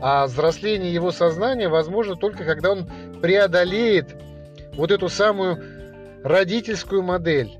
А 0.00 0.26
взросление 0.26 0.92
его 0.92 1.10
сознания 1.10 1.68
возможно 1.68 2.14
только 2.16 2.44
когда 2.44 2.72
он 2.72 2.88
преодолеет 3.20 4.14
вот 4.74 4.92
эту 4.92 5.08
самую 5.08 5.62
родительскую 6.22 7.02
модель 7.02 7.58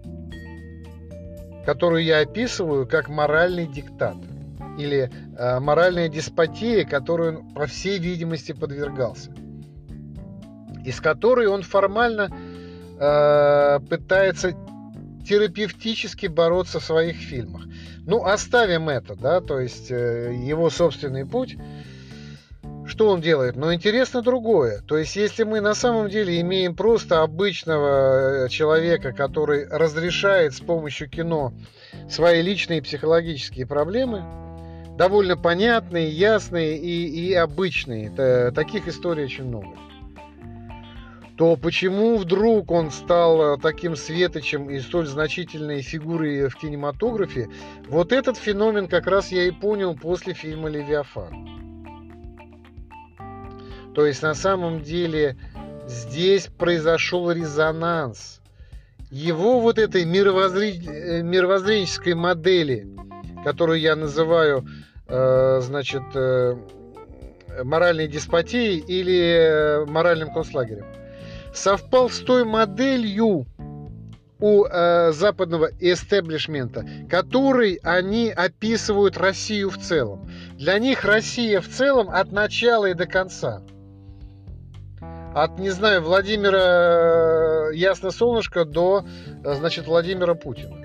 которую 1.69 2.03
я 2.03 2.21
описываю 2.21 2.87
как 2.89 3.11
моральный 3.11 3.67
диктат 3.67 4.17
или 4.79 5.11
э, 5.37 5.61
моральная 5.61 6.09
деспотия, 6.09 6.85
которую 6.85 7.41
он, 7.41 7.55
по 7.55 7.67
всей 7.67 7.99
видимости, 7.99 8.53
подвергался, 8.53 9.33
из 10.85 11.01
которой 11.01 11.49
он 11.49 11.63
формально 11.63 12.31
э, 12.99 13.81
пытается 13.91 14.55
терапевтически 15.27 16.27
бороться 16.27 16.81
в 16.81 16.85
своих 16.85 17.17
фильмах. 17.17 17.65
Ну, 18.07 18.25
оставим 18.25 18.89
это, 18.89 19.15
да, 19.15 19.41
то 19.41 19.59
есть 19.61 19.91
э, 19.91 20.33
его 20.35 20.71
собственный 20.71 21.27
путь 21.27 21.57
что 22.89 23.11
он 23.11 23.21
делает? 23.21 23.55
Но 23.55 23.73
интересно 23.73 24.23
другое. 24.23 24.81
То 24.81 24.97
есть, 24.97 25.15
если 25.15 25.45
мы 25.45 25.61
на 25.61 25.75
самом 25.75 26.09
деле 26.09 26.41
имеем 26.41 26.75
просто 26.75 27.23
обычного 27.23 28.47
э, 28.47 28.49
человека, 28.49 29.13
который 29.13 29.69
разрешает 29.69 30.55
с 30.55 30.61
помощью 30.61 31.09
кино 31.11 31.53
свои 32.09 32.41
личные 32.41 32.81
психологические 32.81 33.67
проблемы, 33.67 34.25
довольно 34.99 35.37
понятные, 35.37 36.11
ясные 36.11 36.77
и, 36.77 37.07
и 37.07 37.33
обычные, 37.33 38.09
это, 38.09 38.51
таких 38.53 38.89
историй 38.89 39.25
очень 39.25 39.45
много, 39.45 39.79
то 41.37 41.55
почему 41.55 42.17
вдруг 42.17 42.73
он 42.73 42.91
стал 42.91 43.55
э, 43.55 43.59
таким 43.59 43.95
светочем 43.95 44.69
и 44.69 44.81
столь 44.81 45.07
значительной 45.07 45.83
фигурой 45.83 46.49
в 46.49 46.57
кинематографе, 46.57 47.49
вот 47.87 48.13
этот 48.13 48.37
феномен 48.37 48.89
как 48.89 49.07
раз 49.07 49.31
я 49.31 49.45
и 49.45 49.53
понял 49.53 49.95
после 49.95 50.35
фильма 50.35 50.69
«Левиафан». 50.69 51.49
То 53.95 54.05
есть 54.05 54.23
на 54.23 54.35
самом 54.35 54.83
деле 54.83 55.37
здесь 55.87 56.49
произошел 56.49 57.31
резонанс. 57.31 58.41
Его 59.13 59.61
вот 59.61 59.79
этой 59.79 60.05
мировоззрен... 60.05 60.89
Э, 60.89 61.23
мировоззренческой 61.23 62.15
модели, 62.15 62.89
которую 63.45 63.79
я 63.79 63.95
называю, 63.95 64.67
значит, 65.09 66.03
э, 66.15 66.57
моральной 67.65 68.09
деспотией 68.09 68.79
или 68.79 69.21
э, 69.21 69.85
моральным 69.87 70.33
концлагерем, 70.33 70.87
совпал 71.55 72.11
с 72.11 72.19
той 72.19 72.45
моделью 72.45 73.47
у 74.41 74.65
э, 74.65 75.13
западного 75.13 75.71
эстеблишмента, 75.81 76.87
которой 77.11 77.81
они 77.83 78.31
описывают 78.31 79.17
Россию 79.17 79.71
в 79.71 79.79
целом. 79.79 80.31
Для 80.53 80.79
них 80.79 81.05
Россия 81.05 81.61
в 81.61 81.69
целом 81.69 82.11
от 82.11 82.31
начала 82.31 82.87
и 82.87 82.95
до 82.95 83.07
конца– 83.07 83.63
от, 85.35 85.59
не 85.59 85.71
знаю, 85.71 86.03
Владимира 86.03 87.71
э, 87.71 87.75
Ясно 87.75 88.11
Солнышко 88.11 88.65
до, 88.65 89.05
э, 89.45 89.55
значит, 89.55 89.87
Владимира 89.87 90.35
Путина. 90.35 90.85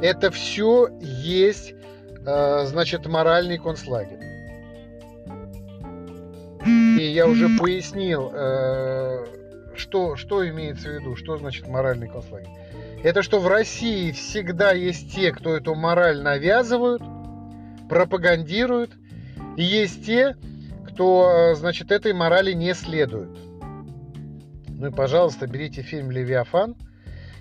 Это 0.00 0.30
все 0.30 0.88
есть, 1.00 1.72
э, 1.72 1.77
значит, 2.66 3.06
моральный 3.06 3.58
концлагерь. 3.58 4.20
И 6.64 7.02
я 7.02 7.26
уже 7.26 7.48
пояснил, 7.58 8.30
э, 8.32 9.24
что, 9.76 10.16
что 10.16 10.48
имеется 10.48 10.88
в 10.88 10.92
виду, 10.94 11.16
что 11.16 11.38
значит 11.38 11.66
моральный 11.68 12.08
концлагерь. 12.08 12.50
Это 13.02 13.22
что 13.22 13.38
в 13.38 13.46
России 13.46 14.10
всегда 14.10 14.72
есть 14.72 15.14
те, 15.14 15.32
кто 15.32 15.56
эту 15.56 15.74
мораль 15.74 16.20
навязывают, 16.20 17.02
пропагандируют, 17.88 18.90
и 19.56 19.62
есть 19.62 20.04
те, 20.04 20.36
кто, 20.86 21.30
э, 21.30 21.54
значит, 21.54 21.92
этой 21.92 22.12
морали 22.12 22.52
не 22.52 22.74
следует. 22.74 23.30
Ну 24.68 24.88
и, 24.88 24.90
пожалуйста, 24.90 25.46
берите 25.46 25.82
фильм 25.82 26.10
«Левиафан», 26.10 26.76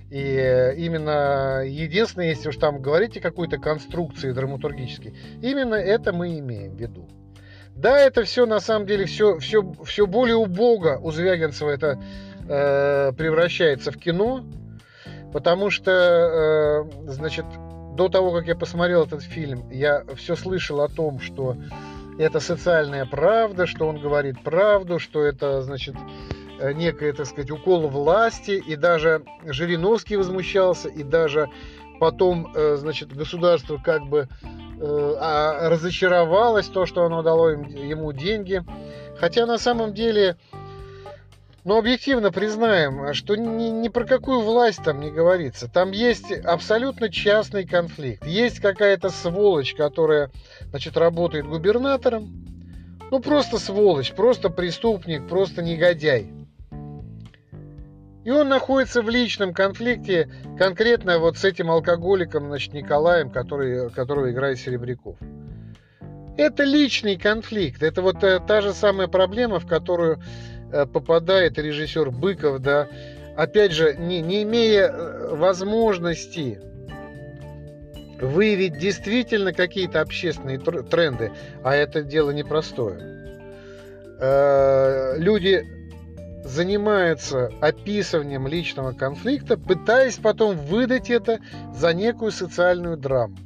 и 0.10 0.74
именно 0.78 1.64
единственное, 1.66 2.30
если 2.30 2.50
уж 2.50 2.58
там 2.58 2.82
говорите 2.82 3.20
какой-то 3.20 3.58
конструкции 3.58 4.32
драматургической, 4.32 5.14
именно 5.42 5.76
это 5.76 6.14
мы 6.14 6.40
имеем 6.40 6.76
в 6.76 6.80
виду. 6.80 7.08
Да, 7.76 8.00
это 8.00 8.24
все 8.24 8.46
на 8.46 8.60
самом 8.60 8.88
деле 8.88 9.06
все, 9.06 9.38
все, 9.38 9.64
все 9.86 10.08
более 10.08 10.36
убого 10.36 10.98
у 10.98 11.12
Звягинцева 11.12 11.70
это 11.70 12.02
э, 12.48 13.12
превращается 13.16 13.92
в 13.92 13.98
кино, 13.98 14.44
потому 15.32 15.70
что, 15.70 15.92
э, 15.92 17.12
значит, 17.12 17.46
до 17.96 18.10
того, 18.10 18.32
как 18.32 18.48
я 18.48 18.56
посмотрел 18.56 19.04
этот 19.04 19.22
фильм, 19.22 19.70
я 19.70 20.04
все 20.16 20.36
слышал 20.36 20.82
о 20.82 20.88
том, 20.88 21.20
что 21.20 21.58
это 22.18 22.40
социальная 22.40 23.06
правда, 23.06 23.68
что 23.68 23.88
он 23.88 24.00
говорит 24.00 24.42
правду, 24.42 24.98
что 24.98 25.24
это, 25.24 25.62
значит, 25.62 25.96
некое, 26.74 27.14
так 27.14 27.26
сказать, 27.26 27.52
укол 27.52 27.88
власти, 27.88 28.52
и 28.52 28.76
даже 28.76 29.24
Жириновский 29.46 30.18
возмущался, 30.18 30.90
и 30.90 31.04
даже 31.04 31.50
потом, 32.00 32.52
э, 32.56 32.76
значит, 32.78 33.16
государство 33.16 33.78
как 33.84 34.04
бы 34.08 34.28
э, 34.80 35.16
а, 35.20 35.70
разочаровалось 35.70 36.68
то, 36.68 36.86
что 36.86 37.04
оно 37.04 37.24
дало 37.24 37.50
ему 37.50 38.12
деньги. 38.14 38.64
Хотя 39.20 39.46
на 39.46 39.58
самом 39.58 39.94
деле 39.94 40.38
но 41.68 41.80
объективно 41.80 42.32
признаем, 42.32 43.14
что 43.14 43.36
ни, 43.36 43.66
ни 43.66 43.90
про 43.90 44.06
какую 44.06 44.40
власть 44.40 44.82
там 44.86 45.02
не 45.02 45.12
говорится. 45.12 45.68
Там 45.68 45.92
есть 45.92 46.32
абсолютно 46.32 47.10
частный 47.10 47.68
конфликт. 47.68 48.26
Есть 48.26 48.62
какая-то 48.62 49.10
сволочь, 49.10 49.76
которая, 49.76 50.32
значит, 50.70 50.96
работает 50.96 51.46
губернатором. 51.46 52.48
Ну, 53.12 53.20
просто 53.20 53.60
сволочь, 53.60 54.14
просто 54.14 54.50
преступник, 54.50 55.28
просто 55.28 55.62
негодяй. 55.62 56.32
И 58.28 58.30
он 58.30 58.50
находится 58.50 59.02
в 59.02 59.10
личном 59.10 59.54
конфликте 59.54 60.30
конкретно 60.60 61.18
вот 61.18 61.38
с 61.38 61.46
этим 61.46 61.72
алкоголиком, 61.72 62.48
значит, 62.48 62.74
Николаем, 62.74 63.30
который, 63.32 63.90
которого 63.90 64.30
играет 64.30 64.60
Серебряков. 64.60 65.18
Это 66.38 66.64
личный 66.64 67.18
конфликт. 67.18 67.82
Это 67.82 68.02
вот 68.02 68.24
э, 68.24 68.40
та 68.46 68.62
же 68.62 68.74
самая 68.74 69.08
проблема, 69.08 69.60
в 69.60 69.66
которую 69.66 70.22
Э, 70.72 70.86
попадает 70.86 71.58
режиссер 71.58 72.12
Быков, 72.12 72.60
да, 72.60 72.90
опять 73.38 73.72
же, 73.72 73.96
не, 73.96 74.20
не 74.22 74.44
имея 74.44 74.90
э, 74.90 75.36
возможности 75.36 76.60
выявить 78.20 78.78
действительно 78.78 79.54
какие-то 79.54 80.02
общественные 80.02 80.60
тренды, 80.60 81.32
а 81.64 81.76
это 81.76 82.02
дело 82.02 82.32
непростое. 82.32 83.16
Люди 85.20 85.64
занимаются 86.48 87.52
описыванием 87.62 88.48
личного 88.48 88.94
конфликта, 88.94 89.58
пытаясь 89.58 90.16
потом 90.16 90.56
выдать 90.58 91.10
это 91.10 91.40
за 91.74 91.94
некую 91.94 92.32
социальную 92.32 92.98
драму. 92.98 93.38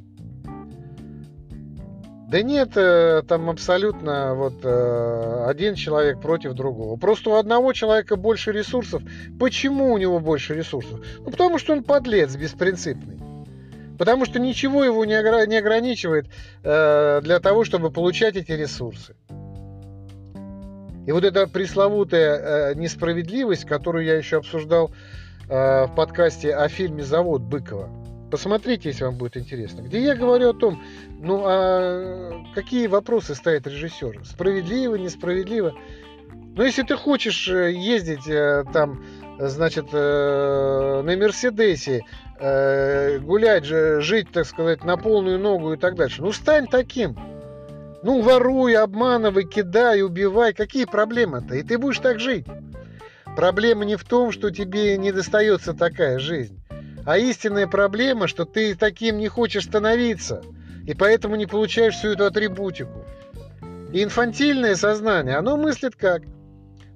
Да 2.32 2.40
нет, 2.40 2.70
э, 2.76 3.22
там 3.28 3.50
абсолютно 3.50 4.34
вот 4.34 4.54
э, 4.64 5.44
один 5.48 5.74
человек 5.74 6.18
против 6.22 6.54
другого. 6.54 6.96
Просто 6.96 7.28
у 7.28 7.34
одного 7.34 7.74
человека 7.74 8.16
больше 8.16 8.52
ресурсов. 8.52 9.02
Почему 9.38 9.92
у 9.92 9.98
него 9.98 10.18
больше 10.18 10.54
ресурсов? 10.54 11.00
Ну, 11.18 11.30
потому 11.30 11.58
что 11.58 11.74
он 11.74 11.84
подлец 11.84 12.34
беспринципный. 12.34 13.18
Потому 13.98 14.24
что 14.24 14.38
ничего 14.38 14.82
его 14.82 15.04
не, 15.04 15.12
ограничивает 15.12 16.28
э, 16.62 17.20
для 17.22 17.38
того, 17.38 17.64
чтобы 17.64 17.90
получать 17.90 18.36
эти 18.36 18.52
ресурсы. 18.52 19.14
И 21.06 21.12
вот 21.12 21.24
эта 21.24 21.46
пресловутая 21.46 22.74
несправедливость, 22.74 23.64
которую 23.64 24.04
я 24.04 24.16
еще 24.16 24.38
обсуждал 24.38 24.92
в 25.48 25.92
подкасте 25.96 26.54
о 26.54 26.68
фильме 26.68 27.02
«Завод» 27.02 27.42
Быкова– 27.42 27.90
Посмотрите, 28.32 28.88
если 28.88 29.04
вам 29.04 29.16
будет 29.16 29.36
интересно. 29.36 29.82
Где 29.82 30.00
я 30.02 30.14
говорю 30.14 30.48
о 30.48 30.54
том, 30.54 30.82
ну 31.20 31.44
а 31.44 32.42
какие 32.54 32.86
вопросы 32.86 33.34
ставит 33.34 33.66
режиссер? 33.66 34.22
Справедливо, 34.24 34.94
несправедливо? 34.94 35.74
Но 36.56 36.64
если 36.64 36.82
ты 36.82 36.96
хочешь 36.96 37.46
э, 37.48 37.72
ездить 37.72 38.26
э, 38.26 38.64
там, 38.72 39.04
значит, 39.38 39.88
э, 39.92 41.02
на 41.04 41.14
Мерседесе, 41.14 42.06
гулять, 43.20 43.66
жить, 43.66 44.32
так 44.32 44.46
сказать, 44.46 44.82
на 44.82 44.96
полную 44.96 45.38
ногу 45.38 45.74
и 45.74 45.76
так 45.76 45.94
дальше, 45.94 46.22
ну 46.22 46.32
стань 46.32 46.66
таким. 46.66 47.14
Ну, 48.02 48.20
воруй, 48.20 48.76
обманывай, 48.76 49.44
кидай, 49.44 50.02
убивай. 50.02 50.52
Какие 50.52 50.86
проблемы-то? 50.86 51.54
И 51.54 51.62
ты 51.62 51.78
будешь 51.78 51.98
так 51.98 52.18
жить. 52.18 52.46
Проблема 53.36 53.84
не 53.84 53.96
в 53.96 54.04
том, 54.04 54.32
что 54.32 54.50
тебе 54.50 54.98
не 54.98 55.12
достается 55.12 55.72
такая 55.72 56.18
жизнь. 56.18 56.60
А 57.06 57.16
истинная 57.18 57.66
проблема, 57.66 58.28
что 58.28 58.44
ты 58.44 58.74
таким 58.74 59.18
не 59.18 59.28
хочешь 59.28 59.64
становиться, 59.64 60.42
и 60.86 60.94
поэтому 60.94 61.36
не 61.36 61.46
получаешь 61.46 61.94
всю 61.94 62.08
эту 62.08 62.26
атрибутику. 62.26 63.04
И 63.92 64.02
инфантильное 64.02 64.76
сознание, 64.76 65.36
оно 65.36 65.56
мыслит 65.56 65.96
как? 65.96 66.22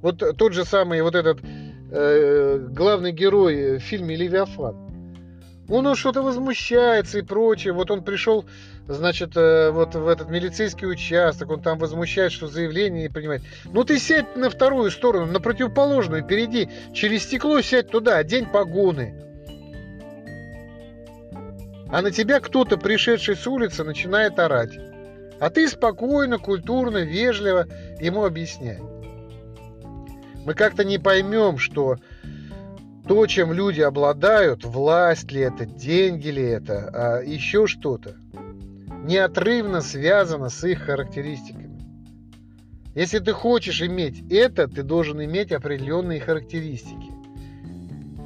Вот 0.02 0.22
тот 0.36 0.52
же 0.52 0.64
самый 0.64 1.02
вот 1.02 1.14
этот 1.14 1.40
э, 1.90 2.66
главный 2.70 3.12
герой 3.12 3.78
в 3.78 3.80
фильме 3.80 4.14
«Левиафан». 4.16 4.86
Он 5.68 5.94
что-то 5.96 6.22
возмущается 6.22 7.18
и 7.18 7.22
прочее. 7.22 7.72
Вот 7.72 7.90
он 7.90 8.04
пришел, 8.04 8.44
значит, 8.88 9.36
э, 9.36 9.70
вот 9.70 9.94
в 9.94 10.08
этот 10.08 10.30
милицейский 10.30 10.86
участок, 10.86 11.50
он 11.50 11.62
там 11.62 11.78
возмущает, 11.78 12.32
что 12.32 12.46
заявление 12.46 13.02
не 13.02 13.08
принимает. 13.08 13.42
Ну 13.64 13.84
ты 13.84 13.98
сядь 13.98 14.36
на 14.36 14.50
вторую 14.50 14.90
сторону, 14.90 15.26
на 15.32 15.40
противоположную, 15.40 16.22
впереди, 16.22 16.68
через 16.92 17.24
стекло 17.24 17.60
сядь 17.60 17.90
туда, 17.90 18.16
одень 18.18 18.46
погоны 18.46 19.26
а 21.88 22.02
на 22.02 22.10
тебя 22.10 22.40
кто-то, 22.40 22.76
пришедший 22.76 23.36
с 23.36 23.46
улицы, 23.46 23.84
начинает 23.84 24.38
орать. 24.38 24.78
А 25.38 25.50
ты 25.50 25.68
спокойно, 25.68 26.38
культурно, 26.38 26.98
вежливо 26.98 27.66
ему 28.00 28.24
объясняй. 28.24 28.80
Мы 30.44 30.54
как-то 30.54 30.84
не 30.84 30.98
поймем, 30.98 31.58
что 31.58 31.96
то, 33.06 33.26
чем 33.26 33.52
люди 33.52 33.80
обладают, 33.80 34.64
власть 34.64 35.30
ли 35.30 35.42
это, 35.42 35.64
деньги 35.64 36.28
ли 36.28 36.42
это, 36.42 36.90
а 36.92 37.22
еще 37.22 37.66
что-то, 37.66 38.16
неотрывно 39.06 39.80
связано 39.80 40.48
с 40.48 40.64
их 40.64 40.82
характеристиками. 40.82 41.80
Если 42.94 43.18
ты 43.18 43.32
хочешь 43.32 43.82
иметь 43.82 44.22
это, 44.32 44.68
ты 44.68 44.82
должен 44.82 45.22
иметь 45.22 45.52
определенные 45.52 46.20
характеристики. 46.20 47.12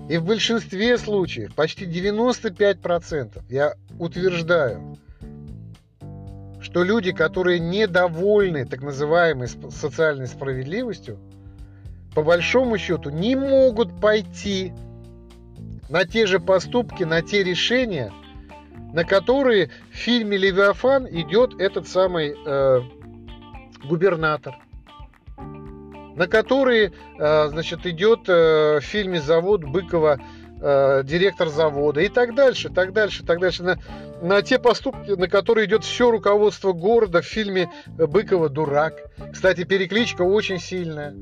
И 0.08 0.16
в 0.16 0.24
большинстве 0.24 0.96
случаев, 0.96 1.54
почти 1.54 1.86
95%, 1.86 3.42
я 3.48 3.74
утверждаю, 3.98 4.96
что 6.60 6.82
люди, 6.82 7.12
которые 7.12 7.58
недовольны 7.58 8.64
так 8.64 8.82
называемой 8.82 9.48
социальной 9.48 10.26
справедливостью, 10.26 11.18
по 12.14 12.22
большому 12.22 12.78
счету 12.78 13.10
не 13.10 13.36
могут 13.36 14.00
пойти 14.00 14.72
на 15.88 16.04
те 16.04 16.26
же 16.26 16.40
поступки, 16.40 17.04
на 17.04 17.22
те 17.22 17.42
решения, 17.42 18.12
на 18.92 19.04
которые 19.04 19.70
в 19.90 19.94
фильме 19.94 20.36
«Левиафан» 20.36 21.06
идет 21.06 21.60
этот 21.60 21.88
самый 21.88 22.34
э, 22.44 22.80
губернатор– 23.84 24.54
на 26.20 26.26
которые, 26.26 26.92
э, 27.18 27.48
значит, 27.48 27.86
идет 27.86 28.28
э, 28.28 28.80
в 28.80 28.84
фильме 28.84 29.22
«Завод» 29.22 29.64
Быкова 29.64 30.20
э, 30.60 31.02
директор 31.04 31.48
завода 31.48 32.02
и 32.02 32.08
так 32.08 32.34
дальше, 32.34 32.68
так 32.68 32.92
дальше, 32.92 33.24
так 33.24 33.40
дальше. 33.40 33.62
На, 33.62 33.78
на 34.20 34.42
те 34.42 34.58
поступки, 34.58 35.12
на 35.12 35.28
которые 35.28 35.66
идет 35.66 35.82
все 35.82 36.10
руководство 36.10 36.72
города 36.72 37.22
в 37.22 37.24
фильме 37.24 37.70
Быкова 37.86 38.50
«Дурак». 38.50 38.94
Кстати, 39.32 39.64
перекличка 39.64 40.20
очень 40.20 40.58
сильная. 40.58 41.14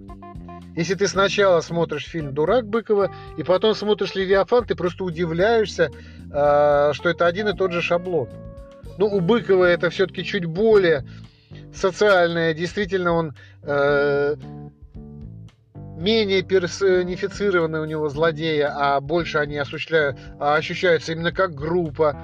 Если 0.76 0.94
ты 0.94 1.09
сначала 1.09 1.61
смотришь 1.61 2.06
фильм 2.06 2.34
«Дурак» 2.34 2.66
Быкова 2.66 3.11
и 3.36 3.42
потом 3.42 3.74
смотришь 3.74 4.14
«Левиафан», 4.14 4.64
ты 4.64 4.74
просто 4.74 5.04
удивляешься, 5.04 5.90
что 6.28 7.02
это 7.04 7.26
один 7.26 7.48
и 7.48 7.56
тот 7.56 7.72
же 7.72 7.82
шаблон. 7.82 8.28
Ну, 8.96 9.06
у 9.06 9.20
Быкова 9.20 9.64
это 9.64 9.90
все-таки 9.90 10.24
чуть 10.24 10.44
более 10.44 11.04
социальное. 11.74 12.54
Действительно, 12.54 13.12
он 13.12 13.34
менее 15.96 16.42
персонифицированные 16.42 17.82
у 17.82 17.84
него 17.84 18.09
злодеи, 18.09 18.61
а 18.61 19.00
больше 19.00 19.38
они 19.38 19.56
осуществляют, 19.59 20.16
а 20.38 20.54
ощущаются 20.54 21.12
именно 21.12 21.32
как 21.32 21.54
группа. 21.54 22.16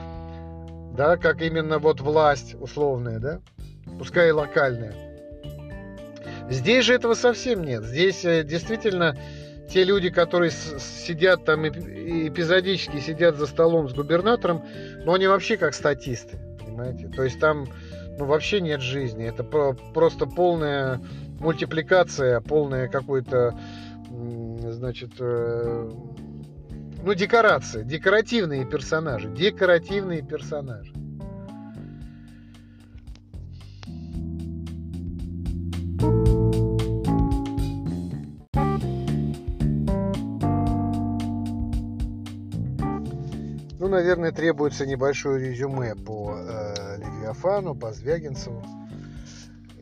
да, 0.96 1.16
как 1.16 1.42
именно 1.42 1.78
вот 1.78 2.00
власть 2.00 2.54
условная, 2.60 3.18
да, 3.18 3.40
пускай 3.98 4.28
и 4.28 4.32
локальная. 4.32 5.13
Здесь 6.50 6.84
же 6.84 6.94
этого 6.94 7.14
совсем 7.14 7.64
нет. 7.64 7.84
Здесь 7.84 8.24
э, 8.24 8.44
действительно 8.44 9.16
те 9.68 9.84
люди, 9.84 10.10
которые 10.10 10.50
сидят 10.50 11.44
там 11.44 11.66
эпизодически 11.66 12.98
сидят 12.98 13.36
за 13.36 13.46
столом 13.46 13.88
с 13.88 13.94
губернатором, 13.94 14.62
ну 15.04 15.14
они 15.14 15.26
вообще 15.26 15.56
как 15.56 15.74
статисты, 15.74 16.38
понимаете? 16.60 17.08
То 17.08 17.22
есть 17.22 17.40
там 17.40 17.66
ну, 18.18 18.26
вообще 18.26 18.60
нет 18.60 18.80
жизни. 18.80 19.26
Это 19.26 19.42
просто 19.42 20.26
полная 20.26 21.00
мультипликация, 21.40 22.40
полная 22.40 22.88
какой-то, 22.88 23.58
значит, 24.70 25.12
э, 25.18 25.90
ну, 27.02 27.14
декорация, 27.14 27.84
декоративные 27.84 28.64
персонажи, 28.64 29.28
декоративные 29.28 30.22
персонажи. 30.22 30.93
Наверное, 43.94 44.32
требуется 44.32 44.86
небольшое 44.86 45.48
резюме 45.48 45.94
по 45.94 46.36
э, 46.36 46.98
Левиафану, 46.98 47.74
по 47.74 47.92
Звягинцеву. 47.92 48.62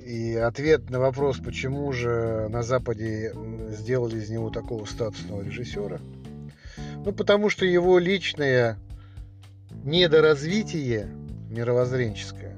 И 0.05 0.35
ответ 0.37 0.91
на 0.91 1.01
вопрос, 1.01 1.39
почему 1.39 1.93
же 1.93 2.49
на 2.51 2.63
Западе 2.63 3.33
сделали 3.71 4.17
из 4.17 4.31
него 4.31 4.51
такого 4.51 4.85
статусного 4.85 5.43
режиссера. 5.43 5.99
Ну, 7.05 7.13
потому 7.13 7.51
что 7.51 7.65
его 7.65 7.99
личное 7.99 8.79
недоразвитие 9.85 11.09
мировоззренческое, 11.51 12.57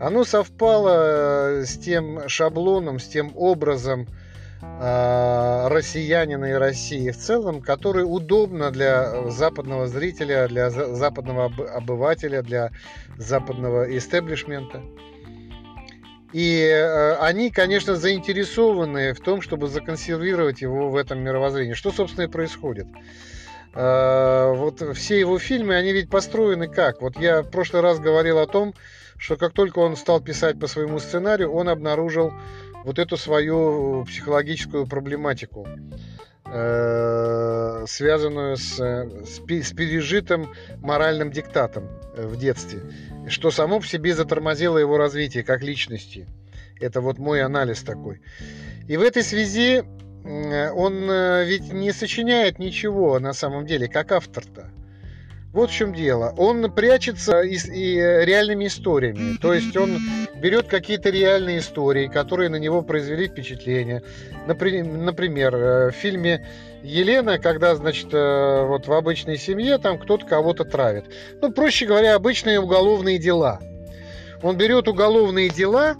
оно 0.00 0.24
совпало 0.24 1.62
с 1.64 1.76
тем 1.78 2.28
шаблоном, 2.28 2.98
с 2.98 3.04
тем 3.04 3.32
образом 3.34 4.02
э, 4.02 4.23
россиянина 4.80 6.46
и 6.46 6.52
России 6.52 7.10
в 7.10 7.16
целом, 7.16 7.60
который 7.62 8.02
удобно 8.02 8.70
для 8.70 9.30
западного 9.30 9.86
зрителя, 9.86 10.48
для 10.48 10.70
западного 10.70 11.46
обывателя, 11.74 12.42
для 12.42 12.70
западного 13.16 13.96
истеблишмента. 13.96 14.82
И 16.34 16.68
э, 16.68 17.14
они, 17.20 17.52
конечно, 17.52 17.94
заинтересованы 17.94 19.12
в 19.12 19.20
том, 19.20 19.40
чтобы 19.40 19.68
законсервировать 19.68 20.62
его 20.62 20.90
в 20.90 20.96
этом 20.96 21.20
мировоззрении. 21.20 21.74
Что, 21.74 21.92
собственно, 21.92 22.24
и 22.24 22.28
происходит. 22.28 22.88
Э, 23.72 24.52
вот 24.52 24.82
все 24.96 25.20
его 25.20 25.38
фильмы, 25.38 25.76
они 25.76 25.92
ведь 25.92 26.10
построены 26.10 26.66
как? 26.66 27.02
Вот 27.02 27.16
я 27.20 27.42
в 27.42 27.50
прошлый 27.52 27.82
раз 27.82 28.00
говорил 28.00 28.40
о 28.40 28.48
том, 28.48 28.74
что 29.16 29.36
как 29.36 29.52
только 29.52 29.78
он 29.78 29.94
стал 29.94 30.20
писать 30.20 30.58
по 30.58 30.66
своему 30.66 30.98
сценарию, 30.98 31.52
он 31.52 31.68
обнаружил 31.68 32.32
вот 32.84 32.98
эту 32.98 33.16
свою 33.16 34.04
психологическую 34.04 34.86
проблематику, 34.86 35.66
э, 36.44 37.84
связанную 37.88 38.56
с, 38.56 38.78
с 38.78 39.38
пережитым 39.40 40.52
моральным 40.78 41.30
диктатом 41.30 41.88
в 42.16 42.36
детстве, 42.36 42.80
что 43.28 43.50
само 43.50 43.80
по 43.80 43.86
себе 43.86 44.14
затормозило 44.14 44.78
его 44.78 44.98
развитие 44.98 45.42
как 45.42 45.62
личности. 45.62 46.28
Это 46.80 47.00
вот 47.00 47.18
мой 47.18 47.42
анализ 47.42 47.82
такой. 47.82 48.20
И 48.86 48.96
в 48.96 49.02
этой 49.02 49.22
связи 49.22 49.82
он 50.24 51.10
э, 51.10 51.44
ведь 51.44 51.72
не 51.72 51.92
сочиняет 51.92 52.58
ничего 52.58 53.18
на 53.18 53.32
самом 53.32 53.66
деле, 53.66 53.88
как 53.88 54.12
автор-то. 54.12 54.70
Вот 55.54 55.70
в 55.70 55.72
чем 55.72 55.94
дело. 55.94 56.34
Он 56.36 56.70
прячется 56.72 57.42
и, 57.42 57.54
и 57.54 57.94
реальными 57.96 58.66
историями. 58.66 59.36
То 59.40 59.54
есть 59.54 59.76
он 59.76 60.00
берет 60.34 60.66
какие-то 60.66 61.10
реальные 61.10 61.60
истории, 61.60 62.08
которые 62.08 62.48
на 62.48 62.56
него 62.56 62.82
произвели 62.82 63.28
впечатление. 63.28 64.02
Например, 64.48 65.54
э, 65.54 65.90
в 65.92 65.94
фильме 65.94 66.44
Елена, 66.82 67.38
когда, 67.38 67.76
значит, 67.76 68.08
э, 68.12 68.66
вот 68.66 68.88
в 68.88 68.92
обычной 68.92 69.38
семье 69.38 69.78
там 69.78 69.96
кто-то 69.96 70.26
кого-то 70.26 70.64
травит. 70.64 71.04
Ну, 71.40 71.52
проще 71.52 71.86
говоря, 71.86 72.16
обычные 72.16 72.58
уголовные 72.58 73.18
дела. 73.18 73.60
Он 74.42 74.56
берет 74.56 74.88
уголовные 74.88 75.50
дела, 75.50 75.94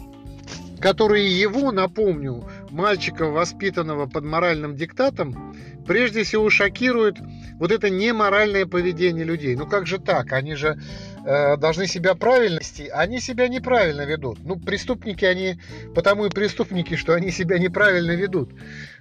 которые 0.80 1.26
его, 1.26 1.70
напомню, 1.70 2.44
мальчика, 2.70 3.26
воспитанного 3.26 4.06
под 4.06 4.24
моральным 4.24 4.74
диктатом, 4.74 5.54
прежде 5.86 6.24
всего 6.24 6.50
шокирует 6.50 7.18
вот 7.58 7.70
это 7.70 7.90
неморальное 7.90 8.66
поведение 8.66 9.24
людей. 9.24 9.56
Ну 9.56 9.66
как 9.66 9.86
же 9.86 9.98
так? 9.98 10.32
Они 10.32 10.54
же 10.54 10.78
э, 11.24 11.56
должны 11.56 11.86
себя 11.86 12.14
правильно 12.14 12.58
вести, 12.58 12.88
они 12.88 13.20
себя 13.20 13.48
неправильно 13.48 14.02
ведут. 14.02 14.38
Ну, 14.44 14.56
преступники, 14.56 15.24
они 15.24 15.58
потому 15.94 16.26
и 16.26 16.30
преступники, 16.30 16.96
что 16.96 17.14
они 17.14 17.30
себя 17.30 17.58
неправильно 17.58 18.12
ведут. 18.12 18.50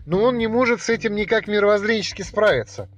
Но 0.05 0.21
он 0.23 0.37
не 0.37 0.47
может 0.47 0.81
с 0.81 0.89
этим 0.89 1.15
никак 1.15 1.47
мировоззренчески 1.47 2.21
справиться. 2.21 2.89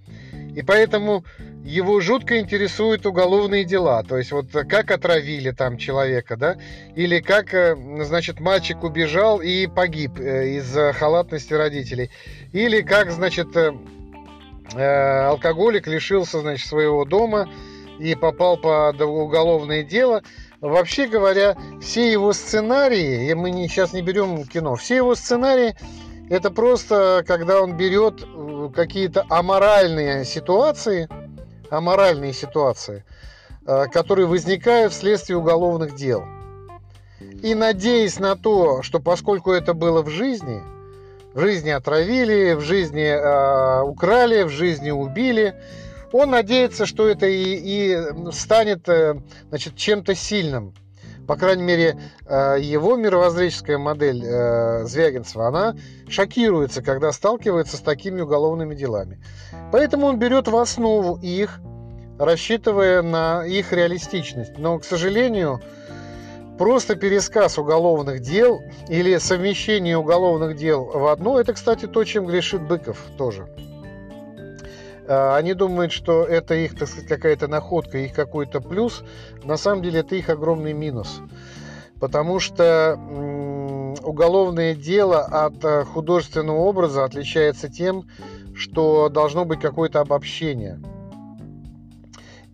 И 0.56 0.62
поэтому 0.62 1.26
его 1.66 2.00
жутко 2.00 2.40
интересуют 2.40 3.06
уголовные 3.06 3.66
дела. 3.66 4.04
То 4.04 4.18
есть 4.18 4.32
вот 4.32 4.52
как 4.52 4.92
отравили 4.92 5.52
там 5.52 5.78
человека, 5.78 6.38
да? 6.38 6.58
Или 6.96 7.20
как, 7.20 7.54
э, 7.54 7.76
значит, 8.04 8.40
мальчик 8.40 8.84
убежал 8.84 9.42
и 9.42 9.68
погиб 9.68 10.20
э, 10.20 10.58
из-за 10.58 10.94
халатности 10.94 11.54
родителей. 11.54 12.12
Или 12.54 12.82
как, 12.82 13.12
значит, 13.12 13.48
алкоголик 14.74 15.88
лишился, 15.88 16.42
значит, 16.42 16.68
своего 16.68 17.06
дома 17.06 17.50
и 18.00 18.16
попал 18.16 18.58
под 18.58 19.00
уголовное 19.02 19.84
дело. 19.84 20.22
Вообще 20.62 21.08
говоря, 21.08 21.56
все 21.82 22.12
его 22.12 22.34
сценарии, 22.34 23.30
и 23.30 23.34
мы 23.34 23.52
сейчас 23.68 23.94
не 23.94 24.02
берем 24.02 24.44
кино, 24.46 24.76
все 24.76 24.98
его 24.98 25.16
сценарии 25.16 25.76
это 26.30 26.50
просто, 26.50 27.24
когда 27.28 27.62
он 27.62 27.78
берет 27.78 28.24
э, 28.24 28.70
какие-то 28.76 29.26
аморальные 29.30 30.26
ситуации, 30.26 31.08
аморальные 31.70 32.34
ситуации, 32.34 33.04
э, 33.68 33.86
которые 33.92 34.26
возникают 34.26 34.92
вследствие 34.92 35.38
уголовных 35.38 35.94
дел. 35.94 36.24
И 37.44 37.54
надеясь 37.54 38.20
на 38.20 38.36
то, 38.36 38.82
что 38.82 39.00
поскольку 39.00 39.52
это 39.52 39.74
было 39.76 40.02
в 40.02 40.10
жизни, 40.10 40.64
в 41.36 41.40
жизни 41.40 41.70
отравили, 41.70 42.54
в 42.54 42.62
жизни 42.62 43.04
э, 43.04 43.82
украли, 43.84 44.42
в 44.44 44.50
жизни 44.50 44.90
убили, 44.90 45.54
он 46.12 46.32
надеется, 46.32 46.88
что 46.88 47.08
это 47.08 47.28
и, 47.28 47.44
и 47.44 48.32
станет 48.32 48.90
э, 48.90 49.22
значит, 49.50 49.76
чем-то 49.76 50.16
сильным– 50.16 50.74
по 51.26 51.36
крайней 51.36 51.64
мере, 51.64 51.98
э, 52.26 52.58
его 52.60 52.96
мировоззренческая 52.96 53.78
модель 53.78 54.24
э, 54.24 54.86
Звягинцева, 54.86 55.48
она 55.48 55.76
шокируется, 56.08 56.82
когда 56.82 57.12
сталкивается 57.12 57.78
с 57.78 57.82
такими 57.82 58.22
уголовными 58.22 58.76
делами. 58.76 59.20
Поэтому 59.72 60.08
он 60.08 60.20
берет 60.20 60.48
в 60.48 60.56
основу 60.56 61.18
их, 61.22 61.60
рассчитывая 62.20 63.02
на 63.02 63.46
их 63.46 63.74
реалистичность. 63.74 64.58
Но, 64.58 64.78
к 64.80 64.86
сожалению, 64.86 65.62
просто 66.58 66.96
пересказ 66.96 67.58
уголовных 67.58 68.22
дел 68.22 68.64
или 68.88 69.18
совмещение 69.18 69.98
уголовных 69.98 70.56
дел 70.56 70.86
в 70.86 71.08
одно, 71.08 71.40
это, 71.40 71.54
кстати, 71.54 71.86
то, 71.86 72.04
чем 72.04 72.26
грешит 72.26 72.62
Быков 72.62 72.98
тоже. 73.18 73.48
А, 75.08 75.36
они 75.38 75.54
думают, 75.54 75.92
что 75.92 76.24
это 76.24 76.56
их, 76.56 76.78
так 76.78 76.88
сказать, 76.88 77.08
какая-то 77.08 77.48
находка, 77.48 77.98
их 77.98 78.14
какой-то 78.14 78.62
плюс. 78.62 79.04
На 79.44 79.58
самом 79.58 79.84
деле 79.84 80.00
это 80.00 80.16
их 80.16 80.30
огромный 80.30 80.74
минус. 80.74 81.22
Потому 82.00 82.40
что 82.40 83.00
уголовное 84.04 84.76
дело 84.76 85.22
от 85.22 85.64
э, 85.64 85.86
художественного 85.86 86.58
образа 86.58 87.06
отличается 87.06 87.70
тем, 87.70 88.10
что 88.54 89.10
должно 89.10 89.46
быть 89.46 89.62
какое-то 89.62 90.02
обобщение. 90.02 90.80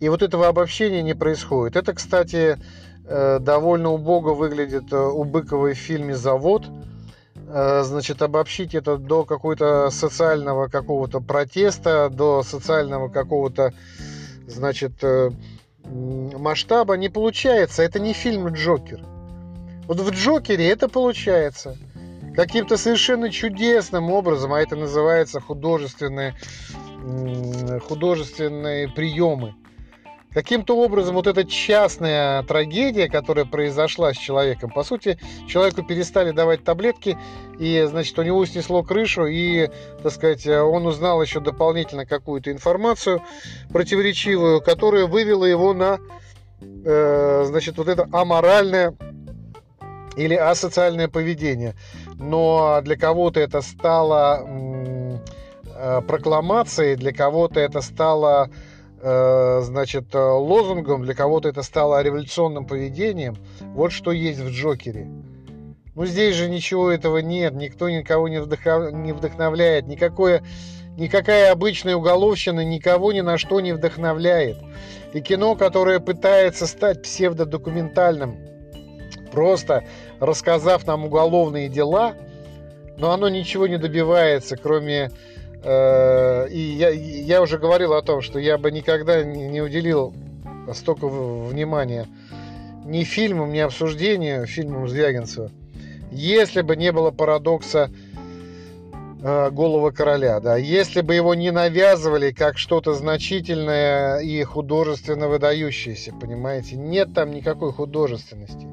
И 0.00 0.08
вот 0.08 0.22
этого 0.22 0.48
обобщения 0.48 1.02
не 1.02 1.14
происходит. 1.14 1.76
Это, 1.76 1.92
кстати, 1.92 2.56
довольно 3.04 3.90
убого 3.90 4.34
выглядит 4.34 4.92
э, 4.92 4.96
у 4.96 5.24
Быкова 5.24 5.68
в 5.68 5.74
фильме 5.74 6.14
«Завод», 6.14 6.66
Э, 7.54 7.82
значит, 7.84 8.22
обобщить 8.22 8.74
это 8.74 8.96
до 8.96 9.24
какого-то 9.24 9.90
социального 9.90 10.68
какого-то 10.68 11.20
протеста, 11.20 12.08
до 12.08 12.42
социального 12.42 13.08
какого-то, 13.08 13.74
значит, 14.46 14.92
э, 15.02 15.30
масштаба 15.84 16.96
не 16.96 17.10
получается. 17.10 17.82
Это 17.82 18.00
не 18.00 18.14
фильм 18.14 18.48
«Джокер». 18.48 19.04
Вот 19.86 20.00
в 20.00 20.10
«Джокере» 20.10 20.66
это 20.70 20.88
получается. 20.88 21.76
Каким-то 22.34 22.78
совершенно 22.78 23.30
чудесным 23.30 24.10
образом, 24.10 24.54
а 24.54 24.60
это 24.60 24.74
называется 24.74 25.38
художественные, 25.38 26.34
художественные 27.86 28.88
приемы 28.88 29.54
каким-то 30.34 30.76
образом 30.76 31.14
вот 31.14 31.26
эта 31.26 31.44
частная 31.44 32.42
трагедия, 32.44 33.08
которая 33.08 33.44
произошла 33.44 34.12
с 34.12 34.16
человеком, 34.16 34.70
по 34.70 34.82
сути, 34.82 35.18
человеку 35.48 35.82
перестали 35.82 36.30
давать 36.30 36.64
таблетки, 36.64 37.18
и, 37.58 37.84
значит, 37.88 38.18
у 38.18 38.22
него 38.22 38.44
снесло 38.46 38.82
крышу, 38.82 39.26
и, 39.26 39.70
так 40.02 40.12
сказать, 40.12 40.46
он 40.46 40.86
узнал 40.86 41.22
еще 41.22 41.40
дополнительно 41.40 42.06
какую-то 42.06 42.50
информацию 42.50 43.22
противоречивую, 43.72 44.60
которая 44.60 45.06
вывела 45.06 45.44
его 45.44 45.74
на 45.74 45.98
э, 46.84 47.44
значит, 47.46 47.78
вот 47.78 47.88
это 47.88 48.08
аморальное 48.12 48.94
или 50.16 50.34
асоциальное 50.34 51.08
поведение. 51.08 51.74
Но 52.16 52.80
для 52.82 52.96
кого-то 52.96 53.40
это 53.40 53.60
стало 53.62 54.44
э, 54.46 56.02
прокламацией, 56.06 56.96
для 56.96 57.12
кого-то 57.12 57.60
это 57.60 57.80
стало 57.80 58.50
значит, 59.02 60.14
лозунгом, 60.14 61.02
для 61.04 61.14
кого-то 61.14 61.48
это 61.48 61.62
стало 61.62 62.02
революционным 62.02 62.66
поведением. 62.66 63.36
Вот 63.74 63.90
что 63.90 64.12
есть 64.12 64.38
в 64.38 64.50
Джокере. 64.50 65.08
Ну, 65.94 66.06
здесь 66.06 66.36
же 66.36 66.48
ничего 66.48 66.90
этого 66.90 67.18
нет, 67.18 67.52
никто 67.52 67.90
никого 67.90 68.28
не, 68.28 68.40
вдохов... 68.40 68.92
не 68.92 69.12
вдохновляет, 69.12 69.86
никакое, 69.88 70.42
никакая 70.96 71.52
обычная 71.52 71.96
уголовщина 71.96 72.64
никого 72.64 73.12
ни 73.12 73.20
на 73.20 73.36
что 73.36 73.60
не 73.60 73.72
вдохновляет. 73.72 74.56
И 75.12 75.20
кино, 75.20 75.54
которое 75.54 76.00
пытается 76.00 76.66
стать 76.66 77.02
псевдодокументальным, 77.02 78.38
просто 79.32 79.84
рассказав 80.18 80.86
нам 80.86 81.04
уголовные 81.04 81.68
дела, 81.68 82.14
но 82.96 83.10
оно 83.10 83.28
ничего 83.28 83.66
не 83.66 83.78
добивается, 83.78 84.56
кроме... 84.56 85.10
Э, 85.64 86.48
и 86.48 86.58
я, 86.58 86.90
я 86.90 87.40
уже 87.40 87.58
говорил 87.58 87.92
о 87.94 88.02
том, 88.02 88.20
что 88.20 88.38
я 88.38 88.58
бы 88.58 88.72
никогда 88.72 89.22
не, 89.22 89.60
уделил 89.60 90.12
столько 90.72 91.06
внимания 91.06 92.08
ни 92.84 93.04
фильмам, 93.04 93.52
ни 93.52 93.58
обсуждению 93.58 94.46
фильмам 94.46 94.88
Звягинцева, 94.88 95.52
если 96.10 96.62
бы 96.62 96.74
не 96.74 96.90
было 96.90 97.12
парадокса 97.12 97.90
э, 99.22 99.50
голого 99.50 99.92
короля, 99.92 100.40
да, 100.40 100.56
если 100.56 101.00
бы 101.00 101.14
его 101.14 101.34
не 101.36 101.52
навязывали 101.52 102.32
как 102.32 102.58
что-то 102.58 102.94
значительное 102.94 104.18
и 104.18 104.42
художественно 104.42 105.28
выдающееся, 105.28 106.12
понимаете, 106.12 106.74
нет 106.74 107.14
там 107.14 107.30
никакой 107.30 107.72
художественности. 107.72 108.66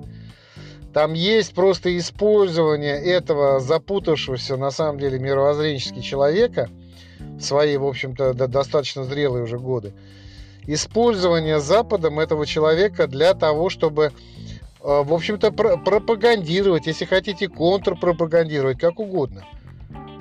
Там 0.92 1.14
есть 1.14 1.54
просто 1.54 1.96
использование 2.00 2.96
этого 3.00 3.60
запутавшегося, 3.60 4.58
на 4.58 4.72
самом 4.72 4.98
деле, 4.98 5.20
мировоззренчески 5.20 6.00
человека 6.00 6.68
в 7.20 7.42
свои, 7.42 7.78
в 7.78 7.86
общем-то, 7.86 8.34
достаточно 8.34 9.04
зрелые 9.04 9.44
уже 9.44 9.60
годы. 9.60 9.94
Использование 10.66 11.60
Западом 11.60 12.20
этого 12.20 12.46
человека 12.46 13.08
для 13.08 13.34
того, 13.34 13.70
чтобы, 13.70 14.06
э, 14.06 14.12
в 14.82 15.14
общем-то, 15.14 15.52
пропагандировать, 15.52 16.88
если 16.88 17.06
хотите, 17.06 17.48
контрпропагандировать, 17.48 18.80
как 18.80 19.00
угодно– 19.00 19.46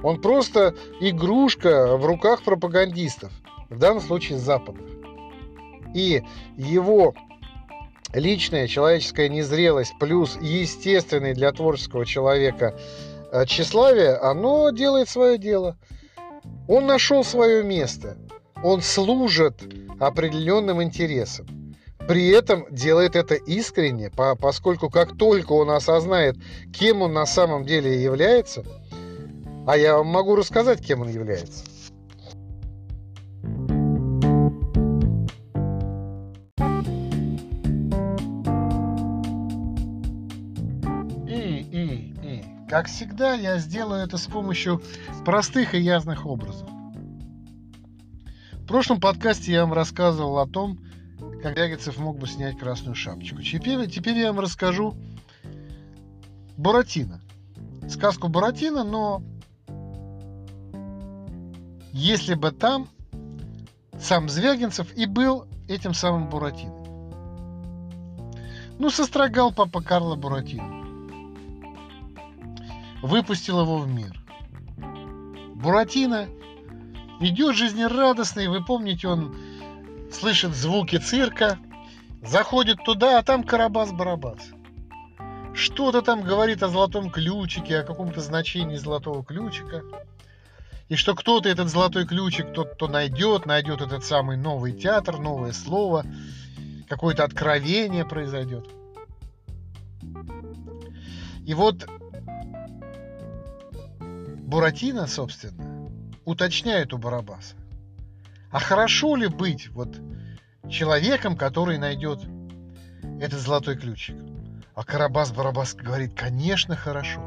он 0.03 0.20
просто 0.20 0.74
игрушка 1.01 1.96
в 1.96 2.07
руках 2.07 2.42
пропагандистов, 2.42 3.32
в 3.68 3.78
данном 3.78 4.01
случае 4.01 4.38
западных. 4.38 4.86
И 5.94 6.22
его 6.57 7.14
личная 8.14 8.68
человеческая 8.68 9.28
незрелость 9.28 9.94
плюс 9.99 10.38
естественный 10.40 11.34
для 11.34 11.53
творческого 11.53 12.07
человека 12.07 12.78
э, 13.32 13.44
тщеславие, 13.46 14.14
оно 14.16 14.70
делает 14.70 15.09
свое 15.09 15.38
дело. 15.38 15.76
Он 16.69 16.87
нашел 16.87 17.25
свое 17.25 17.64
место. 17.64 18.16
Он 18.62 18.83
служит 18.83 19.62
определенным 19.99 20.81
интересам. 20.83 21.75
При 22.07 22.29
этом 22.29 22.66
делает 22.71 23.16
это 23.16 23.35
искренне, 23.35 24.11
поскольку 24.11 24.89
как 24.89 25.19
только 25.19 25.53
он 25.53 25.71
осознает, 25.71 26.37
кем 26.73 27.03
он 27.03 27.12
на 27.12 27.27
самом 27.27 27.64
деле 27.64 28.01
является– 28.01 28.64
а 29.69 29.77
я 29.77 29.99
вам 29.99 30.07
могу 30.07 30.35
рассказать, 30.35 30.81
кем 30.81 31.03
он 31.03 31.11
является. 31.11 31.62
Как 42.69 42.87
всегда, 42.87 43.33
я 43.33 43.59
сделаю 43.59 44.05
это 44.05 44.19
с 44.19 44.27
помощью 44.27 44.83
простых 45.25 45.75
и 45.75 45.81
ясных 45.81 46.27
образов. 46.27 46.69
В 48.53 48.66
прошлом 48.66 49.01
подкасте 49.01 49.53
я 49.53 49.62
вам 49.62 49.73
рассказывал 49.73 50.39
о 50.39 50.47
том, 50.47 50.79
как 51.43 51.57
Ягицев 51.57 51.97
мог 51.97 52.19
бы 52.19 52.27
снять 52.27 52.59
красную 52.59 52.95
шапочку. 52.95 53.41
Теперь, 53.41 53.89
теперь 53.89 54.19
я 54.19 54.31
вам 54.31 54.41
расскажу 54.41 54.95
Буратино. 56.59 57.23
Сказку 57.89 58.29
Буратино, 58.29 58.85
но 58.85 59.23
если 61.93 62.35
бы 62.35 62.51
там 62.51 62.89
сам 63.99 64.29
Звягинцев 64.29 64.95
и 64.95 65.07
был 65.07 65.47
этим 65.69 65.95
самым 65.95 66.29
Буратино. 66.29 66.75
Ну, 68.79 68.91
сострогал 68.91 69.53
папа 69.53 69.83
Карло 69.83 70.16
Буратино. 70.16 70.78
Выпустил 73.03 73.61
его 73.61 73.78
в 73.78 73.88
мир. 73.88 74.20
Буратино 75.55 76.28
идет 77.20 77.57
жизнерадостный, 77.57 78.49
вы 78.49 78.64
помните, 78.64 79.09
он 79.09 79.36
слышит 80.12 80.55
звуки 80.55 80.96
цирка, 80.96 81.59
заходит 82.22 82.78
туда, 82.84 83.18
а 83.18 83.22
там 83.22 83.42
Карабас-Барабас. 83.42 84.40
Что-то 85.55 86.03
там 86.03 86.22
говорит 86.22 86.62
о 86.62 86.68
золотом 86.68 87.11
ключике, 87.11 87.78
о 87.78 87.84
каком-то 87.84 88.20
значении 88.20 88.76
золотого 88.76 89.24
ключика– 89.24 89.82
и 90.88 90.96
что 90.96 91.14
кто-то 91.14 91.49
этот 91.49 91.68
золотой 91.68 92.07
ключик, 92.07 92.53
тот, 92.53 92.74
кто 92.74 92.88
найдет, 92.88 93.44
найдет 93.44 93.82
этот 93.82 94.05
самый 94.05 94.38
новый 94.38 94.72
театр, 94.72 95.18
новое 95.18 95.53
слово, 95.53 96.05
какое-то 96.88 97.24
откровение 97.24 98.07
произойдет. 98.07 98.66
И 101.44 101.53
вот 101.53 101.86
Буратино, 104.49 105.07
собственно, 105.07 105.90
уточняет 106.24 106.94
у 106.94 106.96
Барабаса, 106.96 107.55
а 108.51 108.59
хорошо 108.59 109.14
ли 109.14 109.26
быть 109.26 109.68
вот 109.68 110.01
человеком, 110.70 111.36
который 111.36 111.76
найдет 111.76 112.20
этот 113.20 113.40
золотой 113.40 113.76
ключик? 113.76 114.16
А 114.74 114.84
Карабас 114.84 115.32
Барабас 115.32 115.74
говорит, 115.74 116.14
конечно, 116.14 116.76
хорошо, 116.76 117.20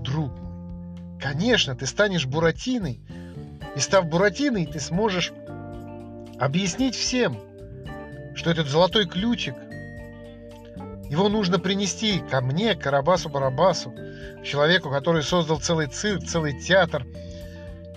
друг 0.00 0.36
мой. 0.36 1.20
Конечно, 1.20 1.76
ты 1.76 1.86
станешь 1.86 2.26
Буратиной. 2.26 3.00
И 3.76 3.78
став 3.78 4.06
Буратиной, 4.06 4.66
ты 4.66 4.80
сможешь 4.80 5.32
объяснить 6.40 6.96
всем, 6.96 7.38
что 8.34 8.50
этот 8.50 8.66
золотой 8.66 9.06
ключик, 9.06 9.54
его 11.10 11.28
нужно 11.28 11.58
принести 11.58 12.20
ко 12.20 12.40
мне, 12.40 12.74
к 12.74 12.86
Карабасу-Барабасу, 12.86 14.44
человеку, 14.44 14.90
который 14.90 15.22
создал 15.22 15.60
целый 15.60 15.86
цирк, 15.86 16.24
целый 16.24 16.58
театр, 16.60 17.06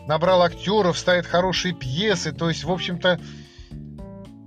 набрал 0.07 0.41
актеров, 0.41 0.97
ставит 0.97 1.25
хорошие 1.25 1.73
пьесы. 1.73 2.31
То 2.31 2.49
есть, 2.49 2.63
в 2.63 2.71
общем-то, 2.71 3.19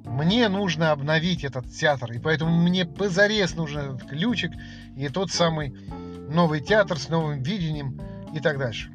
мне 0.04 0.48
нужно 0.48 0.92
обновить 0.92 1.44
этот 1.44 1.70
театр. 1.70 2.12
И 2.12 2.18
поэтому 2.18 2.54
мне 2.56 2.84
позарез 2.86 3.54
нужен 3.54 3.94
этот 3.94 4.08
ключик 4.08 4.52
и 4.96 5.08
тот 5.08 5.30
самый 5.30 5.70
новый 6.28 6.60
театр 6.60 6.98
с 6.98 7.08
новым 7.08 7.42
видением– 7.42 8.00
и 8.34 8.40
так 8.40 8.58
дальше. 8.58 8.90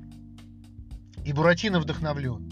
И 1.24 1.32
Буратино 1.32 1.80
вдохновлен. 1.80 2.52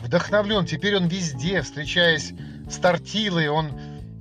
Вдохновлен. 0.00 0.64
Теперь 0.64 0.96
он 0.96 1.08
везде, 1.08 1.60
встречаясь 1.60 2.32
с 2.70 2.76
Тортилой, 2.76 3.48
он 3.48 3.72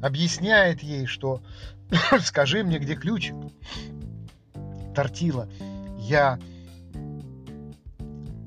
объясняет 0.01 0.81
ей, 0.83 1.05
что 1.05 1.41
скажи 2.21 2.63
мне, 2.63 2.79
где 2.79 2.95
ключик. 2.95 3.35
Тортила, 4.95 5.47
я 5.97 6.37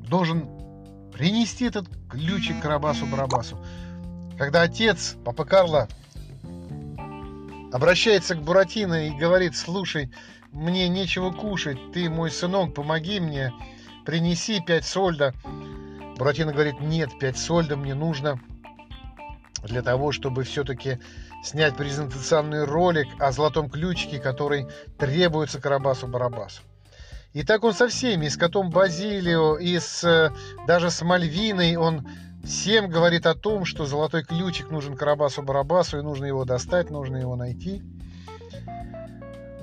должен 0.09 0.49
принести 1.13 1.65
этот 1.65 1.89
ключик 2.11 2.63
Карабасу-Барабасу. 2.63 3.57
Когда 4.37 4.63
отец, 4.63 5.17
папа 5.25 5.45
Карло, 5.45 5.89
обращается 7.73 8.35
к 8.35 8.43
Буратино 8.43 9.09
и 9.09 9.19
говорит, 9.19 9.57
слушай, 9.57 10.13
мне 10.53 10.89
нечего 10.89 11.31
кушать, 11.31 11.79
ты 11.93 12.11
мой 12.11 12.31
сынок, 12.31 12.75
помоги 12.75 13.21
мне, 13.21 13.53
принеси 14.05 14.61
пять 14.61 14.85
сольда. 14.85 15.33
Буратино 16.19 16.53
говорит, 16.53 16.81
нет, 16.81 17.11
пять 17.19 17.39
сольда 17.39 17.77
мне 17.77 17.95
нужно 17.95 18.39
для 19.63 19.83
того, 19.83 20.13
чтобы 20.13 20.45
все-таки 20.45 20.99
снять 21.45 21.77
презентационный 21.77 22.65
ролик 22.65 23.07
о 23.21 23.31
золотом 23.31 23.69
ключике, 23.69 24.19
который 24.19 24.67
требуется 24.99 25.59
Карабасу-Барабасу. 25.59 26.63
И 27.35 27.43
так 27.43 27.65
он 27.65 27.75
со 27.75 27.89
всеми, 27.89 28.27
и 28.27 28.31
с 28.31 28.37
котом 28.37 28.71
Базилио, 28.71 29.59
и 29.59 29.79
с, 29.79 30.05
э, 30.05 30.31
даже 30.67 30.91
с 30.91 31.03
Мальвиной, 31.03 31.77
он 31.77 32.09
всем 32.45 32.89
говорит 32.89 33.27
о 33.27 33.35
том, 33.35 33.65
что 33.65 33.87
золотой 33.87 34.25
ключик 34.25 34.71
нужен 34.71 34.95
Карабасу-Барабасу, 34.95 35.99
и 35.99 36.03
нужно 36.03 36.27
его 36.27 36.45
достать, 36.45 36.91
нужно 36.91 37.17
его 37.17 37.37
найти. 37.37 37.83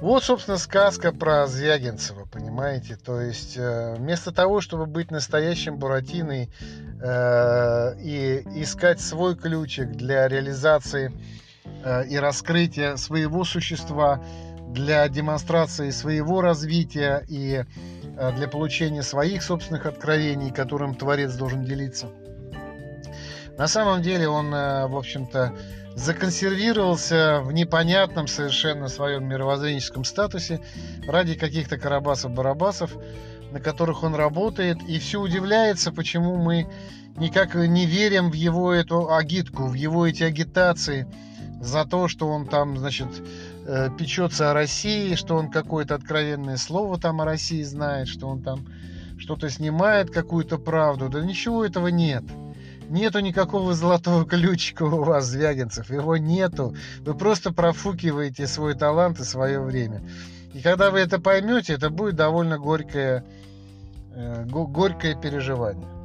Вот, 0.01 0.23
собственно, 0.23 0.57
сказка 0.57 1.11
про 1.11 1.45
Звягинцева, 1.47 2.25
понимаете? 2.25 2.95
То 2.95 3.21
есть, 3.21 3.55
э, 3.55 3.95
вместо 3.97 4.32
того, 4.32 4.59
чтобы 4.59 4.86
быть 4.88 5.11
настоящим 5.11 5.77
Буратиной 5.77 6.49
э, 7.01 8.01
и 8.01 8.43
искать 8.55 8.99
свой 8.99 9.36
ключик 9.36 9.91
для 9.91 10.27
реализации 10.27 11.13
и 12.09 12.15
раскрытия 12.17 12.95
своего 12.95 13.43
существа, 13.43 14.22
для 14.74 15.07
демонстрации 15.09 15.89
своего 15.89 16.41
развития 16.41 17.26
и 17.28 17.63
э, 18.17 18.32
для 18.34 18.47
получения 18.47 19.03
своих 19.03 19.43
собственных 19.43 19.86
откровений, 19.86 20.51
которым 20.51 20.95
Творец 20.95 21.34
должен 21.34 21.63
делиться. 21.63 22.07
На 23.57 23.67
самом 23.67 24.01
деле 24.01 24.30
он, 24.30 24.53
э, 24.53 24.88
в 24.88 24.95
общем-то, 24.95 25.53
законсервировался 25.95 27.41
в 27.43 27.51
непонятном 27.51 28.28
совершенно 28.28 28.88
своем 28.88 29.28
мировоззренческом 29.28 30.05
статусе 30.05 30.61
ради 31.05 31.36
каких-то 31.36 31.78
карабасов-барабасов, 31.78 32.95
на 33.51 33.59
которых 33.59 34.03
он 34.03 34.15
работает, 34.15 34.78
и 34.88 34.99
все 34.99 35.19
удивляется, 35.19 35.91
почему 35.91 36.38
мы 36.38 36.67
никак 37.17 37.55
не 37.55 37.86
верим 37.86 38.32
в 38.32 38.36
его 38.36 38.72
эту 38.72 39.13
агитку, 39.13 39.67
в 39.67 39.74
его 39.74 40.07
эти 40.07 40.24
агитации 40.24 41.07
за 41.62 41.86
то, 41.86 42.07
что 42.07 42.28
он 42.28 42.47
там, 42.47 42.78
значит, 42.78 43.07
э, 43.66 43.89
печется 43.97 44.51
о 44.51 44.53
России, 44.53 45.16
что 45.16 45.36
он 45.36 45.49
какое-то 45.49 45.95
откровенное 45.95 46.57
слово 46.57 46.99
там 46.99 47.22
о 47.22 47.26
России 47.26 47.62
знает, 47.62 48.07
что 48.07 48.28
он 48.28 48.41
там 48.41 48.66
что-то 49.20 49.49
снимает, 49.49 50.09
какую-то 50.09 50.57
правду. 50.57 51.07
Да 51.07 51.22
ничего 51.22 51.64
этого 51.64 51.88
нет. 51.88 52.24
Нету 52.89 53.20
никакого 53.20 53.74
золотого 53.74 54.26
ключика 54.26 54.84
у 54.84 55.03
вас, 55.03 55.26
Звягинцев. 55.26 55.91
Его 55.91 56.18
нету. 56.18 56.76
Вы 57.01 57.14
просто 57.14 57.53
профукиваете 57.53 58.47
свой 58.47 58.74
талант 58.74 59.20
и 59.20 59.24
свое 59.24 59.62
время. 59.62 60.01
И 60.53 60.59
когда 60.59 60.89
вы 60.89 60.99
это 60.99 61.22
поймете, 61.22 61.74
это 61.74 61.89
будет 61.89 62.16
довольно 62.16 62.57
горькое, 62.57 63.24
э, 64.14 64.45
горькое 64.45 65.16
переживание. 65.16 66.01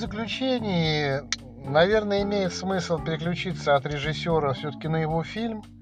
Заключении, 0.00 1.20
наверное, 1.64 2.22
имеет 2.22 2.52
смысл 2.52 2.98
переключиться 2.98 3.76
от 3.76 3.86
режиссера 3.86 4.52
все-таки 4.54 4.88
на 4.88 4.96
его 4.96 5.22
фильм– 5.22 5.62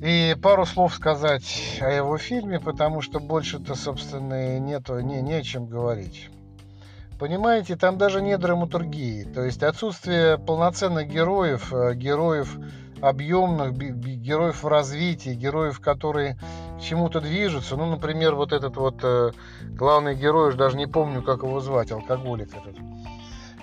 и 0.00 0.36
пару 0.42 0.66
слов 0.66 0.94
сказать 0.94 1.78
о 1.80 1.90
его 1.90 2.18
фильме, 2.18 2.60
потому 2.60 3.00
что 3.00 3.18
больше-то, 3.18 3.74
собственно, 3.74 4.58
нету, 4.58 5.00
не, 5.00 5.22
не 5.22 5.34
о 5.34 5.42
чем 5.42 5.66
говорить. 5.66 6.28
Понимаете, 7.18 7.76
там 7.76 7.96
даже 7.96 8.20
не 8.20 8.36
драматургии. 8.36 9.24
То 9.24 9.42
есть 9.42 9.62
отсутствие 9.62 10.36
полноценных 10.36 11.08
героев, 11.08 11.72
э, 11.72 11.94
героев 11.94 12.58
объемных, 13.00 13.72
героев 13.72 14.62
в 14.62 14.68
развитии, 14.68 15.30
героев, 15.30 15.80
которые 15.80 16.38
чему-то 16.80 17.20
движутся. 17.20 17.76
Ну, 17.76 17.86
например, 17.86 18.34
вот 18.34 18.52
этот 18.52 18.76
вот 18.76 18.96
э, 19.02 19.32
главный 19.70 20.14
герой, 20.14 20.48
уж 20.48 20.54
даже 20.54 20.76
не 20.76 20.86
помню, 20.86 21.22
как 21.22 21.42
его 21.42 21.60
звать, 21.60 21.92
алкоголик 21.92 22.50
этот. 22.54 22.76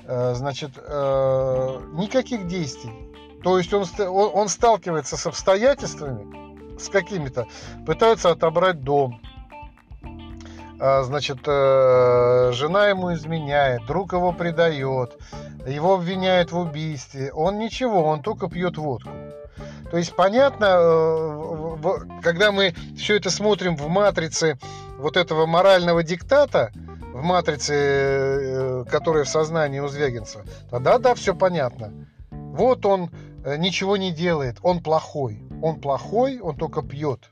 Э, 0.05 0.34
значит, 0.36 0.72
никаких 0.78 2.47
действий 2.47 3.14
то 3.43 3.57
есть 3.57 3.74
он, 3.74 3.86
он, 3.99 4.32
он 4.34 4.47
сталкивается 4.47 5.18
с 5.18 5.28
обстоятельствами, 5.28 6.80
с 6.80 6.88
какими-то, 6.88 7.45
пытается 7.86 8.32
отобрать 8.32 8.82
дом. 8.82 9.22
А, 10.80 11.03
значит, 11.03 11.39
э, 11.45 12.51
жена 12.53 12.88
ему 12.88 13.14
изменяет, 13.14 13.86
друг 13.86 14.14
его 14.14 14.32
предает, 14.32 15.18
его 15.68 15.95
обвиняют 15.95 16.51
в 16.51 16.57
убийстве. 16.57 17.32
Он 17.34 17.59
ничего, 17.59 18.05
он 18.05 18.22
только 18.22 18.49
пьет 18.49 18.78
водку. 18.78 19.11
То 19.93 19.97
есть 19.99 20.15
понятно, 20.15 20.65
э, 20.65 22.19
когда 22.23 22.51
мы 22.51 22.73
все 22.97 23.15
это 23.15 23.29
смотрим 23.29 23.77
в 23.77 23.87
матрице 23.87 24.57
вот 24.97 25.17
этого 25.17 25.45
морального 25.45 26.01
диктата, 26.01 26.71
в 27.13 27.21
матрице, 27.21 27.75
э, 27.75 28.85
которая 28.89 29.23
в 29.23 29.29
сознании 29.29 29.79
у 29.79 29.87
Звягинцева, 29.87 30.45
тогда 30.71 30.97
да, 30.97 31.13
все 31.13 31.35
понятно. 31.35 31.93
Вот 32.31 32.85
он 32.87 33.11
Э, 33.43 33.57
ничего 33.57 33.97
не 33.97 34.11
делает, 34.11 34.57
он 34.61 34.81
плохой. 34.81 35.43
Он 35.61 35.79
плохой, 35.79 36.39
он 36.39 36.55
только 36.55 36.81
пьет. 36.81 37.29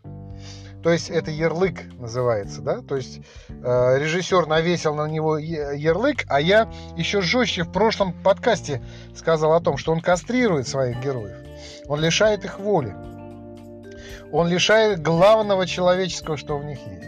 То 0.84 0.90
есть 0.90 1.10
это 1.10 1.30
ярлык 1.30 1.80
называется, 2.00 2.62
да? 2.62 2.82
То 2.82 2.96
есть 2.96 3.22
э, 3.50 3.98
режиссер 4.00 4.48
навесил 4.48 4.96
на 4.96 5.08
него 5.08 5.38
ярлык, 5.38 6.26
а 6.28 6.42
я 6.42 6.70
еще 6.98 7.22
жестче 7.22 7.64
в 7.64 7.72
прошлом 7.72 8.14
подкасте 8.14 8.82
сказал 9.16 9.54
о 9.54 9.62
том, 9.62 9.78
что 9.78 9.92
он 9.92 10.02
кастрирует 10.02 10.68
своих 10.68 11.00
героев. 11.02 11.38
Он 11.88 12.00
лишает 12.00 12.46
их 12.46 12.60
воли. 12.60 12.96
Он 14.32 14.48
лишает 14.48 15.02
главного 15.02 15.68
человеческого, 15.68 16.38
что 16.38 16.58
в 16.58 16.66
них 16.66 16.80
есть. 16.88 17.08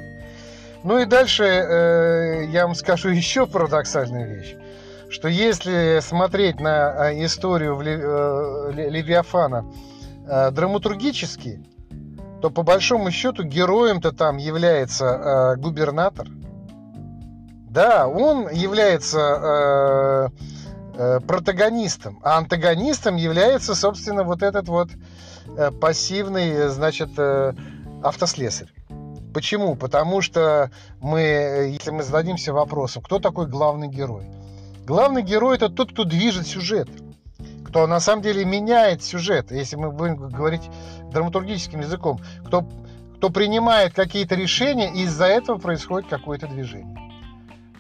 Ну 0.84 1.00
и 1.00 1.06
дальше 1.06 1.44
э, 1.44 2.46
я 2.50 2.66
вам 2.66 2.76
скажу 2.76 3.10
еще 3.22 3.48
парадоксальную 3.48 4.36
вещь 4.36 4.56
что 5.14 5.28
если 5.28 6.00
смотреть 6.02 6.60
на 6.60 7.12
э, 7.12 7.24
историю 7.24 7.80
э, 7.80 8.72
Левиафана 8.90 9.64
э, 10.28 10.50
драматургически, 10.50 11.64
то 12.42 12.50
по 12.50 12.64
большому 12.64 13.12
счету 13.12 13.44
героем-то 13.44 14.12
там 14.12 14.38
является 14.38 15.56
губернатор. 15.60 16.28
Да, 17.70 18.08
он 18.08 18.50
является 18.50 20.30
протагонистом, 20.94 22.20
а 22.24 22.38
антагонистом 22.38 23.16
является, 23.16 23.76
собственно, 23.76 24.24
вот 24.24 24.44
этот 24.44 24.68
вот 24.68 24.90
пассивный, 25.82 26.70
значит, 26.70 27.10
автослесарь. 28.04 28.70
Почему? 29.34 29.76
Потому 29.76 30.22
что 30.22 30.70
мы, 31.02 31.20
если 31.74 31.90
мы 31.90 32.04
зададимся 32.04 32.54
вопросом, 32.54 33.02
кто 33.02 33.18
такой 33.20 33.48
главный 33.48 33.88
герой? 33.88 34.26
Главный 34.86 35.24
герой 35.24 35.56
это 35.56 35.70
тот, 35.70 35.92
кто 35.92 36.04
движет 36.04 36.46
сюжет, 36.46 36.88
кто 37.66 37.88
на 37.88 38.00
самом 38.00 38.22
деле 38.22 38.46
меняет 38.46 39.04
сюжет, 39.04 39.52
если 39.52 39.76
мы 39.76 39.92
будем 39.92 40.30
говорить 40.30 40.70
драматургическим 41.12 41.80
языком, 41.80 42.20
кто, 42.46 42.68
кто 43.18 43.30
принимает 43.30 43.94
какие-то 43.94 44.36
решения, 44.36 44.94
и 44.94 45.04
из-за 45.04 45.26
этого 45.26 45.58
происходит 45.58 46.08
какое-то 46.10 46.46
движение. 46.48 46.96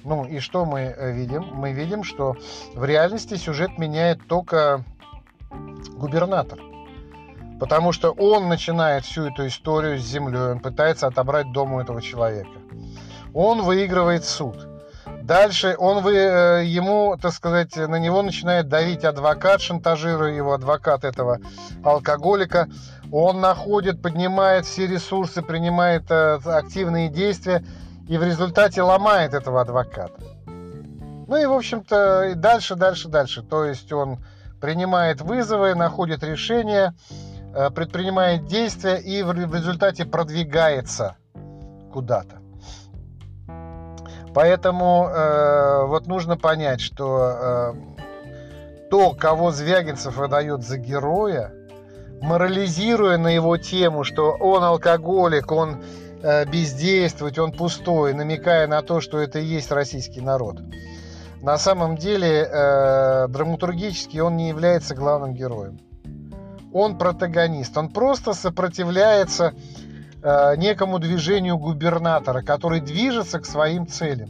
Ну 0.04 0.26
и 0.26 0.39
что 0.39 0.66
мы 0.66 0.82
э, 0.82 1.12
видим? 1.14 1.45
Мы 1.54 1.72
видим, 1.72 2.04
что 2.04 2.36
в 2.76 2.84
реальности 2.84 3.36
сюжет 3.36 3.78
меняет 3.78 4.20
только 4.28 4.84
губернатор. 5.95 6.60
Потому 7.60 7.93
что 7.93 8.12
он 8.12 8.49
начинает 8.49 9.06
всю 9.06 9.27
эту 9.27 9.48
историю 9.48 9.98
с 9.98 10.03
землей, 10.03 10.52
он 10.52 10.60
пытается 10.60 11.07
отобрать 11.07 11.52
дом 11.53 11.73
у 11.73 11.80
этого 11.80 12.02
человека. 12.02 12.49
Он 13.34 13.61
выигрывает 13.61 14.26
суд. 14.26 14.68
Дальше 15.22 15.76
он 15.80 16.03
вы, 16.03 16.15
э, 16.15 16.65
ему, 16.65 17.15
так 17.22 17.32
сказать, 17.32 17.77
на 17.77 17.98
него 17.98 18.22
начинает 18.22 18.68
давить 18.68 19.06
адвокат, 19.06 19.61
шантажируя 19.61 20.34
его, 20.34 20.53
адвокат 20.53 21.06
этого 21.06 21.40
алкоголика. 21.82 22.68
Он 23.10 23.40
находит, 23.40 24.02
поднимает 24.02 24.65
все 24.65 24.86
ресурсы, 24.86 25.41
принимает 25.41 26.11
э, 26.11 26.40
активные 26.44 27.07
действия 27.07 27.64
и 28.07 28.17
в 28.17 28.23
результате 28.23 28.81
ломает 28.81 29.34
этого 29.34 29.61
адвоката. 29.61 30.21
Ну 30.45 31.38
и, 31.38 31.45
в 31.45 31.53
общем-то, 31.53 32.34
дальше, 32.35 32.75
дальше, 32.75 33.07
дальше. 33.07 33.41
То 33.41 33.65
есть 33.65 33.91
он 33.93 34.19
принимает 34.59 35.21
вызовы, 35.21 35.73
находит 35.73 36.23
решения, 36.23 36.93
э, 37.55 37.69
предпринимает 37.69 38.45
действия 38.45 38.97
и 38.97 39.23
в 39.23 39.31
результате 39.34 40.05
продвигается 40.05 41.15
куда-то. 41.91 42.43
Поэтому 44.34 45.07
э, 45.07 45.85
вот 45.85 46.07
нужно 46.07 46.38
понять, 46.38 46.81
что 46.81 47.38
э, 47.39 47.73
то, 48.89 49.11
кого 49.11 49.51
Звягинцев 49.51 50.17
выдает 50.17 50.63
за 50.63 50.77
героя, 50.77 51.53
морализируя 52.21 53.17
на 53.17 53.27
его 53.27 53.57
тему, 53.57 54.03
что 54.03 54.31
он 54.31 54.63
алкоголик, 54.63 55.51
он 55.51 55.84
э, 56.24 56.45
бездействует, 56.45 57.38
он 57.38 57.52
пустой, 57.52 58.14
намекая 58.14 58.66
на 58.68 58.82
то, 58.82 59.02
что 59.02 59.20
это 59.20 59.40
и 59.40 59.45
есть 59.45 59.72
российский 59.72 60.22
народ. 60.22 60.62
На 61.41 61.58
самом 61.58 61.98
деле, 61.98 62.48
э, 62.50 63.28
драматургически 63.28 64.18
он 64.18 64.38
не 64.38 64.50
является 64.50 64.95
главным 64.95 65.36
героем. 65.36 65.80
Он 66.72 66.98
протагонист, 66.98 67.78
он 67.78 67.90
просто 67.90 68.34
сопротивляется 68.34 69.54
Э, 70.26 70.56
некому 70.56 71.00
движению 71.00 71.58
губернатора, 71.58 72.41
который 72.44 72.80
движется 72.80 73.41
к 73.41 73.45
своим 73.45 73.86
целям. 73.88 74.30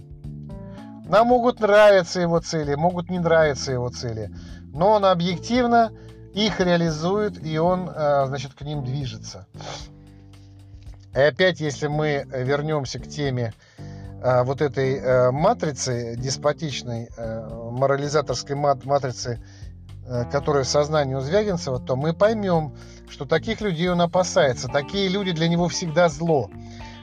Нам 1.06 1.28
могут 1.28 1.60
нравиться 1.60 2.20
его 2.20 2.40
цели, 2.40 2.74
могут 2.74 3.11
не 3.11 3.20
нравиться 3.20 3.72
его 3.72 3.90
цели, 3.90 4.32
но 4.74 4.94
он 4.94 5.06
объективно 5.06 5.91
их 6.34 6.60
реализует, 6.60 7.45
и 7.45 7.60
он, 7.60 7.91
значит, 7.94 8.56
к 8.56 8.61
ним 8.61 8.84
движется. 8.84 9.45
И 11.15 11.19
опять, 11.19 11.60
если 11.60 11.88
мы 11.88 12.26
вернемся 12.31 12.99
к 12.99 13.07
теме 13.07 13.53
э, 14.22 14.44
вот 14.44 14.61
этой 14.61 15.31
матрицы, 15.31 16.15
деспотичной, 16.18 17.10
морализаторской 17.18 18.56
матрицы 18.56 19.40
Э, 20.06 20.26
которая 20.30 20.65
в 20.65 20.68
сознании 20.68 21.15
у 21.15 21.22
Звягинцева, 21.22 21.80
то 21.80 21.95
мы 21.95 22.14
поймем, 22.14 22.76
что 23.10 23.23
таких 23.23 23.61
людей 23.61 23.88
он 23.88 24.02
опасается. 24.02 24.68
Такие 24.68 25.07
люди 25.07 25.31
для 25.31 25.48
него 25.48 25.69
всегда 25.69 26.10
зло. 26.10 26.49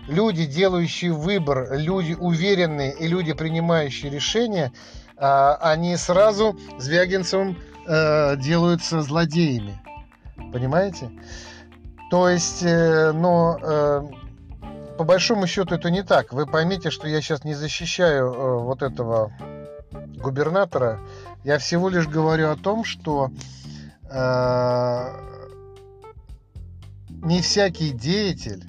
люди, 0.07 0.45
делающие 0.45 1.13
выбор, 1.13 1.79
люди 1.79 2.15
уверенные 2.15 2.93
и 2.93 3.07
люди, 3.07 3.33
принимающие 3.33 4.11
решения, 4.11 4.73
а, 5.17 5.55
они 5.63 5.97
сразу 5.97 6.59
Звягинцевым 6.79 7.57
э, 7.87 8.37
делаются 8.37 9.03
злодеями. 9.03 9.81
Понимаете? 10.53 11.11
То 12.11 12.29
есть, 12.29 12.65
э, 12.65 13.13
но 13.13 13.57
э, 13.63 14.03
по 14.99 15.05
большому 15.05 15.47
счету 15.47 15.77
это 15.77 15.91
не 15.93 16.03
так. 16.03 16.33
Вы 16.33 16.45
поймите, 16.45 16.91
что 16.91 17.07
я 17.07 17.21
сейчас 17.21 17.45
не 17.45 17.55
защищаю 17.55 18.33
э, 18.33 18.59
вот 18.59 18.83
этого 18.83 19.33
губернатора. 19.93 20.99
Я 21.45 21.59
всего 21.59 21.89
лишь 21.89 22.09
говорю 22.09 22.51
о 22.51 22.57
том, 22.57 22.85
что 22.85 23.31
не 27.23 27.41
всякий 27.43 27.91
деятель 27.91 28.65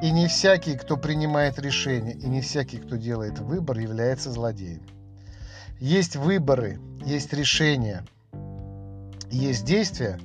и 0.00 0.10
не 0.10 0.28
всякий, 0.28 0.78
кто 0.78 0.96
принимает 0.96 1.58
решение, 1.58 2.14
и 2.14 2.26
не 2.26 2.40
всякий, 2.40 2.78
кто 2.78 2.96
делает 2.96 3.38
выбор, 3.38 3.78
является 3.78 4.32
злодеем. 4.32 4.80
Есть 5.78 6.16
выборы, 6.16 6.80
есть 7.04 7.34
решения, 7.34 8.02
есть 9.30 9.66
действия, 9.66 10.18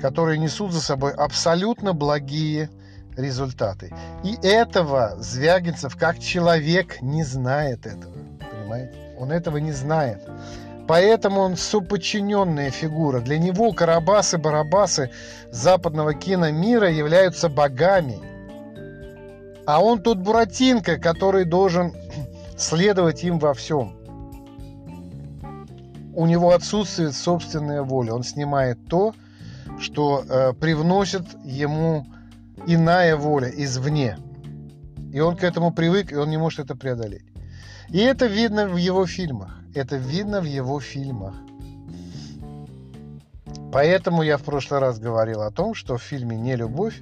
которые 0.00 0.38
несут 0.38 0.72
за 0.72 0.80
собой 0.80 1.12
абсолютно 1.12 1.92
благие 1.92 2.70
результаты. 3.16 3.92
И 4.24 4.36
этого 4.42 5.16
Звягинцев 5.18 5.96
как 5.96 6.18
человек 6.18 7.02
не 7.02 7.24
знает 7.24 7.86
этого. 7.86 8.14
Понимаете? 8.50 8.94
Он 9.18 9.30
этого 9.30 9.58
не 9.58 9.72
знает. 9.72 10.22
Поэтому 10.88 11.40
он 11.40 11.56
соподчиненная 11.56 12.70
фигура. 12.70 13.20
Для 13.20 13.38
него 13.38 13.72
Карабасы-Барабасы 13.72 15.10
западного 15.50 16.14
киномира 16.14 16.90
являются 16.90 17.48
богами. 17.48 18.18
А 19.64 19.82
он 19.82 20.02
тут 20.02 20.18
Буратинка, 20.18 20.98
который 20.98 21.44
должен 21.44 21.94
следовать 22.56 23.22
им 23.22 23.38
во 23.38 23.54
всем. 23.54 23.96
У 26.14 26.26
него 26.26 26.50
отсутствует 26.50 27.14
собственная 27.14 27.82
воля. 27.82 28.12
Он 28.12 28.24
снимает 28.24 28.78
то, 28.88 29.14
что 29.82 30.24
э, 30.26 30.52
привносит 30.54 31.24
ему 31.44 32.06
иная 32.66 33.16
воля 33.16 33.48
извне. 33.48 34.16
И 35.12 35.20
он 35.20 35.36
к 35.36 35.42
этому 35.42 35.72
привык, 35.72 36.12
и 36.12 36.16
он 36.16 36.30
не 36.30 36.38
может 36.38 36.60
это 36.60 36.74
преодолеть. 36.74 37.26
И 37.90 37.98
это 37.98 38.26
видно 38.26 38.66
в 38.66 38.76
его 38.76 39.06
фильмах. 39.06 39.58
Это 39.74 39.96
видно 39.96 40.40
в 40.40 40.44
его 40.44 40.80
фильмах. 40.80 41.34
Поэтому 43.72 44.22
я 44.22 44.36
в 44.36 44.42
прошлый 44.42 44.80
раз 44.80 44.98
говорил 44.98 45.42
о 45.42 45.50
том, 45.50 45.74
что 45.74 45.96
в 45.96 46.02
фильме 46.02 46.36
«Не 46.36 46.56
любовь» 46.56 47.00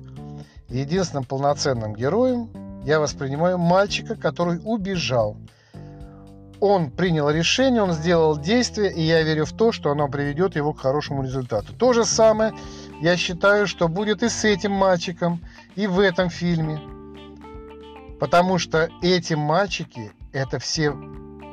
единственным 0.69 1.25
полноценным 1.25 1.95
героем 1.95 2.49
я 2.85 3.01
воспринимаю 3.01 3.59
мальчика, 3.59 4.15
который 4.15 4.61
убежал. 4.65 5.37
Он 6.61 6.91
принял 6.91 7.31
решение, 7.31 7.83
он 7.83 7.93
сделал 7.93 8.39
действие, 8.39 8.93
и 8.93 9.01
я 9.01 9.23
верю 9.23 9.47
в 9.47 9.53
то, 9.53 9.73
что 9.73 9.91
оно 9.91 10.09
приведет 10.09 10.57
его 10.57 10.75
к 10.75 10.81
хорошему 10.81 11.23
результату. 11.23 11.73
То 11.73 11.95
же 11.95 12.05
самое 12.05 12.53
я 13.01 13.17
считаю, 13.17 13.67
что 13.67 13.89
будет 13.89 14.23
и 14.23 14.29
с 14.29 14.45
этим 14.45 14.73
мальчиком, 14.73 15.41
и 15.75 15.87
в 15.87 15.99
этом 15.99 16.29
фильме. 16.29 16.79
Потому 18.21 18.59
что 18.59 18.91
эти 19.01 19.33
мальчики– 19.33 20.13
это 20.33 20.59
все 20.59 20.95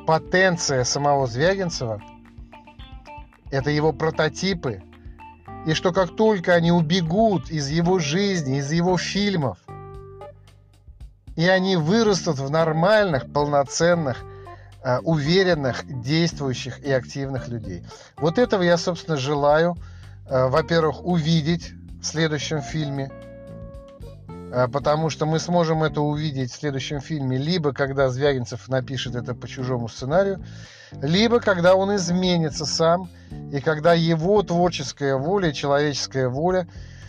потенция 0.05 0.83
самого 0.83 1.25
Звягинцева, 1.25 2.01
это 3.49 3.69
его 3.69 3.93
прототипы, 3.93 4.83
и 5.65 5.73
что 5.73 5.93
как 5.93 6.17
только 6.17 6.53
они 6.53 6.73
убегут 6.73 7.49
из 7.49 7.69
его 7.69 7.99
жизни, 7.99 8.57
из 8.57 8.71
его 8.73 8.97
фильмов, 8.97 9.57
и 11.37 11.47
они 11.47 11.77
вырастут 11.77 12.39
в 12.39 12.49
нормальных, 12.49 13.31
полноценных, 13.31 14.23
уверенных, 15.03 15.83
действующих 16.01 16.79
и 16.79 16.91
активных 16.91 17.47
людей. 17.47 17.83
Вот 18.17 18.37
этого 18.37 18.61
я, 18.61 18.77
собственно, 18.77 19.17
желаю, 19.17 19.75
а, 20.29 20.47
во-первых, 20.47 21.05
увидеть 21.05 21.73
в 22.01 22.05
следующем 22.05 22.61
фильме– 22.61 23.11
а, 24.51 24.67
потому 24.67 25.09
что 25.09 25.25
мы 25.25 25.39
сможем 25.39 25.83
это 25.83 26.01
увидеть 26.01 26.51
в 26.51 26.59
следующем 26.59 27.01
фильме, 27.01 27.37
либо 27.37 27.73
когда 27.73 28.09
Звягинцев 28.09 28.67
напишет 28.69 29.15
это 29.15 29.35
по 29.35 29.47
чужому 29.47 29.89
сценарию, 29.89 30.43
либо 31.01 31.39
когда 31.39 31.75
он 31.75 31.95
изменится 31.95 32.65
сам, 32.65 33.09
и 33.51 33.59
когда 33.59 33.93
его 33.93 34.41
творческая 34.43 35.15
воля, 35.15 35.51
человеческая 35.51 36.29
воля 36.29 36.67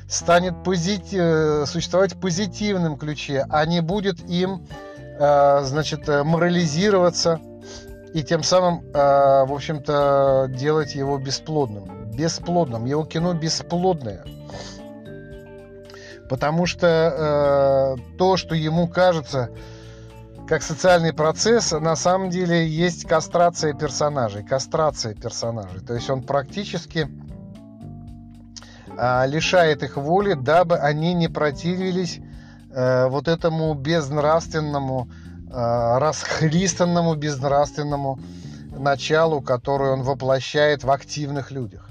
станет 0.09 0.65
позитив, 0.65 1.21
э, 1.21 1.65
существовать 1.67 2.15
в 2.15 2.21
позитивном 2.21 2.97
ключе, 2.97 3.47
а 3.49 3.65
не 3.67 3.83
будет 3.83 4.21
им, 4.29 4.67
э, 4.99 5.61
значит, 5.63 6.09
морализироваться 6.09 7.41
и 8.15 8.23
тем 8.23 8.43
самым, 8.43 8.85
э, 8.93 9.45
в 9.45 9.53
общем-то, 9.53 10.47
делать 10.51 10.95
его 10.95 11.19
бесплодным. 11.19 12.11
Бесплодным. 12.11 12.87
Его 12.87 13.05
кино 13.05 13.35
бесплодное. 13.35 14.25
Потому 16.29 16.67
что 16.67 17.97
э, 17.99 18.17
то, 18.19 18.37
что 18.37 18.55
ему 18.55 18.89
кажется 18.89 19.51
как 20.47 20.63
социальный 20.63 21.13
процесс, 21.13 21.73
на 21.73 21.97
самом 21.97 22.31
деле 22.31 22.67
есть 22.67 23.07
кастрация 23.07 23.75
персонажей. 23.75 24.45
Кастрация 24.45 25.15
персонажей. 25.15 25.81
То 25.81 25.95
есть 25.95 26.09
он 26.09 26.23
практически 26.23 27.09
э, 28.97 29.27
лишает 29.27 29.83
их 29.83 29.97
воли, 29.97 30.35
дабы 30.35 30.77
они 30.77 31.15
не 31.15 31.29
противились 31.29 32.21
вот 32.71 33.29
этому 33.29 33.73
безнравственному, 33.73 35.09
расхристанному 35.51 37.15
безнравственному 37.15 38.19
началу, 38.70 39.41
которое 39.41 39.93
он 39.93 40.03
воплощает 40.03 40.85
в 40.85 40.91
активных 40.91 41.51
людях. 41.51 41.89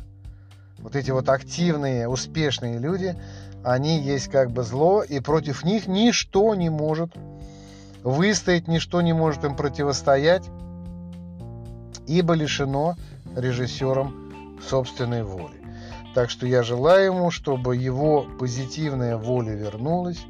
Вот 0.79 0.95
эти 0.95 1.11
вот 1.11 1.29
активные, 1.29 2.07
успешные 2.07 2.79
люди– 2.79 3.15
они 3.67 3.99
есть 3.99 4.29
как 4.29 4.51
бы 4.51 4.63
зло, 4.63 5.03
и 5.03 5.19
против 5.19 5.65
них 5.65 5.87
ничто 5.87 6.55
не 6.55 6.69
может 6.69 7.11
выстоять, 8.01 8.69
ничто 8.69 9.01
не 9.01 9.11
может 9.11 9.43
им 9.43 9.57
противостоять, 9.57 10.45
ибо 12.07 12.33
лишено 12.33 12.95
режиссером 13.35 14.57
собственной 14.65 15.23
воли. 15.23 15.61
Так 16.15 16.29
что 16.29 16.47
я 16.47 16.63
желаю 16.63 17.13
ему, 17.13 17.29
чтобы 17.29 17.75
его 17.75 18.25
позитивная 18.39 19.17
воля 19.17 19.53
вернулась, 19.53 20.25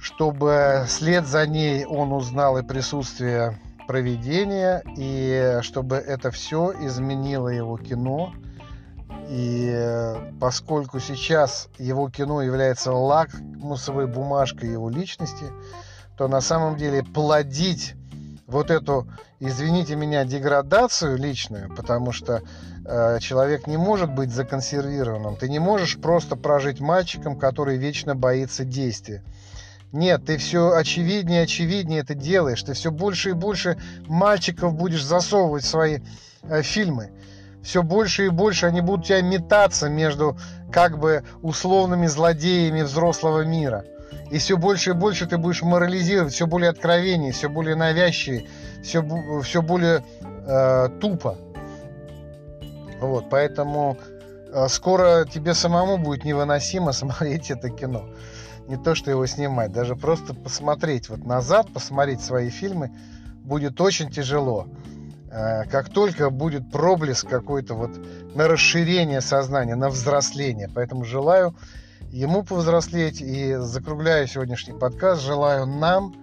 чтобы 0.00 0.84
след 0.88 1.26
за 1.26 1.46
ней 1.46 1.84
он 1.84 2.12
узнал 2.12 2.58
и 2.58 2.62
присутствие 2.62 3.58
проведения, 3.86 4.82
и 4.96 5.58
чтобы 5.62 5.96
это 5.96 6.30
все 6.30 6.72
изменило 6.80 7.48
его 7.48 7.76
кино– 7.76 8.32
и 9.30 9.70
э, 9.72 10.32
поскольку 10.40 10.98
сейчас 10.98 11.68
его 11.78 12.10
кино 12.10 12.42
является 12.42 12.90
лакмусовой 12.90 14.08
бумажкой 14.08 14.70
его 14.70 14.90
личности, 14.90 15.44
то 16.16 16.26
на 16.26 16.40
самом 16.40 16.76
деле 16.76 17.04
плодить 17.04 17.94
вот 18.48 18.72
эту, 18.72 19.06
извините 19.38 19.94
меня, 19.94 20.24
деградацию 20.24 21.16
личную, 21.16 21.72
потому 21.76 22.10
что 22.10 22.42
э, 22.84 23.18
человек 23.20 23.68
не 23.68 23.76
может 23.76 24.12
быть 24.12 24.32
законсервированным. 24.32 25.36
Ты 25.36 25.48
не 25.48 25.60
можешь 25.60 25.96
просто 25.98 26.34
прожить 26.34 26.80
мальчиком, 26.80 27.38
который 27.38 27.76
вечно 27.76 28.16
боится 28.16 28.64
действия. 28.64 29.22
Нет, 29.92 30.26
ты 30.26 30.36
все 30.36 30.72
очевиднее 30.72 31.40
и 31.40 31.44
очевиднее 31.44 32.00
это 32.00 32.14
делаешь. 32.14 32.62
Ты 32.62 32.74
все 32.74 32.90
больше 32.90 33.30
и 33.30 33.32
больше 33.34 33.76
мальчиков 34.06 34.74
будешь 34.74 35.04
засовывать 35.04 35.64
в 35.64 35.68
свои 35.68 35.98
э, 36.42 36.62
фильмы 36.62 37.10
все 37.62 37.82
больше 37.82 38.26
и 38.26 38.28
больше 38.28 38.66
они 38.66 38.80
будут 38.80 39.06
тебя 39.06 39.20
метаться 39.22 39.88
между 39.88 40.36
как 40.72 40.98
бы 40.98 41.24
условными 41.42 42.06
злодеями 42.06 42.82
взрослого 42.82 43.44
мира. 43.44 43.84
И 44.30 44.38
все 44.38 44.56
больше 44.56 44.90
и 44.90 44.94
больше 44.94 45.26
ты 45.26 45.38
будешь 45.38 45.62
морализировать, 45.62 46.32
все 46.32 46.46
более 46.46 46.70
откровеннее, 46.70 47.32
все 47.32 47.48
более 47.48 47.74
навязчивее, 47.74 48.46
все, 48.82 49.04
все 49.42 49.62
более 49.62 50.04
э, 50.20 50.88
тупо. 51.00 51.36
Вот, 53.00 53.28
поэтому 53.28 53.98
э, 54.52 54.68
скоро 54.68 55.24
тебе 55.24 55.54
самому 55.54 55.98
будет 55.98 56.24
невыносимо 56.24 56.92
смотреть 56.92 57.50
это 57.50 57.70
кино. 57.70 58.08
Не 58.70 58.76
то, 58.76 58.94
что 58.94 59.10
его 59.10 59.26
снимать, 59.26 59.72
даже 59.72 59.96
просто 59.96 60.32
посмотреть 60.32 61.08
вот 61.08 61.24
назад, 61.24 61.72
посмотреть 61.72 62.20
свои 62.20 62.50
фильмы 62.50 62.92
будет 63.42 63.80
очень 63.80 64.12
тяжело. 64.12 64.68
Э, 65.28 65.64
как 65.64 65.88
только 65.88 66.30
будет 66.30 66.70
проблеск 66.70 67.28
какой-то 67.28 67.74
вот 67.74 67.90
на 68.36 68.46
расширение 68.46 69.22
сознания, 69.22 69.74
на 69.74 69.88
взросление. 69.88 70.70
Поэтому 70.72 71.04
желаю 71.04 71.56
ему 72.12 72.44
повзрослеть 72.44 73.20
и 73.20 73.56
закругляю 73.56 74.28
сегодняшний 74.28 74.78
подкаст, 74.78 75.20
желаю 75.20 75.66
нам 75.66 76.14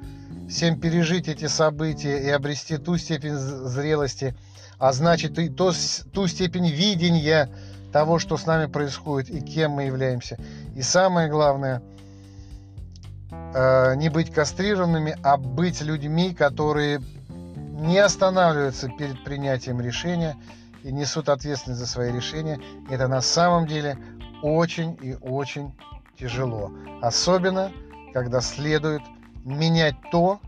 всем 0.48 0.80
пережить 0.80 1.28
эти 1.28 1.48
события 1.48 2.18
и 2.18 2.30
обрести 2.30 2.78
ту 2.78 2.96
степень 2.96 3.36
зрелости, 3.36 4.38
а 4.80 4.94
значит 4.94 5.38
и 5.38 5.50
то, 5.50 5.74
ту 6.14 6.28
степень 6.28 6.70
видения 6.70 7.50
того, 7.92 8.20
что 8.20 8.38
с 8.38 8.46
нами 8.46 8.68
происходит 8.68 9.30
и 9.32 9.42
кем 9.42 9.72
мы 9.72 9.84
являемся. 9.84 10.38
И 10.78 10.82
самое 10.82 11.30
главное, 11.30 11.84
э, 13.54 13.96
не 13.96 14.10
быть 14.10 14.34
кастрированными, 14.34 15.18
а 15.24 15.38
быть 15.38 15.82
людьми, 15.82 16.34
которые 16.34 17.02
не 17.30 18.00
останавливаются 18.00 18.90
перед 18.90 19.24
принятием 19.24 19.80
решения 19.80 20.36
и 20.84 20.92
несут 20.92 21.30
ответственность 21.30 21.80
за 21.80 21.88
свои 21.88 22.12
решения. 22.12 22.60
Это 22.90 23.08
на 23.08 23.22
самом 23.22 23.68
деле 23.68 23.98
очень 24.42 24.98
и 25.02 25.16
очень 25.22 25.74
тяжело. 26.20 26.72
Особенно, 27.02 27.72
когда 28.14 28.42
следует 28.42 29.02
менять 29.46 29.96
то, 30.12 30.40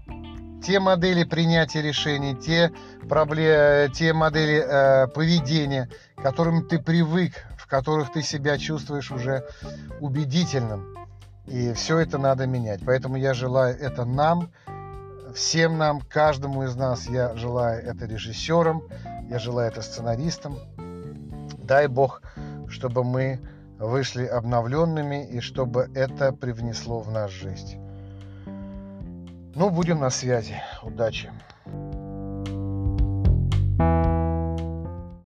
те 0.66 0.80
модели 0.80 1.24
принятия 1.24 1.82
решений, 1.82 2.36
те, 2.36 2.72
проблемы, 3.08 3.90
те 3.94 4.14
модели 4.14 4.62
э, 4.62 5.08
поведения, 5.08 5.90
к 6.16 6.22
которым 6.22 6.68
ты 6.68 6.80
привык, 6.80 7.34
в 7.58 7.68
которых 7.68 8.12
ты 8.12 8.22
себя 8.22 8.58
чувствуешь 8.58 9.12
уже 9.12 9.46
убедительным. 10.02 10.99
И 11.50 11.74
все 11.74 11.98
это 11.98 12.18
надо 12.18 12.46
менять. 12.46 12.82
Поэтому 12.86 13.18
я 13.18 13.34
желаю 13.34 13.76
это 13.78 14.06
нам, 14.06 14.52
всем 15.34 15.78
нам, 15.78 16.02
каждому 16.02 16.64
из 16.64 16.76
нас. 16.76 17.08
Я 17.08 17.36
желаю 17.36 17.84
это 17.84 18.06
режиссерам, 18.06 18.84
я 19.30 19.40
желаю 19.40 19.72
это 19.72 19.82
сценаристам. 19.82 20.58
Дай 21.58 21.88
Бог, 21.88 22.22
чтобы 22.68 23.04
мы 23.04 23.40
вышли 23.80 24.26
обновленными 24.26 25.28
и 25.28 25.40
чтобы 25.40 25.90
это 25.96 26.34
привнесло 26.34 27.00
в 27.00 27.12
нашу 27.12 27.50
жизнь. 27.50 27.80
Ну, 29.56 29.70
будем 29.70 30.00
на 30.00 30.10
связи. 30.10 30.56
Удачи! 30.84 31.32